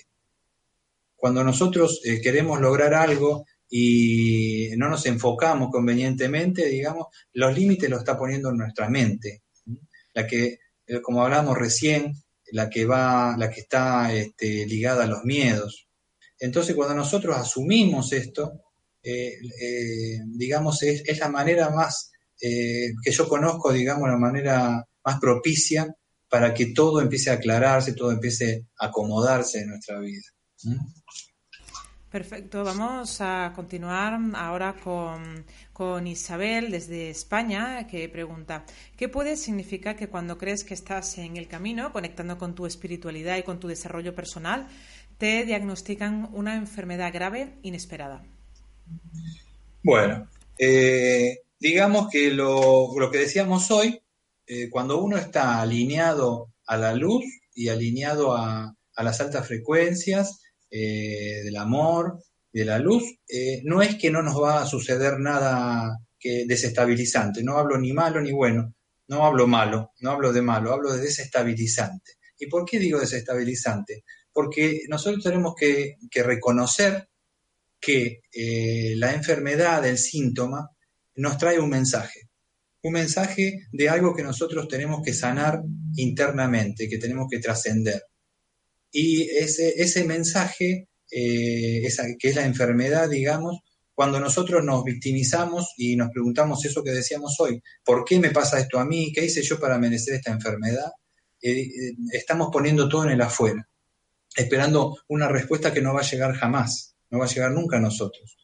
Cuando 1.16 1.44
nosotros 1.44 2.00
eh, 2.04 2.20
queremos 2.20 2.60
lograr 2.60 2.94
algo 2.94 3.44
y 3.74 4.68
no 4.76 4.90
nos 4.90 5.06
enfocamos 5.06 5.70
convenientemente, 5.70 6.66
digamos, 6.66 7.06
los 7.32 7.56
límites 7.56 7.88
los 7.88 8.00
está 8.00 8.18
poniendo 8.18 8.52
nuestra 8.52 8.90
mente. 8.90 9.44
La 10.12 10.26
que, 10.26 10.58
eh, 10.86 11.00
como 11.00 11.24
hablamos 11.24 11.56
recién, 11.56 12.12
la 12.50 12.68
que 12.68 12.84
va, 12.84 13.34
la 13.38 13.48
que 13.48 13.60
está 13.60 14.12
este, 14.12 14.66
ligada 14.66 15.04
a 15.04 15.06
los 15.06 15.24
miedos. 15.24 15.88
Entonces, 16.38 16.76
cuando 16.76 16.94
nosotros 16.94 17.34
asumimos 17.34 18.12
esto, 18.12 18.60
digamos, 19.02 20.82
es, 20.82 21.18
la 21.18 21.30
manera 21.30 21.70
más 21.70 22.12
eh, 22.42 22.92
que 23.02 23.10
yo 23.10 23.26
conozco, 23.26 23.72
digamos, 23.72 24.06
la 24.06 24.18
manera 24.18 24.86
más 25.02 25.18
propicia 25.18 25.96
para 26.28 26.52
que 26.52 26.66
todo 26.74 27.00
empiece 27.00 27.30
a 27.30 27.34
aclararse, 27.34 27.94
todo 27.94 28.12
empiece 28.12 28.66
a 28.78 28.88
acomodarse 28.88 29.60
en 29.60 29.68
nuestra 29.68 29.98
vida. 29.98 30.28
Perfecto, 32.12 32.62
vamos 32.62 33.22
a 33.22 33.54
continuar 33.56 34.20
ahora 34.34 34.74
con, 34.74 35.46
con, 35.72 36.06
Isabel 36.06 36.70
desde 36.70 37.08
España, 37.08 37.86
que 37.86 38.06
pregunta, 38.10 38.66
¿qué 38.98 39.08
puede 39.08 39.34
significar 39.34 39.96
que 39.96 40.10
cuando 40.10 40.36
crees 40.36 40.62
que 40.62 40.74
estás 40.74 41.16
en 41.16 41.38
el 41.38 41.48
camino, 41.48 41.90
conectando 41.90 42.36
con 42.36 42.54
tu 42.54 42.66
espiritualidad 42.66 43.38
y 43.38 43.44
con 43.44 43.58
tu 43.58 43.66
desarrollo 43.66 44.14
personal, 44.14 44.68
te 45.16 45.46
diagnostican 45.46 46.28
una 46.34 46.54
enfermedad 46.56 47.10
grave 47.14 47.54
inesperada? 47.62 48.22
Bueno, 49.82 50.28
eh, 50.58 51.38
digamos 51.58 52.10
que 52.10 52.30
lo, 52.30 52.90
que 53.10 53.18
decíamos 53.20 53.70
hoy, 53.70 54.02
eh, 54.46 54.68
cuando 54.68 54.98
uno 54.98 55.16
está 55.16 55.62
alineado 55.62 56.52
a 56.66 56.76
la 56.76 56.92
luz 56.92 57.24
y 57.54 57.68
alineado 57.68 58.36
a, 58.36 58.76
las 58.98 59.20
altas 59.22 59.46
frecuencias 59.48 60.42
eh, 60.74 61.42
del 61.44 61.56
amor, 61.56 62.18
de 62.50 62.64
la 62.64 62.78
luz, 62.78 63.04
eh, 63.28 63.60
no 63.64 63.82
es 63.82 63.96
que 63.96 64.10
no 64.10 64.22
nos 64.22 64.40
va 64.42 64.62
a 64.62 64.66
suceder 64.66 65.20
nada 65.20 65.98
que 66.18 66.46
desestabilizante. 66.46 67.42
No 67.42 67.58
hablo 67.58 67.78
ni 67.78 67.92
malo 67.92 68.22
ni 68.22 68.32
bueno, 68.32 68.74
no 69.08 69.26
hablo 69.26 69.46
malo, 69.46 69.92
no 70.00 70.10
hablo 70.10 70.32
de 70.32 70.40
malo, 70.40 70.72
hablo 70.72 70.94
de 70.94 71.02
desestabilizante. 71.02 72.12
¿Y 72.38 72.46
por 72.46 72.64
qué 72.64 72.78
digo 72.78 73.00
desestabilizante? 73.00 74.04
Porque 74.32 74.84
nosotros 74.88 75.22
tenemos 75.22 75.54
que, 75.54 75.96
reconocer 76.22 77.06
que 77.78 78.22
eh, 78.32 78.94
la 78.96 79.12
enfermedad, 79.12 79.86
el 79.86 79.98
síntoma, 79.98 80.70
nos 81.16 81.36
trae 81.36 81.58
un 81.58 81.68
mensaje. 81.68 82.30
Un 82.82 82.94
mensaje 82.94 83.66
de 83.70 83.88
algo 83.90 84.14
que 84.14 84.22
nosotros 84.22 84.68
tenemos 84.68 85.02
que 85.04 85.12
sanar 85.12 85.62
internamente, 85.96 86.88
que 86.88 86.98
tenemos 86.98 87.26
que 87.30 87.40
trascender. 87.40 88.02
Y 88.92 89.22
ese, 89.22 89.82
ese 89.82 90.04
mensaje 90.04 90.88
eh, 91.10 91.82
que 92.18 92.28
es 92.28 92.36
la 92.36 92.46
enfermedad, 92.46 93.08
digamos, 93.08 93.60
cuando 93.94 94.18
nosotros 94.18 94.64
nos 94.64 94.84
victimizamos 94.84 95.74
y 95.76 95.96
nos 95.96 96.10
preguntamos 96.10 96.64
eso 96.64 96.82
que 96.82 96.90
decíamos 96.90 97.38
hoy, 97.40 97.62
¿por 97.84 98.04
qué 98.04 98.18
me 98.18 98.30
pasa 98.30 98.60
esto 98.60 98.78
a 98.78 98.84
mí? 98.84 99.12
¿Qué 99.12 99.24
hice 99.24 99.42
yo 99.42 99.60
para 99.60 99.78
merecer 99.78 100.14
esta 100.14 100.30
enfermedad? 100.30 100.90
Eh, 101.40 101.60
eh, 101.60 101.92
estamos 102.12 102.48
poniendo 102.50 102.88
todo 102.88 103.04
en 103.04 103.10
el 103.10 103.20
afuera, 103.20 103.68
esperando 104.34 104.98
una 105.08 105.28
respuesta 105.28 105.72
que 105.72 105.82
no 105.82 105.92
va 105.92 106.00
a 106.00 106.10
llegar 106.10 106.34
jamás, 106.34 106.94
no 107.10 107.18
va 107.18 107.26
a 107.26 107.28
llegar 107.28 107.52
nunca 107.52 107.76
a 107.76 107.80
nosotros. 107.80 108.36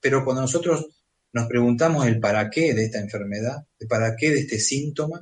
pero 0.00 0.24
cuando 0.24 0.42
nosotros 0.42 0.86
nos 1.32 1.46
preguntamos 1.46 2.06
el 2.06 2.20
para 2.20 2.48
qué 2.48 2.72
de 2.74 2.84
esta 2.84 3.00
enfermedad, 3.00 3.66
el 3.78 3.88
para 3.88 4.16
qué 4.16 4.30
de 4.30 4.40
este 4.40 4.58
síntoma, 4.58 5.20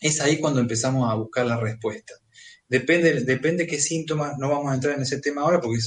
es 0.00 0.20
ahí 0.20 0.38
cuando 0.38 0.60
empezamos 0.60 1.10
a 1.10 1.14
buscar 1.14 1.46
la 1.46 1.58
respuesta. 1.58 2.14
Depende, 2.74 3.20
depende 3.20 3.68
qué 3.68 3.78
síntomas, 3.78 4.36
no 4.36 4.48
vamos 4.48 4.72
a 4.72 4.74
entrar 4.74 4.96
en 4.96 5.02
ese 5.02 5.20
tema 5.20 5.42
ahora 5.42 5.60
porque 5.60 5.78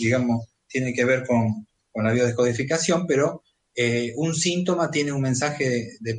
digamos, 0.00 0.46
tiene 0.66 0.94
que 0.94 1.04
ver 1.04 1.26
con, 1.26 1.66
la 2.02 2.12
biodescodificación, 2.14 3.06
pero 3.06 3.42
eh, 3.74 4.14
un 4.16 4.34
síntoma 4.34 4.90
tiene 4.90 5.12
un 5.12 5.20
mensaje, 5.20 5.98
de, 6.00 6.18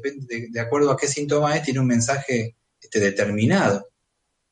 de, 0.52 0.60
acuerdo 0.60 0.92
a 0.92 0.96
qué 0.96 1.08
síntoma 1.08 1.58
es, 1.58 1.64
tiene 1.64 1.80
un 1.80 1.88
mensaje 1.88 2.56
este, 2.80 3.00
determinado. 3.00 3.88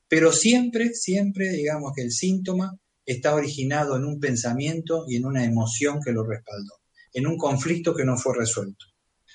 Pero 0.08 0.32
siempre, 0.32 0.96
siempre, 0.96 1.52
digamos 1.52 1.94
que 1.96 2.02
el 2.02 2.12
síntoma 2.12 2.76
está 3.06 3.36
originado 3.36 3.96
en 3.96 4.06
un 4.06 4.20
pensamiento 4.20 5.06
y 5.08 5.18
en 5.18 5.26
una 5.26 5.46
emoción 5.46 6.00
que 6.04 6.14
lo 6.14 6.26
respaldó, 6.26 6.80
en 7.14 7.28
un 7.28 7.38
conflicto 7.38 7.94
que 7.94 8.06
no 8.06 8.18
fue 8.18 8.36
resuelto. 8.36 8.86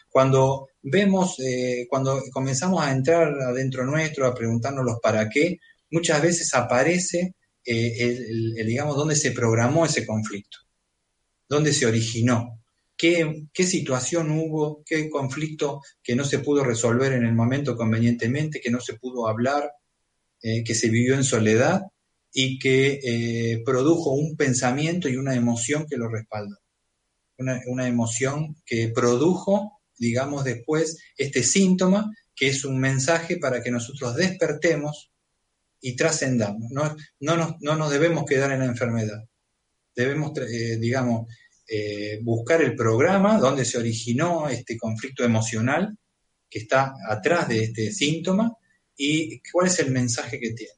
Cuando 0.09 0.66
vemos, 0.83 1.39
eh, 1.39 1.87
cuando 1.89 2.21
comenzamos 2.33 2.83
a 2.83 2.91
entrar 2.91 3.33
adentro 3.41 3.85
nuestro, 3.85 4.27
a 4.27 4.35
preguntarnos 4.35 4.85
los 4.85 4.99
para 4.99 5.29
qué, 5.29 5.59
muchas 5.91 6.22
veces 6.22 6.55
aparece, 6.55 7.34
eh, 7.64 7.95
el, 7.99 8.66
digamos, 8.66 8.97
dónde 8.97 9.16
se 9.16 9.32
programó 9.32 9.86
ese 9.86 10.07
conflicto, 10.07 10.59
dónde 11.49 11.72
se 11.72 11.86
originó, 11.86 12.61
qué, 12.97 13.47
qué 13.53 13.64
situación 13.64 14.30
hubo, 14.30 14.82
qué 14.84 15.09
conflicto 15.09 15.80
que 16.03 16.16
no 16.16 16.24
se 16.24 16.41
pudo 16.41 16.64
resolver 16.64 17.12
en 17.12 17.24
el 17.24 17.34
momento 17.34 17.76
convenientemente, 17.76 18.61
que 18.61 18.70
no 18.70 18.80
se 18.80 18.95
pudo 18.95 19.28
hablar, 19.28 19.70
eh, 20.43 20.62
que 20.64 20.74
se 20.74 20.89
vivió 20.89 21.14
en 21.14 21.24
soledad 21.24 21.82
y 22.32 22.59
que 22.59 23.01
eh, 23.03 23.62
produjo 23.64 24.12
un 24.12 24.36
pensamiento 24.36 25.09
y 25.09 25.16
una 25.16 25.34
emoción 25.34 25.86
que 25.89 25.97
lo 25.97 26.09
respaldó. 26.09 26.57
Una, 27.39 27.61
una, 27.66 27.86
emoción 27.86 28.57
que 28.66 28.89
produjo, 28.89 29.80
digamos, 29.97 30.45
después 30.45 30.99
este 31.16 31.43
síntoma, 31.43 32.12
que 32.34 32.49
es 32.49 32.64
un 32.64 32.78
mensaje 32.78 33.36
para 33.36 33.62
que 33.62 33.70
nosotros 33.70 34.16
despertemos 34.16 35.12
y 35.81 35.97
trascendamos. 35.97 36.70
No, 36.70 36.97
no, 37.20 37.37
nos, 37.37 37.55
no 37.61 37.76
nos 37.76 37.91
debemos 37.91 38.24
quedar 38.24 38.53
en 38.53 38.61
la 38.61 38.66
enfermedad. 38.66 39.24
Debemos, 39.95 40.33
eh, 40.39 40.76
digamos, 40.79 41.26
eh, 41.66 42.20
buscar 42.22 42.62
el 42.62 42.74
programa 42.74 43.39
donde 43.39 43.64
se 43.64 43.79
originó 43.79 44.49
este 44.49 44.76
conflicto 44.76 45.24
emocional 45.24 45.97
que 46.49 46.61
está 46.61 46.95
atrás 47.09 47.49
de 47.49 47.64
este 47.64 47.93
síntoma 47.93 48.57
y 48.97 49.41
cuál 49.53 49.66
es 49.66 49.79
el 49.81 49.91
mensaje 49.91 50.41
que 50.41 50.53
tiene. 50.53 50.72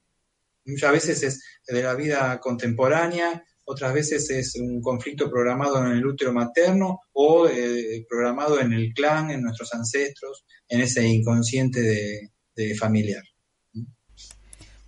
Muchas 0.65 0.93
veces 0.93 1.23
es 1.23 1.43
de 1.67 1.83
la 1.83 1.95
vida 1.95 2.39
contemporánea, 2.41 3.45
otras 3.65 3.95
veces 3.95 4.29
es 4.31 4.57
un 4.57 4.83
conflicto 4.83 5.31
programado 5.31 5.79
en 5.85 5.93
el 5.93 6.05
útero 6.05 6.33
materno 6.33 7.01
o 7.13 7.49
eh, 7.49 8.05
programado 8.09 8.61
en 8.61 8.73
el 8.73 8.93
clan, 8.93 9.31
en 9.31 9.43
nuestros 9.43 9.73
ancestros, 9.75 10.45
en 10.69 10.81
ese 10.81 11.07
inconsciente 11.07 12.33
de 12.57 12.75
familiar. 12.75 13.23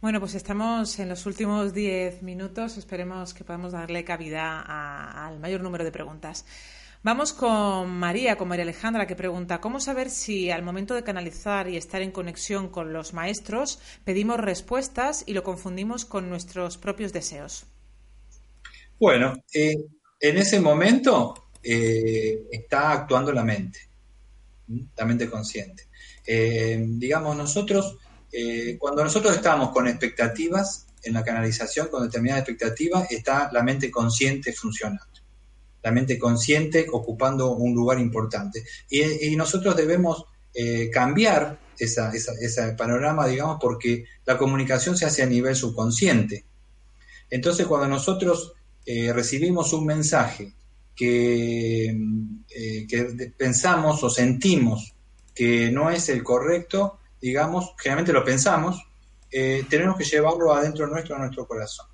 Bueno, 0.03 0.19
pues 0.19 0.35
estamos 0.35 0.99
en 0.99 1.09
los 1.09 1.27
últimos 1.27 1.73
diez 1.73 2.23
minutos. 2.23 2.77
Esperemos 2.77 3.35
que 3.35 3.45
podamos 3.45 3.71
darle 3.71 4.03
cabida 4.03 4.61
al 4.61 5.39
mayor 5.39 5.61
número 5.61 5.85
de 5.85 5.93
preguntas. 5.93 6.45
Vamos 7.05 7.33
con 7.33 7.89
María, 7.89 8.35
con 8.35 8.49
María 8.49 8.65
Alejandra, 8.65 9.07
que 9.07 9.15
pregunta, 9.15 9.61
¿cómo 9.61 9.79
saber 9.79 10.11
si 10.11 10.51
al 10.51 10.65
momento 10.65 10.97
de 10.97 11.05
canalizar 11.05 11.69
y 11.69 11.77
estar 11.77 12.03
en 12.03 12.11
conexión 12.11 12.69
con 12.69 12.93
los 12.93 13.15
maestros 13.15 13.79
pedimos 14.05 14.41
respuestas 14.41 15.23
y 15.25 15.35
lo 15.35 15.45
confundimos 15.45 16.05
con 16.05 16.29
nuestros 16.29 16.79
propios 16.79 17.13
deseos? 17.13 17.67
Bueno, 18.99 19.35
eh, 19.55 19.77
en 20.19 20.37
ese 20.37 20.59
momento 20.59 21.51
eh, 21.63 22.43
está 22.51 22.91
actuando 22.91 23.33
la 23.33 23.45
mente, 23.45 23.79
la 24.97 25.05
mente 25.05 25.31
consciente. 25.31 25.85
Eh, 26.27 26.85
digamos, 26.89 27.37
nosotros 27.37 27.99
eh, 28.33 28.79
cuando 28.79 29.05
nosotros 29.05 29.37
estamos 29.37 29.71
con 29.71 29.87
expectativas 29.87 30.87
en 31.03 31.13
la 31.13 31.23
canalización, 31.23 31.89
con 31.89 32.03
determinada 32.03 32.41
expectativa, 32.41 33.07
está 33.11 33.51
la 33.53 33.63
mente 33.63 33.91
consciente 33.91 34.53
funcionando. 34.55 35.05
La 35.83 35.91
mente 35.91 36.19
consciente 36.19 36.87
ocupando 36.91 37.53
un 37.53 37.75
lugar 37.75 37.99
importante. 37.99 38.65
Y, 38.89 39.37
nosotros 39.37 39.77
debemos 39.77 40.25
eh, 40.55 40.89
cambiar 40.91 41.59
ese 41.77 42.73
panorama, 42.79 43.27
digamos, 43.27 43.59
porque 43.61 44.05
la 44.25 44.39
comunicación 44.39 44.97
se 44.97 45.05
hace 45.05 45.23
a 45.23 45.27
nivel 45.27 45.57
subconsciente. 45.57 46.45
Entonces, 47.29 47.67
cuando 47.67 47.89
nosotros 47.89 48.53
eh, 48.87 49.13
recibimos 49.13 49.73
un 49.73 49.87
mensaje 49.87 50.55
que 50.95 51.97
pensamos 53.37 54.05
o 54.05 54.11
sentimos 54.11 54.95
que 55.35 55.71
no 55.71 55.91
es 55.91 56.09
el 56.09 56.23
correcto, 56.23 57.01
digamos, 57.23 57.75
generalmente 57.79 58.13
lo 58.13 58.25
pensamos, 58.25 58.85
eh, 59.31 59.65
tenemos 59.71 59.97
que 59.97 60.05
llevarlo 60.05 60.53
adentro 60.53 60.87
nuestro, 60.89 61.17
a 61.17 61.21
nuestro 61.21 61.47
corazón, 61.47 61.87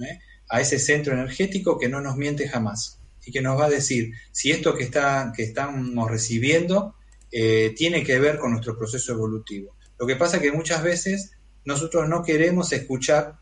¿eh? 0.00 0.18
a 0.48 0.60
ese 0.60 0.78
centro 0.78 1.12
energético 1.12 1.76
que 1.76 1.88
no 1.88 2.00
nos 2.00 2.16
miente 2.16 2.48
jamás 2.48 3.00
y 3.24 3.32
que 3.32 3.42
nos 3.42 3.60
va 3.60 3.66
a 3.66 3.70
decir 3.70 4.12
si 4.30 4.52
esto 4.52 4.74
que, 4.74 4.84
está, 4.84 5.32
que 5.36 5.42
estamos 5.42 6.08
recibiendo 6.08 6.94
eh, 7.32 7.74
tiene 7.76 8.04
que 8.04 8.20
ver 8.20 8.38
con 8.38 8.52
nuestro 8.52 8.78
proceso 8.78 9.12
evolutivo. 9.12 9.76
Lo 9.98 10.06
que 10.06 10.14
pasa 10.14 10.36
es 10.36 10.42
que 10.42 10.52
muchas 10.52 10.82
veces 10.82 11.32
nosotros 11.64 12.08
no 12.08 12.22
queremos 12.22 12.72
escuchar 12.72 13.38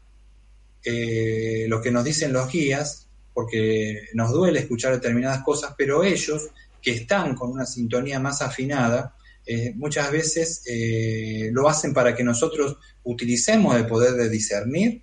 lo 0.86 1.80
que 1.80 1.90
nos 1.90 2.04
dicen 2.04 2.34
los 2.34 2.52
guías, 2.52 3.08
porque 3.32 4.08
nos 4.12 4.30
duele 4.32 4.60
escuchar 4.60 4.92
determinadas 4.92 5.42
cosas, 5.42 5.74
pero 5.78 6.04
ellos 6.04 6.48
que 6.82 6.92
están 6.92 7.34
con 7.34 7.50
una 7.50 7.64
sintonía 7.64 8.20
más 8.20 8.42
afinada, 8.42 9.16
eh, 9.46 9.74
muchas 9.76 10.10
veces 10.10 10.62
eh, 10.66 11.50
lo 11.52 11.68
hacen 11.68 11.92
para 11.92 12.14
que 12.14 12.24
nosotros 12.24 12.78
utilicemos 13.02 13.76
el 13.76 13.86
poder 13.86 14.14
de 14.14 14.30
discernir 14.30 15.02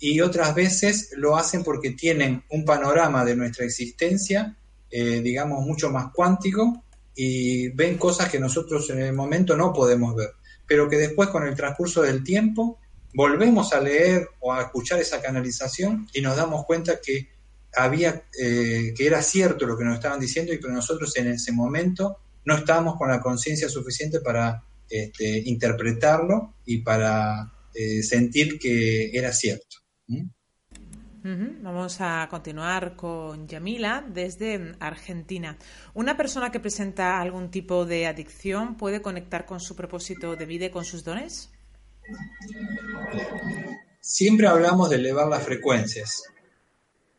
y 0.00 0.20
otras 0.20 0.54
veces 0.54 1.10
lo 1.16 1.36
hacen 1.36 1.62
porque 1.62 1.90
tienen 1.92 2.42
un 2.50 2.64
panorama 2.64 3.24
de 3.24 3.36
nuestra 3.36 3.64
existencia, 3.64 4.56
eh, 4.90 5.20
digamos, 5.22 5.64
mucho 5.64 5.90
más 5.90 6.12
cuántico 6.12 6.82
y 7.14 7.68
ven 7.68 7.96
cosas 7.96 8.28
que 8.28 8.40
nosotros 8.40 8.90
en 8.90 9.00
el 9.02 9.12
momento 9.12 9.56
no 9.56 9.72
podemos 9.72 10.16
ver, 10.16 10.30
pero 10.66 10.88
que 10.88 10.98
después 10.98 11.28
con 11.28 11.46
el 11.46 11.54
transcurso 11.54 12.02
del 12.02 12.24
tiempo 12.24 12.78
volvemos 13.14 13.72
a 13.72 13.80
leer 13.80 14.28
o 14.40 14.52
a 14.52 14.62
escuchar 14.62 14.98
esa 14.98 15.22
canalización 15.22 16.08
y 16.12 16.20
nos 16.20 16.36
damos 16.36 16.66
cuenta 16.66 17.00
que 17.00 17.28
había 17.74 18.24
que 18.32 18.94
era 18.98 19.22
cierto 19.22 19.66
lo 19.66 19.76
que 19.76 19.84
nos 19.84 19.94
estaban 19.94 20.20
diciendo 20.20 20.52
y 20.52 20.58
que 20.58 20.68
nosotros 20.68 21.16
en 21.16 21.28
ese 21.28 21.52
momento 21.52 22.18
no 22.46 22.54
estábamos 22.56 22.96
con 22.96 23.10
la 23.10 23.20
conciencia 23.20 23.68
suficiente 23.68 24.20
para 24.20 24.62
este, 24.88 25.42
interpretarlo 25.46 26.54
y 26.64 26.78
para 26.78 27.52
eh, 27.74 28.02
sentir 28.02 28.58
que 28.58 29.10
era 29.12 29.32
cierto. 29.32 29.76
Vamos 31.24 31.96
a 32.00 32.28
continuar 32.30 32.94
con 32.94 33.48
Yamila 33.48 34.06
desde 34.08 34.76
Argentina. 34.78 35.58
¿Una 35.92 36.16
persona 36.16 36.52
que 36.52 36.60
presenta 36.60 37.20
algún 37.20 37.50
tipo 37.50 37.84
de 37.84 38.06
adicción 38.06 38.76
puede 38.76 39.02
conectar 39.02 39.44
con 39.44 39.58
su 39.58 39.74
propósito 39.74 40.36
de 40.36 40.46
vida 40.46 40.66
y 40.66 40.70
con 40.70 40.84
sus 40.84 41.02
dones? 41.02 41.50
Siempre 44.00 44.46
hablamos 44.46 44.88
de 44.88 44.96
elevar 44.96 45.26
las 45.26 45.42
frecuencias 45.42 46.22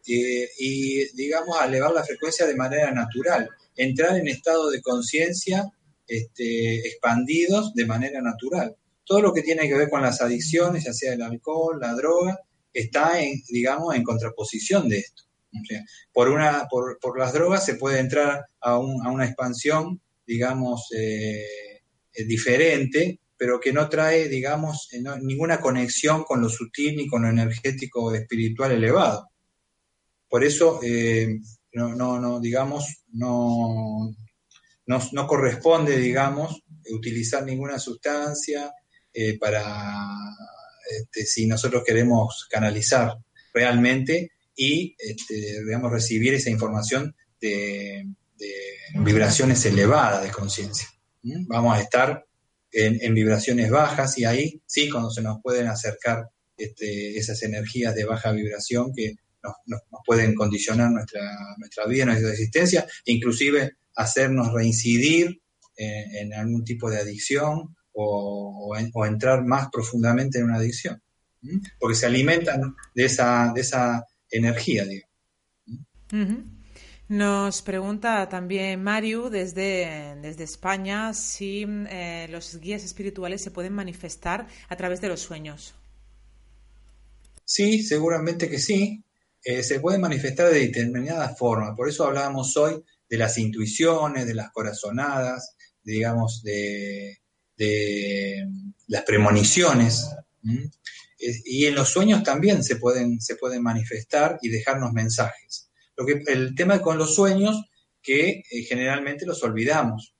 eh, 0.08 0.50
y, 0.60 1.16
digamos, 1.16 1.58
elevar 1.64 1.92
la 1.92 2.04
frecuencia 2.04 2.46
de 2.46 2.56
manera 2.56 2.92
natural 2.92 3.50
entrar 3.78 4.18
en 4.18 4.28
estado 4.28 4.70
de 4.70 4.82
conciencia 4.82 5.72
este, 6.08 6.88
expandidos 6.88 7.74
de 7.74 7.86
manera 7.86 8.22
natural. 8.22 8.76
Todo 9.06 9.22
lo 9.22 9.34
que 9.34 9.44
tiene 9.44 9.68
que 9.68 9.76
ver 9.76 9.90
con 9.90 10.02
las 10.02 10.22
adicciones, 10.22 10.84
ya 10.84 10.94
sea 10.94 11.14
el 11.14 11.22
alcohol, 11.22 11.80
la 11.80 11.94
droga, 11.94 12.40
está 12.74 13.22
en, 13.22 13.42
digamos, 13.50 13.96
en 13.96 14.04
contraposición 14.04 14.90
de 14.90 15.00
esto. 15.00 15.24
por, 16.12 16.30
una, 16.30 16.68
por, 16.70 17.00
por, 17.00 17.18
las 17.18 17.34
drogas 17.34 17.66
se 17.66 17.76
puede 17.76 18.00
entrar 18.00 18.46
a, 18.60 18.78
un, 18.78 19.06
a 19.06 19.12
una 19.12 19.26
expansión, 19.26 20.02
digamos, 20.26 20.88
eh, 20.96 21.46
eh, 22.14 22.24
diferente, 22.26 23.20
pero 23.38 23.60
que 23.60 23.72
no 23.72 23.88
trae, 23.88 24.28
digamos, 24.28 24.90
ninguna 25.22 25.62
conexión 25.62 26.24
con 26.24 26.42
lo 26.42 26.50
sutil 26.50 26.98
ni 26.98 27.08
con 27.08 27.22
lo 27.22 27.30
energético 27.30 28.14
espiritual 28.14 28.72
elevado. 28.72 29.30
Por 30.30 30.44
eso, 30.44 30.80
no, 31.74 31.96
no, 31.96 32.20
no, 32.20 32.40
digamos, 32.40 33.04
no, 33.14 34.14
no, 34.86 35.28
corresponde, 35.28 35.98
digamos, 35.98 36.64
utilizar 36.92 37.44
ninguna 37.44 37.80
sustancia 37.80 38.72
para, 39.40 40.06
este, 40.90 41.26
si 41.26 41.48
nosotros 41.48 41.84
queremos 41.86 42.48
canalizar 42.50 43.18
realmente 43.54 44.32
y, 44.56 44.96
este, 44.98 45.64
digamos, 45.64 45.92
recibir 45.92 46.34
esa 46.34 46.50
información 46.50 47.16
de, 47.40 48.06
vibraciones 48.94 49.66
elevadas 49.66 50.24
de 50.24 50.32
conciencia. 50.32 50.88
Vamos 51.24 51.76
a 51.76 51.82
estar 51.82 52.26
en, 52.72 53.14
vibraciones 53.14 53.70
bajas 53.70 54.18
y 54.18 54.26
ahí 54.26 54.62
sí, 54.66 54.90
cuando 54.90 55.10
se 55.10 55.22
nos 55.22 55.42
pueden 55.42 55.68
acercar 55.68 56.30
este, 56.56 57.18
esas 57.18 57.42
energías 57.44 57.96
de 57.96 58.06
baja 58.06 58.32
vibración 58.32 58.92
que 58.96 59.16
nos, 59.44 59.82
pueden 60.06 60.36
condicionar 60.36 60.92
nuestra, 60.92 61.22
nuestra 61.58 61.86
vida, 61.86 62.06
nuestra 62.06 62.32
existencia, 62.32 62.88
inclusive 63.06 63.78
hacernos 63.96 64.54
reincidir 64.54 65.42
en, 65.76 66.34
algún 66.34 66.64
tipo 66.64 66.90
de 66.90 66.98
adicción 66.98 67.76
o, 67.94 68.76
entrar 69.06 69.44
más 69.44 69.70
profundamente 69.72 70.40
en 70.40 70.46
una 70.46 70.58
adicción, 70.58 71.02
porque 71.80 71.96
se 71.96 72.06
alimentan 72.06 72.76
de 72.94 73.06
esa, 73.06 73.52
de 73.54 73.62
esa 73.62 74.06
energía, 74.30 74.86
digo. 74.86 75.08
Nos 77.10 77.62
pregunta 77.62 78.28
también 78.28 78.84
Mario 78.84 79.30
desde, 79.30 80.18
desde 80.22 80.44
España 80.44 81.14
si 81.14 81.66
eh, 81.90 82.28
los 82.30 82.60
guías 82.60 82.84
espirituales 82.84 83.42
se 83.42 83.52
pueden 83.52 83.74
manifestar 83.74 84.48
a 84.68 84.76
través 84.76 85.00
de 85.00 85.08
los 85.08 85.22
sueños. 85.22 85.74
Sí, 87.46 87.82
seguramente 87.82 88.50
que 88.50 88.60
sí. 88.60 89.06
Eh, 89.50 89.64
se 89.64 89.80
pueden 89.80 90.02
manifestar 90.02 90.52
de 90.52 90.60
determinadas 90.60 91.40
formas. 91.40 91.74
Por 91.74 91.88
eso 91.88 92.06
hablábamos 92.06 92.58
hoy 92.58 92.84
de 93.08 93.18
las 93.18 93.38
intuiciones, 93.38 94.28
de 94.28 94.34
las 94.34 94.52
corazonadas, 94.52 95.56
digamos, 95.82 96.44
de, 96.44 97.18
las 98.88 99.04
premoniciones. 99.04 100.06
Y 101.18 101.66
en 101.66 101.76
los 101.76 101.88
sueños 101.88 102.24
también 102.24 102.62
se 102.62 102.76
pueden, 102.76 103.22
se 103.22 103.38
pueden 103.38 103.64
manifestar 103.64 104.38
y 104.42 104.50
dejarnos 104.50 104.92
mensajes. 104.92 105.72
Lo 105.96 106.06
que, 106.06 106.24
el 106.28 106.54
tema 106.54 106.82
con 106.82 106.98
los 106.98 107.16
sueños, 107.16 107.70
que 108.02 108.44
eh, 108.52 108.64
generalmente 108.64 109.26
los 109.26 109.42
olvidamos. 109.44 110.14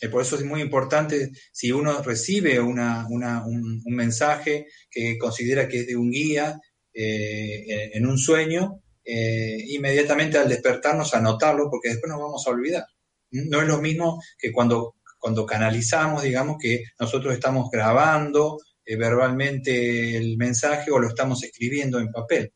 Eh, 0.00 0.08
por 0.08 0.22
eso 0.22 0.36
es 0.36 0.44
muy 0.44 0.60
importante, 0.60 1.32
si 1.50 1.72
uno 1.72 2.00
recibe 2.00 2.60
una, 2.60 3.08
un, 3.08 3.82
mensaje 3.86 4.68
que 4.88 5.18
considera 5.18 5.66
que 5.66 5.80
es 5.80 5.86
de 5.88 5.96
un 5.96 6.12
guía 6.12 6.60
eh, 6.94 7.90
en 7.94 8.06
un 8.06 8.18
sueño, 8.18 8.80
inmediatamente 9.04 10.38
al 10.38 10.48
despertarnos 10.48 11.12
anotarlo, 11.14 11.68
porque 11.68 11.88
después 11.88 12.10
nos 12.10 12.20
vamos 12.20 12.46
a 12.46 12.50
olvidar. 12.50 12.86
No 13.32 13.60
es 13.60 13.66
lo 13.66 13.80
mismo 13.80 14.22
que 14.38 14.52
cuando, 14.52 14.96
cuando 15.18 15.44
canalizamos, 15.44 16.22
digamos, 16.22 16.56
que 16.60 16.84
nosotros 17.00 17.34
estamos 17.34 17.70
grabando 17.70 18.58
eh, 18.84 18.96
verbalmente 18.96 20.16
el 20.16 20.36
mensaje 20.36 20.90
o 20.90 20.98
lo 20.98 21.08
estamos 21.08 21.42
escribiendo 21.44 22.00
en 22.00 22.10
papel. 22.10 22.52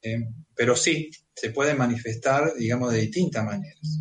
Eh, 0.00 0.24
pero 0.54 0.76
sí, 0.76 1.10
se 1.34 1.50
puede 1.50 1.74
manifestar, 1.74 2.54
digamos, 2.54 2.92
de 2.92 3.00
distintas 3.00 3.44
maneras. 3.44 4.00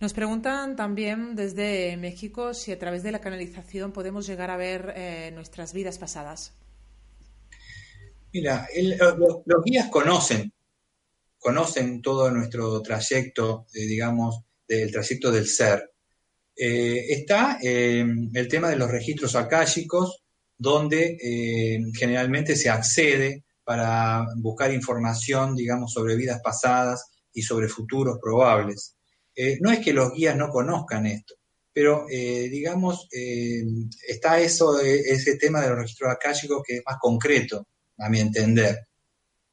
Nos 0.00 0.12
preguntan 0.12 0.76
también 0.76 1.34
desde 1.34 1.96
México 1.96 2.54
si 2.54 2.70
a 2.70 2.78
través 2.78 3.02
de 3.02 3.12
la 3.12 3.20
canalización 3.20 3.92
podemos 3.92 4.26
llegar 4.26 4.50
a 4.50 4.56
ver 4.56 4.92
eh, 4.94 5.30
nuestras 5.34 5.72
vidas 5.72 5.98
pasadas. 5.98 6.52
Mira, 8.38 8.68
los, 9.16 9.64
guías 9.64 9.88
conocen, 9.90 10.52
conocen 11.40 12.00
todo 12.00 12.30
nuestro 12.30 12.80
trayecto, 12.82 13.66
digamos, 13.72 14.44
del 14.68 14.92
trayecto 14.92 15.32
del 15.32 15.48
ser. 15.48 15.90
Eh, 16.54 17.04
está 17.14 17.58
eh, 17.60 18.06
el 18.32 18.46
tema 18.46 18.70
de 18.70 18.76
los 18.76 18.88
registros 18.88 19.34
akáshicos, 19.34 20.22
donde 20.56 21.18
eh, 21.20 21.80
generalmente 21.98 22.54
se 22.54 22.70
accede 22.70 23.42
para 23.64 24.24
buscar 24.36 24.72
información, 24.72 25.56
digamos, 25.56 25.92
sobre 25.92 26.14
vidas 26.14 26.40
pasadas 26.40 27.10
y 27.32 27.42
sobre 27.42 27.66
futuros 27.66 28.18
probables. 28.22 28.94
no 29.60 29.72
es 29.72 29.80
que 29.80 29.92
los 29.92 30.12
guías 30.12 30.36
no 30.36 30.48
conozcan 30.48 31.06
esto, 31.06 31.34
pero 31.72 32.06
digamos, 32.08 33.08
está 34.06 34.40
eso, 34.40 34.80
ese 34.80 35.36
tema 35.36 35.60
de 35.60 35.70
los 35.70 35.78
registros 35.78 36.12
akáshicos 36.12 36.62
que 36.64 36.76
es 36.76 36.82
más 36.86 36.98
concreto, 37.00 37.66
a 37.98 38.08
mi 38.08 38.20
entender. 38.20 38.86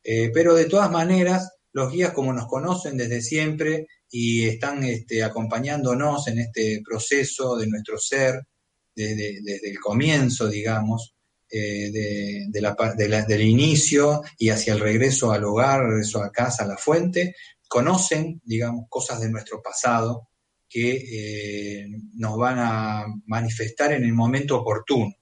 pero 0.03 0.53
de 0.55 0.65
todas 0.65 0.91
maneras, 0.91 1.51
los 1.73 1.91
guías 1.91 2.13
como 2.13 2.31
nos 2.31 2.47
conocen 2.47 2.95
desde 2.95 3.21
siempre 3.21 3.87
y 4.09 4.45
están 4.45 4.83
este, 4.83 5.23
acompañándonos 5.23 6.27
en 6.29 6.39
este 6.39 6.81
proceso 6.85 7.57
de 7.57 7.67
nuestro 7.67 7.97
ser 7.97 8.47
desde, 8.95 9.69
el 9.69 9.79
comienzo, 9.79 10.47
digamos, 10.47 11.15
eh, 11.49 11.91
de, 11.91 13.25
del 13.27 13.41
inicio 13.41 14.21
y 14.37 14.49
hacia 14.49 14.73
el 14.73 14.79
regreso 14.79 15.31
al 15.31 15.43
hogar, 15.43 15.85
regreso 15.85 16.23
a 16.23 16.31
casa, 16.31 16.63
a 16.63 16.67
la 16.67 16.77
fuente, 16.77 17.35
conocen, 17.67 18.41
digamos, 18.45 18.85
cosas 18.87 19.19
de 19.19 19.29
nuestro 19.29 19.61
pasado 19.61 20.29
que 20.69 21.81
eh, 21.81 21.87
nos 22.13 22.37
van 22.37 22.59
a 22.59 23.05
manifestar 23.25 23.91
en 23.91 24.05
el 24.05 24.13
momento 24.13 24.61
oportuno. 24.61 25.13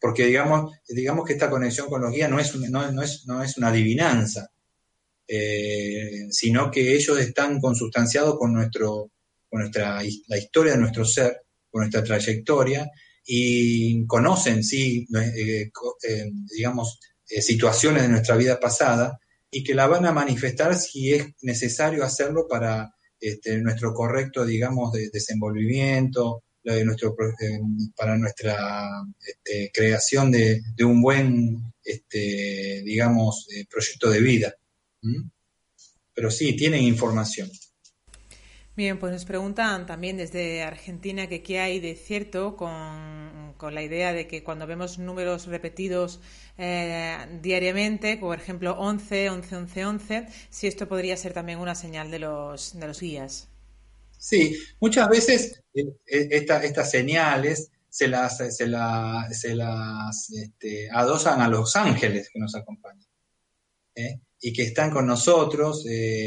Porque 0.00 0.26
digamos, 0.26 0.72
digamos 0.88 1.26
que 1.26 1.34
esta 1.34 1.50
conexión 1.50 1.88
con 1.88 2.02
los 2.02 2.12
guías 2.12 2.30
no 2.30 2.38
es, 2.38 2.54
no 2.54 3.02
es, 3.02 3.26
no 3.26 3.42
es 3.42 3.56
una 3.56 3.68
adivinanza, 3.68 4.50
eh, 5.28 6.28
sino 6.30 6.70
que 6.70 6.94
ellos 6.94 7.18
están 7.18 7.60
consustanciados 7.60 8.38
con, 8.38 8.52
nuestro, 8.52 9.10
con 9.48 9.60
nuestra, 9.60 10.00
la 10.28 10.38
historia 10.38 10.72
de 10.72 10.78
nuestro 10.78 11.04
ser, 11.04 11.42
con 11.70 11.80
nuestra 11.80 12.04
trayectoria, 12.04 12.88
y 13.24 14.06
conocen, 14.06 14.62
sí, 14.62 15.06
eh, 15.16 15.70
eh, 16.08 16.30
digamos, 16.54 17.00
situaciones 17.24 18.02
de 18.02 18.08
nuestra 18.08 18.36
vida 18.36 18.60
pasada, 18.60 19.18
y 19.50 19.64
que 19.64 19.74
la 19.74 19.88
van 19.88 20.06
a 20.06 20.12
manifestar 20.12 20.76
si 20.76 21.12
es 21.12 21.26
necesario 21.42 22.04
hacerlo 22.04 22.46
para 22.48 22.94
este, 23.18 23.58
nuestro 23.58 23.92
correcto, 23.92 24.44
digamos, 24.44 24.92
de 24.92 25.10
desenvolvimiento, 25.10 26.44
de 26.74 26.84
nuestro, 26.84 27.14
para 27.96 28.16
nuestra 28.16 28.88
este, 29.24 29.70
creación 29.72 30.30
de, 30.30 30.62
un 30.80 31.00
buen, 31.00 31.72
este, 31.84 32.82
digamos, 32.84 33.46
proyecto 33.70 34.10
de 34.10 34.20
vida. 34.20 34.54
Pero 36.14 36.30
sí, 36.30 36.56
tienen 36.56 36.82
información. 36.82 37.50
Bien, 38.76 38.98
pues 38.98 39.10
nos 39.10 39.24
preguntan 39.24 39.86
también 39.86 40.18
desde 40.18 40.62
Argentina 40.62 41.28
que 41.28 41.42
qué 41.42 41.60
hay 41.60 41.80
de 41.80 41.94
cierto 41.94 42.56
con, 42.56 43.56
la 43.72 43.82
idea 43.82 44.12
de 44.12 44.26
que 44.28 44.44
cuando 44.44 44.66
vemos 44.66 44.98
números 44.98 45.46
repetidos 45.46 46.20
eh, 46.58 47.16
diariamente, 47.40 48.18
por 48.18 48.38
ejemplo 48.38 48.76
11, 48.78 49.30
11, 49.30 49.56
11, 49.56 49.86
11, 49.86 50.26
si 50.50 50.66
esto 50.66 50.86
podría 50.88 51.16
ser 51.16 51.32
también 51.32 51.58
una 51.58 51.74
señal 51.74 52.10
de 52.10 52.18
los, 52.18 52.78
de 52.78 52.86
los 52.86 53.00
guías. 53.00 53.48
Sí, 54.18 54.56
muchas 54.80 55.08
veces 55.08 55.62
eh, 55.74 55.84
eh, 56.06 56.28
estas 56.30 56.90
señales 56.90 57.70
se 57.88 58.08
las, 58.08 58.40
este, 58.40 58.74
adosan 60.90 61.40
a 61.40 61.48
los 61.48 61.76
ángeles 61.76 62.28
que 62.32 62.38
nos 62.38 62.54
acompañan. 62.54 63.06
¿eh? 63.94 64.20
y 64.38 64.52
que 64.52 64.64
están 64.64 64.90
con 64.90 65.06
nosotros, 65.06 65.86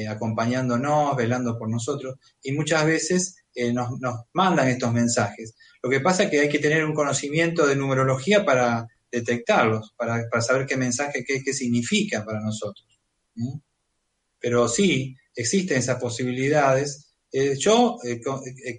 acompañándonos, 0.09 1.15
velando 1.15 1.59
por 1.59 1.69
nosotros, 1.69 2.15
y 2.41 2.51
muchas 2.51 2.83
veces 2.83 3.35
nos, 3.71 3.91
mandan 4.33 4.67
estos 4.67 4.91
mensajes. 4.91 5.53
Lo 5.83 5.91
que 5.91 5.99
pasa 5.99 6.23
es 6.23 6.31
que 6.31 6.39
hay 6.39 6.49
que 6.49 6.57
tener 6.57 6.83
un 6.83 6.95
conocimiento 6.95 7.67
de 7.67 7.75
numerología 7.75 8.43
para 8.43 8.87
detectarlos, 9.11 9.93
para, 9.95 10.27
saber 10.41 10.65
qué 10.65 10.75
mensaje, 10.75 11.23
qué 11.23 11.53
significa 11.53 12.25
para 12.25 12.41
nosotros. 12.41 12.99
Pero 14.39 14.67
sí, 14.67 15.15
existen 15.35 15.77
esas 15.77 15.99
posibilidades. 15.99 17.08
Yo 17.31 17.97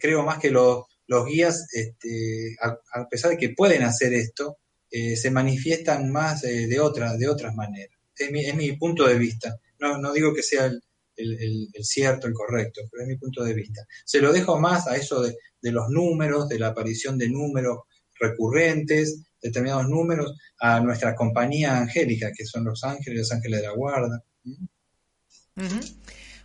creo 0.00 0.22
más 0.24 0.38
que 0.38 0.50
los, 0.50 0.84
los 1.06 1.26
guías, 1.26 1.66
este, 1.72 2.56
a, 2.60 3.08
pesar 3.08 3.32
de 3.32 3.36
que 3.36 3.50
pueden 3.50 3.82
hacer 3.82 4.12
esto, 4.12 4.58
se 4.90 5.30
manifiestan 5.30 6.10
más 6.10 6.42
de, 6.42 6.66
de 6.66 6.80
otras 6.80 7.54
maneras 7.54 8.00
es 8.28 8.54
mi, 8.54 8.72
punto 8.72 9.06
de 9.06 9.18
vista. 9.18 9.58
No, 9.78 9.98
no 9.98 10.12
digo 10.12 10.34
que 10.34 10.42
sea 10.42 10.70
el, 11.16 11.68
cierto, 11.82 12.26
el 12.26 12.34
correcto, 12.34 12.82
pero 12.90 13.02
es 13.02 13.08
mi 13.08 13.16
punto 13.16 13.42
de 13.44 13.54
vista. 13.54 13.86
Se 14.04 14.20
lo 14.20 14.32
dejo 14.32 14.58
más 14.58 14.86
a 14.86 14.96
eso 14.96 15.22
de, 15.22 15.36
los 15.62 15.88
números, 15.90 16.48
de 16.48 16.58
la 16.58 16.68
aparición 16.68 17.18
de 17.18 17.28
números 17.28 17.80
recurrentes, 18.18 19.22
determinados 19.40 19.88
números, 19.88 20.36
a 20.58 20.80
nuestra 20.80 21.14
compañía 21.14 21.78
angélica, 21.78 22.32
que 22.36 22.44
son 22.44 22.64
los 22.64 22.84
ángeles, 22.84 23.20
los 23.20 23.32
ángeles 23.32 23.60
de 23.60 23.66
la 23.66 23.72
guarda. 23.72 24.22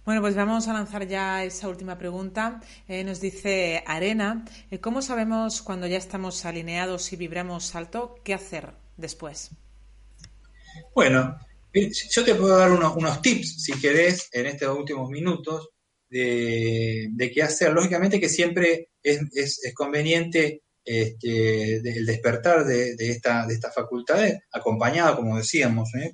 Bueno, 0.05 0.21
pues 0.21 0.35
vamos 0.35 0.67
a 0.67 0.73
lanzar 0.73 1.07
ya 1.07 1.43
esa 1.43 1.67
última 1.67 1.97
pregunta. 1.97 2.61
Eh, 2.87 3.03
nos 3.03 3.19
dice 3.19 3.83
Arena, 3.87 4.45
eh, 4.69 4.79
¿cómo 4.79 5.01
sabemos 5.01 5.63
cuando 5.63 5.87
ya 5.87 5.97
estamos 5.97 6.45
alineados 6.45 7.11
y 7.11 7.15
vibramos 7.15 7.73
alto 7.73 8.19
qué 8.23 8.35
hacer 8.35 8.69
después? 8.97 9.49
Bueno, 10.93 11.39
yo 11.73 12.23
te 12.23 12.35
puedo 12.35 12.55
dar 12.55 12.71
unos, 12.71 13.21
tips, 13.23 13.63
si 13.63 13.73
querés, 13.81 14.29
en 14.31 14.45
estos 14.45 14.77
últimos 14.77 15.09
minutos, 15.09 15.69
de, 16.07 17.31
qué 17.33 17.41
hacer. 17.41 17.73
Lógicamente 17.73 18.19
que 18.19 18.29
siempre 18.29 18.89
es, 19.01 19.59
conveniente 19.73 20.61
este, 20.86 21.77
el 21.77 22.05
despertar 22.05 22.63
de, 22.63 22.95
esta, 22.99 23.47
de 23.47 23.55
estas 23.55 23.73
facultades, 23.73 24.39
acompañado, 24.51 25.15
como 25.15 25.38
decíamos, 25.38 25.89
¿eh? 25.95 26.13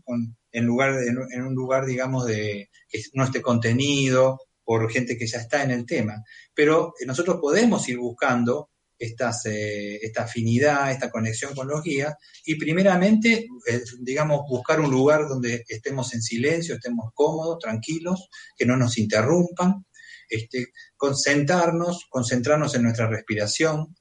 en, 0.54 0.66
lugar 0.66 0.96
en, 1.04 1.44
un 1.44 1.54
lugar, 1.54 1.86
digamos, 1.86 2.26
de 2.26 2.70
que 2.88 3.02
no 3.14 3.26
esté 3.26 3.42
contenido 3.42 4.40
por 4.64 4.90
gente 4.90 5.18
que 5.18 5.28
ya 5.28 5.40
está 5.40 5.64
en 5.64 5.72
el 5.72 5.86
tema. 5.86 6.24
Pero 6.54 6.94
nosotros 7.06 7.38
podemos 7.42 7.88
ir 7.90 7.98
buscando 7.98 8.70
estas, 8.98 9.46
eh, 9.48 9.98
esta 10.02 10.24
afinidad, 10.24 10.92
esta 10.92 11.10
conexión 11.10 11.54
con 11.54 11.68
los 11.68 11.84
guías, 11.84 12.16
y 12.46 12.56
primeramente, 12.56 13.48
eh, 13.68 13.82
digamos, 14.00 14.42
buscar 14.48 14.80
un 14.80 14.92
lugar 14.92 15.28
donde 15.28 15.66
estemos 15.68 16.14
en 16.14 16.22
silencio, 16.22 16.76
estemos 16.76 17.12
cómodos, 17.14 17.60
tranquilos, 17.60 18.30
que 18.56 18.66
no 18.66 18.78
nos 18.78 18.98
interrumpan, 18.98 19.86
este, 20.30 20.68
concentrarnos, 20.96 22.06
concentrarnos 22.10 22.74
en 22.76 22.84
nuestra 22.84 23.08
respiración, 23.08 23.96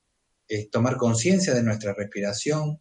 eh, 0.51 0.69
tomar 0.71 0.99
conciencia 0.99 1.55
de 1.55 1.63
nuestra 1.63 1.95
respiración, 1.95 2.79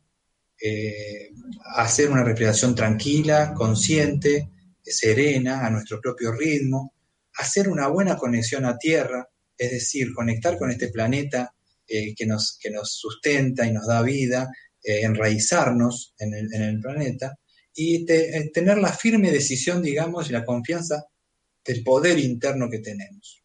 hacer 1.77 2.09
una 2.09 2.25
respiración 2.25 2.75
tranquila, 2.75 3.53
consciente, 3.53 4.49
serena, 4.83 5.65
a 5.65 5.69
nuestro 5.69 6.01
propio 6.01 6.33
ritmo, 6.33 6.93
hacer 7.35 7.69
una 7.69 7.87
buena 7.87 8.17
conexión 8.17 8.65
a 8.65 8.77
tierra, 8.77 9.29
es 9.57 9.71
decir, 9.71 10.13
conectar 10.13 10.57
con 10.57 10.71
este 10.71 10.89
planeta 10.89 11.53
eh, 11.87 12.13
que, 12.15 12.25
nos, 12.25 12.57
que 12.61 12.69
nos 12.69 12.93
sustenta 12.93 13.65
y 13.65 13.71
nos 13.71 13.87
da 13.87 14.01
vida, 14.01 14.49
eh, 14.83 15.01
enraizarnos 15.01 16.13
en 16.19 16.33
el, 16.33 16.79
planeta 16.79 17.37
y 17.73 18.05
eh, 18.11 18.51
tener 18.53 18.77
la 18.77 18.93
firme 18.93 19.31
decisión, 19.31 19.81
digamos, 19.81 20.29
y 20.29 20.33
la 20.33 20.45
confianza 20.45 21.05
del 21.65 21.83
poder 21.83 22.19
interno 22.19 22.69
que 22.69 22.79
tenemos. 22.79 23.43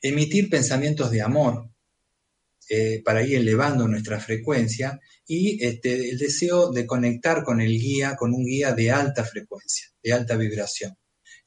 Emitir 0.00 0.48
pensamientos 0.48 1.10
de 1.10 1.22
amor 1.22 1.70
para 3.04 3.22
ir 3.22 3.36
elevando 3.36 3.88
nuestra 3.88 4.20
frecuencia 4.20 5.00
y 5.26 5.64
este, 5.64 6.10
el 6.10 6.18
deseo 6.18 6.70
de 6.70 6.86
conectar 6.86 7.44
con 7.44 7.60
el 7.60 7.78
guía, 7.78 8.16
con 8.16 8.34
un 8.34 8.44
guía 8.44 8.72
de 8.72 8.90
alta 8.90 9.24
frecuencia, 9.24 9.88
de 10.02 10.12
alta 10.12 10.36
vibración. 10.36 10.96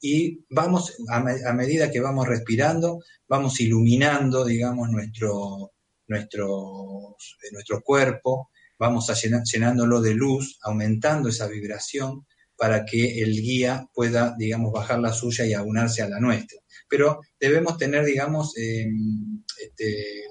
Y 0.00 0.44
vamos, 0.50 0.96
a, 1.08 1.20
medida 1.52 1.90
que 1.90 2.00
vamos 2.00 2.26
respirando, 2.26 3.00
vamos 3.28 3.60
iluminando, 3.60 4.44
digamos, 4.44 4.90
nuestro, 4.90 5.72
nuestro, 6.08 7.16
eh, 7.42 7.48
nuestro 7.52 7.80
cuerpo, 7.82 8.50
vamos 8.78 9.10
a 9.10 9.14
llenándolo 9.14 10.00
de 10.00 10.14
luz, 10.14 10.58
aumentando 10.62 11.28
esa 11.28 11.46
vibración 11.46 12.26
para 12.62 12.84
que 12.84 13.20
el 13.20 13.42
guía 13.42 13.88
pueda, 13.92 14.36
digamos, 14.38 14.70
bajar 14.70 15.00
la 15.00 15.12
suya 15.12 15.44
y 15.44 15.52
aunarse 15.52 16.00
a 16.00 16.08
la 16.08 16.20
nuestra. 16.20 16.60
Pero 16.88 17.18
debemos 17.40 17.76
tener, 17.76 18.04
digamos, 18.04 18.56
em, 18.56 19.42
este, 19.60 20.26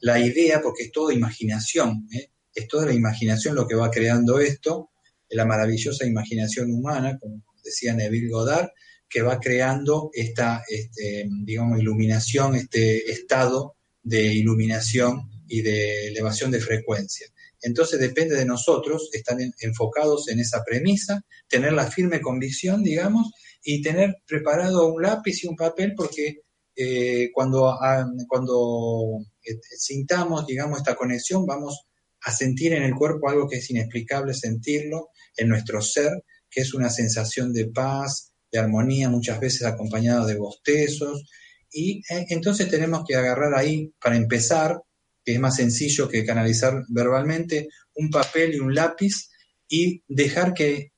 la, 0.00 0.20
idea, 0.20 0.60
porque 0.60 0.82
es 0.82 0.92
todo 0.92 1.10
imaginación, 1.10 2.06
¿eh? 2.12 2.28
es 2.54 2.68
toda 2.68 2.84
la 2.84 2.92
imaginación 2.92 3.54
lo 3.54 3.66
que 3.66 3.74
va 3.74 3.90
creando 3.90 4.38
esto, 4.38 4.90
la 5.30 5.46
maravillosa 5.46 6.04
imaginación 6.04 6.70
humana, 6.70 7.16
como 7.18 7.42
decía 7.64 7.94
Neville 7.94 8.28
Goddard, 8.28 8.68
que 9.08 9.22
va 9.22 9.40
creando 9.40 10.10
esta, 10.12 10.62
este, 10.68 11.26
digamos, 11.42 11.80
iluminación, 11.80 12.54
este 12.54 13.10
estado 13.10 13.76
de 14.02 14.26
iluminación 14.34 15.22
y 15.48 15.62
de 15.62 16.08
elevación 16.08 16.50
de 16.50 16.60
frecuencia. 16.60 17.28
Entonces 17.62 17.98
depende 17.98 18.36
de 18.36 18.44
nosotros 18.44 19.10
estar 19.12 19.36
enfocados 19.60 20.28
en 20.28 20.40
esa 20.40 20.62
premisa, 20.64 21.20
tener 21.48 21.72
la 21.72 21.90
firme 21.90 22.20
convicción, 22.20 22.82
digamos, 22.82 23.32
y 23.62 23.82
tener 23.82 24.16
preparado 24.26 24.92
un 24.92 25.02
lápiz 25.02 25.42
y 25.42 25.48
un 25.48 25.56
papel 25.56 25.94
porque 25.96 26.42
eh, 26.76 27.30
cuando, 27.32 27.68
ah, 27.70 28.06
cuando 28.28 29.18
eh, 29.42 29.58
sintamos, 29.76 30.46
digamos, 30.46 30.78
esta 30.78 30.94
conexión, 30.94 31.44
vamos 31.44 31.86
a 32.22 32.32
sentir 32.32 32.72
en 32.72 32.84
el 32.84 32.94
cuerpo 32.94 33.28
algo 33.28 33.48
que 33.48 33.56
es 33.56 33.70
inexplicable 33.70 34.34
sentirlo 34.34 35.08
en 35.36 35.48
nuestro 35.48 35.80
ser 35.80 36.12
que 36.50 36.62
es 36.62 36.74
una 36.74 36.90
sensación 36.90 37.52
de 37.52 37.66
paz, 37.66 38.32
de 38.50 38.58
armonía, 38.58 39.08
muchas 39.08 39.40
veces 39.40 39.64
acompañada 39.64 40.26
de 40.26 40.36
bostezos. 40.36 41.24
Y 41.70 41.98
eh, 42.10 42.26
entonces 42.30 42.68
tenemos 42.70 43.04
que 43.06 43.16
agarrar 43.16 43.54
ahí, 43.54 43.92
para 44.00 44.16
empezar, 44.16 44.80
que 45.28 45.34
es 45.34 45.40
más 45.40 45.56
sencillo 45.56 46.08
que 46.08 46.24
canalizar 46.24 46.86
verbalmente, 46.88 47.68
un 47.96 48.08
papel 48.08 48.54
y 48.54 48.60
un 48.60 48.74
lápiz 48.74 49.28
y 49.68 50.02
dejar 50.08 50.54
que 50.54 50.92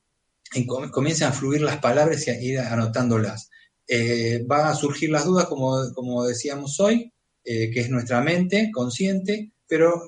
comiencen 0.89 1.27
a 1.27 1.33
fluir 1.33 1.59
las 1.59 1.79
palabras 1.79 2.25
y 2.25 2.31
a 2.31 2.41
ir 2.41 2.59
anotándolas. 2.59 3.49
Eh, 3.85 4.41
van 4.47 4.67
a 4.67 4.73
surgir 4.73 5.09
las 5.09 5.25
dudas, 5.25 5.47
como, 5.47 5.93
como 5.93 6.23
decíamos 6.23 6.79
hoy, 6.79 7.11
eh, 7.43 7.71
que 7.71 7.81
es 7.81 7.89
nuestra 7.89 8.21
mente 8.21 8.69
consciente, 8.73 9.51
pero 9.67 10.01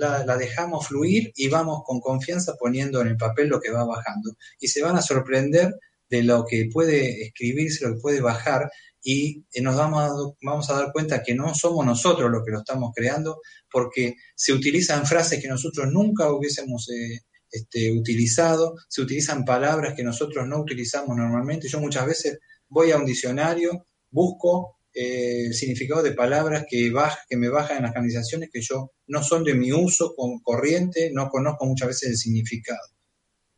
la, 0.00 0.36
dejamos 0.36 0.88
fluir 0.88 1.32
y 1.36 1.46
vamos 1.46 1.82
con 1.86 2.00
confianza 2.00 2.56
poniendo 2.58 3.00
en 3.00 3.06
el 3.06 3.16
papel 3.16 3.46
lo 3.46 3.60
que 3.60 3.70
va 3.70 3.84
bajando. 3.84 4.34
Y 4.58 4.66
se 4.66 4.82
van 4.82 4.96
a 4.96 5.02
sorprender 5.02 5.72
de 6.10 6.24
lo 6.24 6.44
que 6.44 6.68
puede 6.72 7.22
escribirse, 7.22 7.86
lo 7.86 7.94
que 7.94 8.00
puede 8.00 8.20
bajar, 8.20 8.72
y 9.10 9.42
nos 9.62 9.74
vamos 9.74 10.68
a, 10.68 10.74
dar 10.74 10.92
cuenta 10.92 11.22
que 11.22 11.34
no 11.34 11.54
somos 11.54 11.86
nosotros 11.86 12.30
los 12.30 12.44
que 12.44 12.50
lo 12.50 12.58
estamos 12.58 12.92
creando, 12.94 13.40
porque 13.72 14.16
se 14.36 14.52
utilizan 14.52 15.06
frases 15.06 15.40
que 15.40 15.48
nosotros 15.48 15.90
nunca 15.90 16.30
hubiésemos 16.30 16.90
eh, 16.90 17.20
este, 17.50 17.90
utilizado, 17.90 18.74
se 18.86 19.00
utilizan 19.00 19.46
palabras 19.46 19.94
que 19.94 20.02
nosotros 20.02 20.46
no 20.46 20.60
utilizamos 20.60 21.16
normalmente. 21.16 21.68
Yo 21.68 21.80
muchas 21.80 22.04
veces 22.04 22.38
voy 22.68 22.90
a 22.90 22.98
un 22.98 23.06
diccionario, 23.06 23.86
busco 24.10 24.76
eh, 24.92 25.54
significado 25.54 26.02
de 26.02 26.12
palabras 26.12 26.66
que, 26.68 26.92
que 27.30 27.36
me 27.38 27.48
bajan 27.48 27.78
en 27.78 27.84
las 27.84 27.94
canalizaciones 27.94 28.50
que 28.52 28.60
yo 28.60 28.92
no 29.06 29.22
son 29.22 29.42
de 29.42 29.54
mi 29.54 29.72
uso 29.72 30.14
corriente, 30.42 31.10
no 31.14 31.30
conozco 31.30 31.64
muchas 31.64 31.88
veces 31.88 32.10
el 32.10 32.16
significado. 32.18 32.86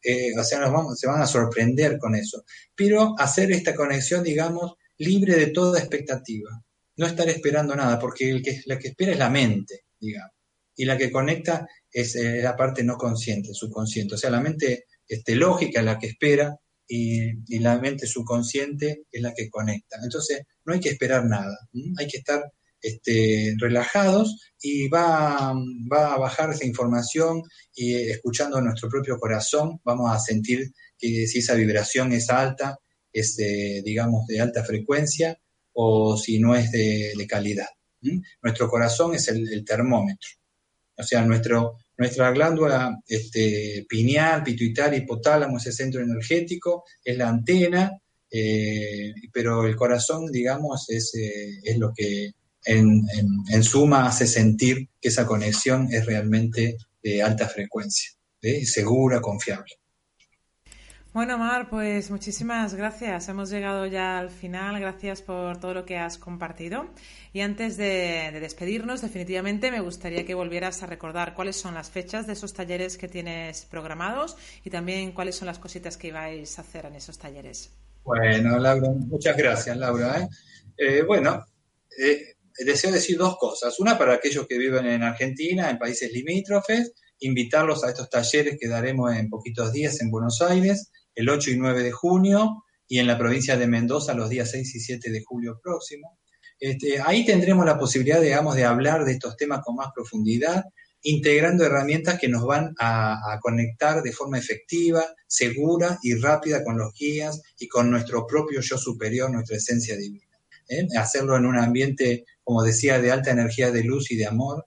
Eh, 0.00 0.30
o 0.38 0.44
sea, 0.44 0.60
nos 0.60 0.70
vamos, 0.70 0.96
se 0.96 1.08
van 1.08 1.20
a 1.20 1.26
sorprender 1.26 1.98
con 1.98 2.14
eso. 2.14 2.44
Pero 2.72 3.16
hacer 3.18 3.50
esta 3.50 3.74
conexión, 3.74 4.22
digamos, 4.22 4.74
libre 5.00 5.36
de 5.36 5.48
toda 5.48 5.80
expectativa. 5.80 6.50
No 6.96 7.06
estar 7.06 7.28
esperando 7.28 7.74
nada, 7.74 7.98
porque 7.98 8.30
el 8.30 8.42
que, 8.42 8.60
la 8.66 8.78
que 8.78 8.88
espera 8.88 9.12
es 9.12 9.18
la 9.18 9.30
mente, 9.30 9.84
digamos. 9.98 10.32
Y 10.76 10.84
la 10.84 10.96
que 10.96 11.10
conecta 11.10 11.66
es 11.90 12.14
eh, 12.16 12.40
la 12.42 12.56
parte 12.56 12.84
no 12.84 12.96
consciente, 12.96 13.52
subconsciente. 13.52 14.14
O 14.14 14.18
sea, 14.18 14.30
la 14.30 14.40
mente 14.40 14.84
este, 15.06 15.34
lógica 15.34 15.80
es 15.80 15.86
la 15.86 15.98
que 15.98 16.08
espera 16.08 16.56
y, 16.86 17.58
la 17.60 17.78
mente 17.78 18.06
subconsciente 18.06 19.04
es 19.10 19.22
la 19.22 19.32
que 19.34 19.48
conecta. 19.48 19.98
Entonces, 20.02 20.42
no 20.64 20.74
hay 20.74 20.80
que 20.80 20.90
esperar 20.90 21.24
nada, 21.24 21.56
hay 21.98 22.06
que 22.06 22.18
estar 22.18 22.42
este, 22.82 23.54
relajados 23.58 24.36
y 24.60 24.88
va, 24.88 25.54
va, 25.92 26.14
a 26.14 26.18
bajar 26.18 26.50
esa 26.50 26.66
información 26.66 27.42
y 27.74 27.94
escuchando 27.94 28.60
nuestro 28.60 28.88
propio 28.88 29.18
corazón 29.18 29.80
vamos 29.84 30.10
a 30.10 30.18
sentir 30.18 30.72
que 30.98 31.26
si 31.26 31.38
esa 31.38 31.54
vibración 31.54 32.12
es 32.12 32.30
alta, 32.30 32.76
es 33.12 33.36
digamos 33.36 34.26
de 34.26 34.40
alta 34.40 34.64
frecuencia 34.64 35.38
o 35.72 36.16
si 36.16 36.38
no 36.38 36.54
es 36.54 36.70
de, 36.72 37.26
calidad. 37.28 37.68
Nuestro 38.42 38.68
corazón 38.68 39.14
es 39.14 39.28
el, 39.28 39.64
termómetro, 39.64 40.30
o 40.96 41.02
sea, 41.02 41.22
nuestro, 41.24 41.76
nuestra 41.96 42.30
glándula 42.30 42.98
este, 43.06 43.84
pineal, 43.88 44.42
pituitaria, 44.42 44.98
hipotálamo, 44.98 45.58
ese 45.58 45.72
centro 45.72 46.00
energético, 46.00 46.84
es 47.04 47.16
la 47.16 47.28
antena, 47.28 47.92
eh, 48.30 49.12
pero 49.32 49.66
el 49.66 49.76
corazón, 49.76 50.30
digamos, 50.30 50.88
es, 50.88 51.14
eh, 51.14 51.60
es 51.62 51.78
lo 51.78 51.92
que 51.94 52.32
en, 52.64 53.62
suma 53.62 54.06
hace 54.06 54.26
sentir 54.26 54.88
que 55.00 55.08
esa 55.08 55.26
conexión 55.26 55.88
es 55.92 56.06
realmente 56.06 56.76
de 57.02 57.22
alta 57.22 57.48
frecuencia, 57.48 58.10
segura, 58.64 59.20
confiable. 59.20 59.79
Bueno, 61.12 61.38
Mar, 61.38 61.68
pues 61.68 62.08
muchísimas 62.12 62.74
gracias. 62.74 63.28
Hemos 63.28 63.50
llegado 63.50 63.84
ya 63.84 64.20
al 64.20 64.30
final. 64.30 64.78
Gracias 64.78 65.22
por 65.22 65.58
todo 65.58 65.74
lo 65.74 65.84
que 65.84 65.98
has 65.98 66.18
compartido. 66.18 66.88
Y 67.32 67.40
antes 67.40 67.76
de, 67.76 68.30
despedirnos, 68.40 69.02
definitivamente 69.02 69.72
me 69.72 69.80
gustaría 69.80 70.24
que 70.24 70.34
volvieras 70.34 70.84
a 70.84 70.86
recordar 70.86 71.34
cuáles 71.34 71.56
son 71.56 71.74
las 71.74 71.90
fechas 71.90 72.28
de 72.28 72.34
esos 72.34 72.54
talleres 72.54 72.96
que 72.96 73.08
tienes 73.08 73.64
programados 73.64 74.36
y 74.64 74.70
también 74.70 75.10
cuáles 75.10 75.34
son 75.34 75.46
las 75.46 75.58
cositas 75.58 75.96
que 75.96 76.08
ibais 76.08 76.56
a 76.58 76.62
hacer 76.62 76.86
en 76.86 76.94
esos 76.94 77.18
talleres. 77.18 77.72
Bueno, 78.04 78.60
Laura, 78.60 78.90
muchas 78.90 79.36
gracias, 79.36 79.76
Laura. 79.76 80.20
¿eh? 80.20 80.28
Eh, 80.76 81.02
bueno, 81.02 81.44
eh, 81.98 82.36
deseo 82.64 82.92
decir 82.92 83.18
dos 83.18 83.36
cosas. 83.36 83.80
Una 83.80 83.98
para 83.98 84.14
aquellos 84.14 84.46
que 84.46 84.56
viven 84.56 84.86
en 84.86 85.02
Argentina, 85.02 85.70
en 85.70 85.78
países 85.78 86.12
limítrofes, 86.12 86.92
invitarlos 87.18 87.82
a 87.82 87.88
estos 87.88 88.08
talleres 88.08 88.56
que 88.60 88.68
daremos 88.68 89.12
en 89.12 89.28
poquitos 89.28 89.72
días 89.72 90.00
en 90.00 90.10
Buenos 90.10 90.40
Aires, 90.40 90.92
el 91.14 91.28
8 91.28 91.50
y 91.50 91.56
9 91.56 91.82
de 91.82 91.92
junio, 91.92 92.64
y 92.90 92.98
en 92.98 93.06
la 93.06 93.16
provincia 93.16 93.56
de 93.56 93.68
Mendoza 93.68 94.14
los 94.14 94.28
días 94.28 94.50
6 94.50 94.74
y 94.74 94.80
7 94.80 95.10
de 95.10 95.22
julio 95.22 95.60
próximo. 95.62 96.18
Este, 96.58 97.00
ahí 97.00 97.24
tendremos 97.24 97.64
la 97.64 97.78
posibilidad, 97.78 98.20
digamos, 98.20 98.56
de 98.56 98.64
hablar 98.64 99.04
de 99.04 99.12
estos 99.12 99.36
temas 99.36 99.60
con 99.64 99.76
más 99.76 99.88
profundidad, 99.94 100.64
integrando 101.02 101.64
herramientas 101.64 102.18
que 102.18 102.28
nos 102.28 102.44
van 102.44 102.74
a, 102.78 103.38
conectar 103.40 104.02
de 104.02 104.12
forma 104.12 104.38
efectiva, 104.38 105.04
segura 105.26 105.98
y 106.02 106.16
rápida 106.16 106.62
con 106.62 106.76
los 106.76 106.92
guías 106.92 107.40
y 107.58 107.68
con 107.68 107.90
nuestro 107.90 108.26
propio 108.26 108.60
yo 108.60 108.76
superior, 108.76 109.30
nuestra 109.30 109.56
esencia 109.56 109.96
divina. 109.96 110.26
¿eh? 110.68 110.86
Hacerlo 110.98 111.36
en 111.36 111.46
un 111.46 111.56
ambiente, 111.56 112.24
como 112.44 112.62
decía, 112.62 113.00
de 113.00 113.10
alta 113.10 113.30
energía 113.30 113.70
de 113.70 113.84
luz 113.84 114.10
y 114.10 114.16
de 114.16 114.26
amor. 114.26 114.66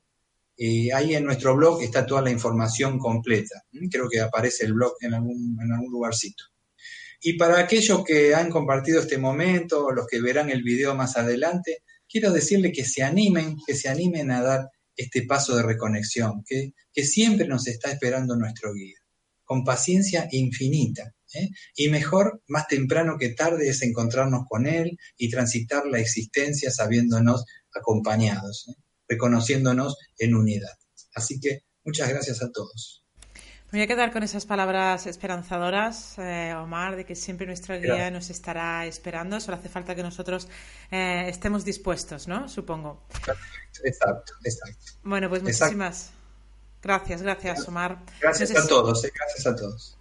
Y 0.56 0.91
ahí 0.91 1.16
en 1.16 1.26
nuestro 1.26 1.56
blog 1.56 1.82
está 1.82 2.06
toda 2.06 2.22
la 2.22 2.32
información 2.32 2.99
completa. 2.99 3.64
Creo 3.89 4.08
que 4.08 4.20
aparece 4.20 4.66
el 4.66 4.74
blog 4.74 4.93
en 5.01 5.14
algún, 5.14 5.58
en 5.62 5.91
lugarcito. 5.91 6.43
Y 7.22 7.38
para 7.38 7.60
aquellos 7.60 8.04
que 8.04 8.36
han 8.36 8.49
compartido 8.49 8.99
este 8.99 9.18
momento, 9.18 9.91
los 9.91 10.06
que 10.08 10.22
verán 10.22 10.49
el 10.49 10.62
video 10.62 10.93
más 10.93 11.16
adelante, 11.18 11.84
quiero 12.08 12.32
decirles 12.32 12.74
que 12.76 12.86
se 12.86 13.01
animen, 13.01 13.56
que 13.66 13.76
se 13.76 13.89
animen 13.89 14.30
a 14.32 14.41
dar 14.41 14.70
este 14.95 15.24
paso 15.24 15.56
de 15.56 15.64
reconexión, 15.64 16.43
que, 16.45 16.74
que 16.91 17.04
siempre 17.06 17.47
nos 17.47 17.66
está 17.68 17.91
esperando 17.91 18.36
nuestro 18.36 18.74
guía, 18.74 18.97
con 19.45 19.64
paciencia 19.64 20.28
infinita. 20.32 21.14
¿eh? 21.34 21.49
Y 21.76 21.89
mejor, 21.89 22.43
más 22.47 22.68
temprano 22.68 23.18
que 23.18 23.30
tarde, 23.30 23.70
es 23.70 23.82
encontrarnos 23.82 24.41
con 24.47 24.68
Él 24.68 24.97
y 25.18 25.30
transitar 25.30 25.86
la 25.88 25.99
existencia 25.99 26.70
sabiéndonos 26.72 27.45
acompañados, 27.74 28.68
¿eh? 28.70 28.83
Reconociéndonos 29.08 29.97
en 30.18 30.36
unidad. 30.36 30.78
Así 31.16 31.39
que 31.39 31.64
muchas 31.84 32.10
gracias 32.10 32.41
a 32.41 32.51
todos. 32.51 33.04
Me 33.74 33.80
voy 33.80 33.86
a 33.86 33.88
quedar 33.88 34.14
con 34.14 34.22
esas 34.22 34.45
palabras 34.45 35.08
esperanzadoras, 35.08 36.20
eh, 36.20 36.54
Omar, 36.56 36.95
de 36.95 37.06
que 37.06 37.16
siempre 37.16 37.47
nuestra 37.47 37.78
guía 37.78 38.12
nos 38.12 38.30
estará 38.30 38.86
esperando. 38.86 39.39
Solo 39.39 39.58
hace 39.58 39.68
falta 39.68 39.95
que 39.95 40.04
nosotros 40.04 40.47
eh, 40.91 41.26
estemos 41.28 41.66
dispuestos, 41.66 42.28
¿no? 42.28 42.47
Supongo. 42.47 43.08
Exacto, 43.84 44.34
exacto. 44.43 44.91
Bueno, 45.01 45.28
pues 45.28 45.41
muchísimas 45.41 46.12
gracias, 46.84 47.24
gracias, 47.24 47.68
Omar. 47.68 47.97
Gracias 48.22 48.56
a 48.56 48.68
todos, 48.68 49.04
eh, 49.06 49.12
gracias 49.16 49.47
a 49.47 49.56
todos. 49.56 49.97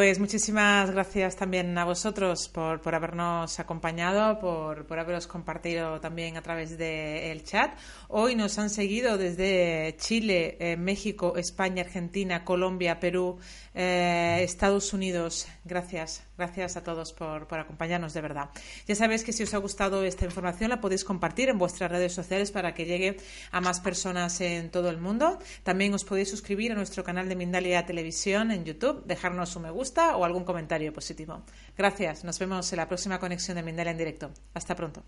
Pues 0.00 0.18
muchísimas 0.18 0.90
gracias 0.90 1.36
también 1.36 1.76
a 1.76 1.84
vosotros 1.84 2.48
por, 2.48 2.80
por 2.80 2.94
habernos 2.94 3.60
acompañado, 3.60 4.38
por, 4.40 4.86
por, 4.86 4.98
haberos 4.98 5.26
compartido 5.26 6.00
también 6.00 6.38
a 6.38 6.42
través 6.42 6.78
del 6.78 7.44
chat. 7.44 7.78
Hoy 8.08 8.34
nos 8.34 8.58
han 8.58 8.70
seguido 8.70 9.18
desde 9.18 9.94
Chile, 9.98 10.56
eh, 10.58 10.78
México, 10.78 11.36
España, 11.36 11.82
Argentina, 11.82 12.46
Colombia, 12.46 12.98
Perú, 12.98 13.36
eh, 13.74 14.38
Estados 14.40 14.94
Unidos. 14.94 15.46
Gracias, 15.66 16.22
gracias 16.40 16.78
a 16.78 16.82
todos 16.82 17.12
por, 17.12 17.46
acompañarnos 17.58 18.14
de 18.14 18.22
verdad. 18.22 18.48
Ya 18.86 18.94
sabéis 18.94 19.24
que 19.24 19.32
si 19.32 19.42
os 19.42 19.52
ha 19.52 19.58
gustado 19.58 20.02
esta 20.04 20.24
información 20.24 20.70
la 20.70 20.80
podéis 20.80 21.04
compartir 21.04 21.50
en 21.50 21.58
vuestras 21.58 21.90
redes 21.90 22.14
sociales 22.14 22.50
para 22.50 22.72
que 22.72 22.86
llegue 22.86 23.18
a 23.52 23.60
más 23.60 23.80
personas 23.80 24.40
en 24.40 24.70
todo 24.70 24.88
el 24.88 24.96
mundo. 24.96 25.38
También 25.62 25.92
os 25.92 26.04
podéis 26.04 26.30
suscribir 26.30 26.72
a 26.72 26.74
nuestro 26.74 27.04
canal 27.04 27.28
de 27.28 27.36
Mindalia 27.36 27.84
Televisión 27.84 28.50
en 28.50 28.64
YouTube, 28.64 29.04
dejarnos 29.04 29.54
un 29.56 29.60
me 29.64 29.70
gusta 29.70 30.16
o 30.16 30.24
algún 30.24 30.44
comentario 30.44 30.94
positivo. 30.94 31.42
Gracias, 31.76 32.24
nos 32.24 32.38
vemos 32.38 32.72
en 32.72 32.78
la 32.78 32.88
próxima 32.88 33.20
conexión 33.20 33.56
de 33.56 33.62
Mindalia 33.62 33.92
en 33.92 33.98
directo. 33.98 34.30
Hasta 34.54 34.74
pronto. 34.74 35.04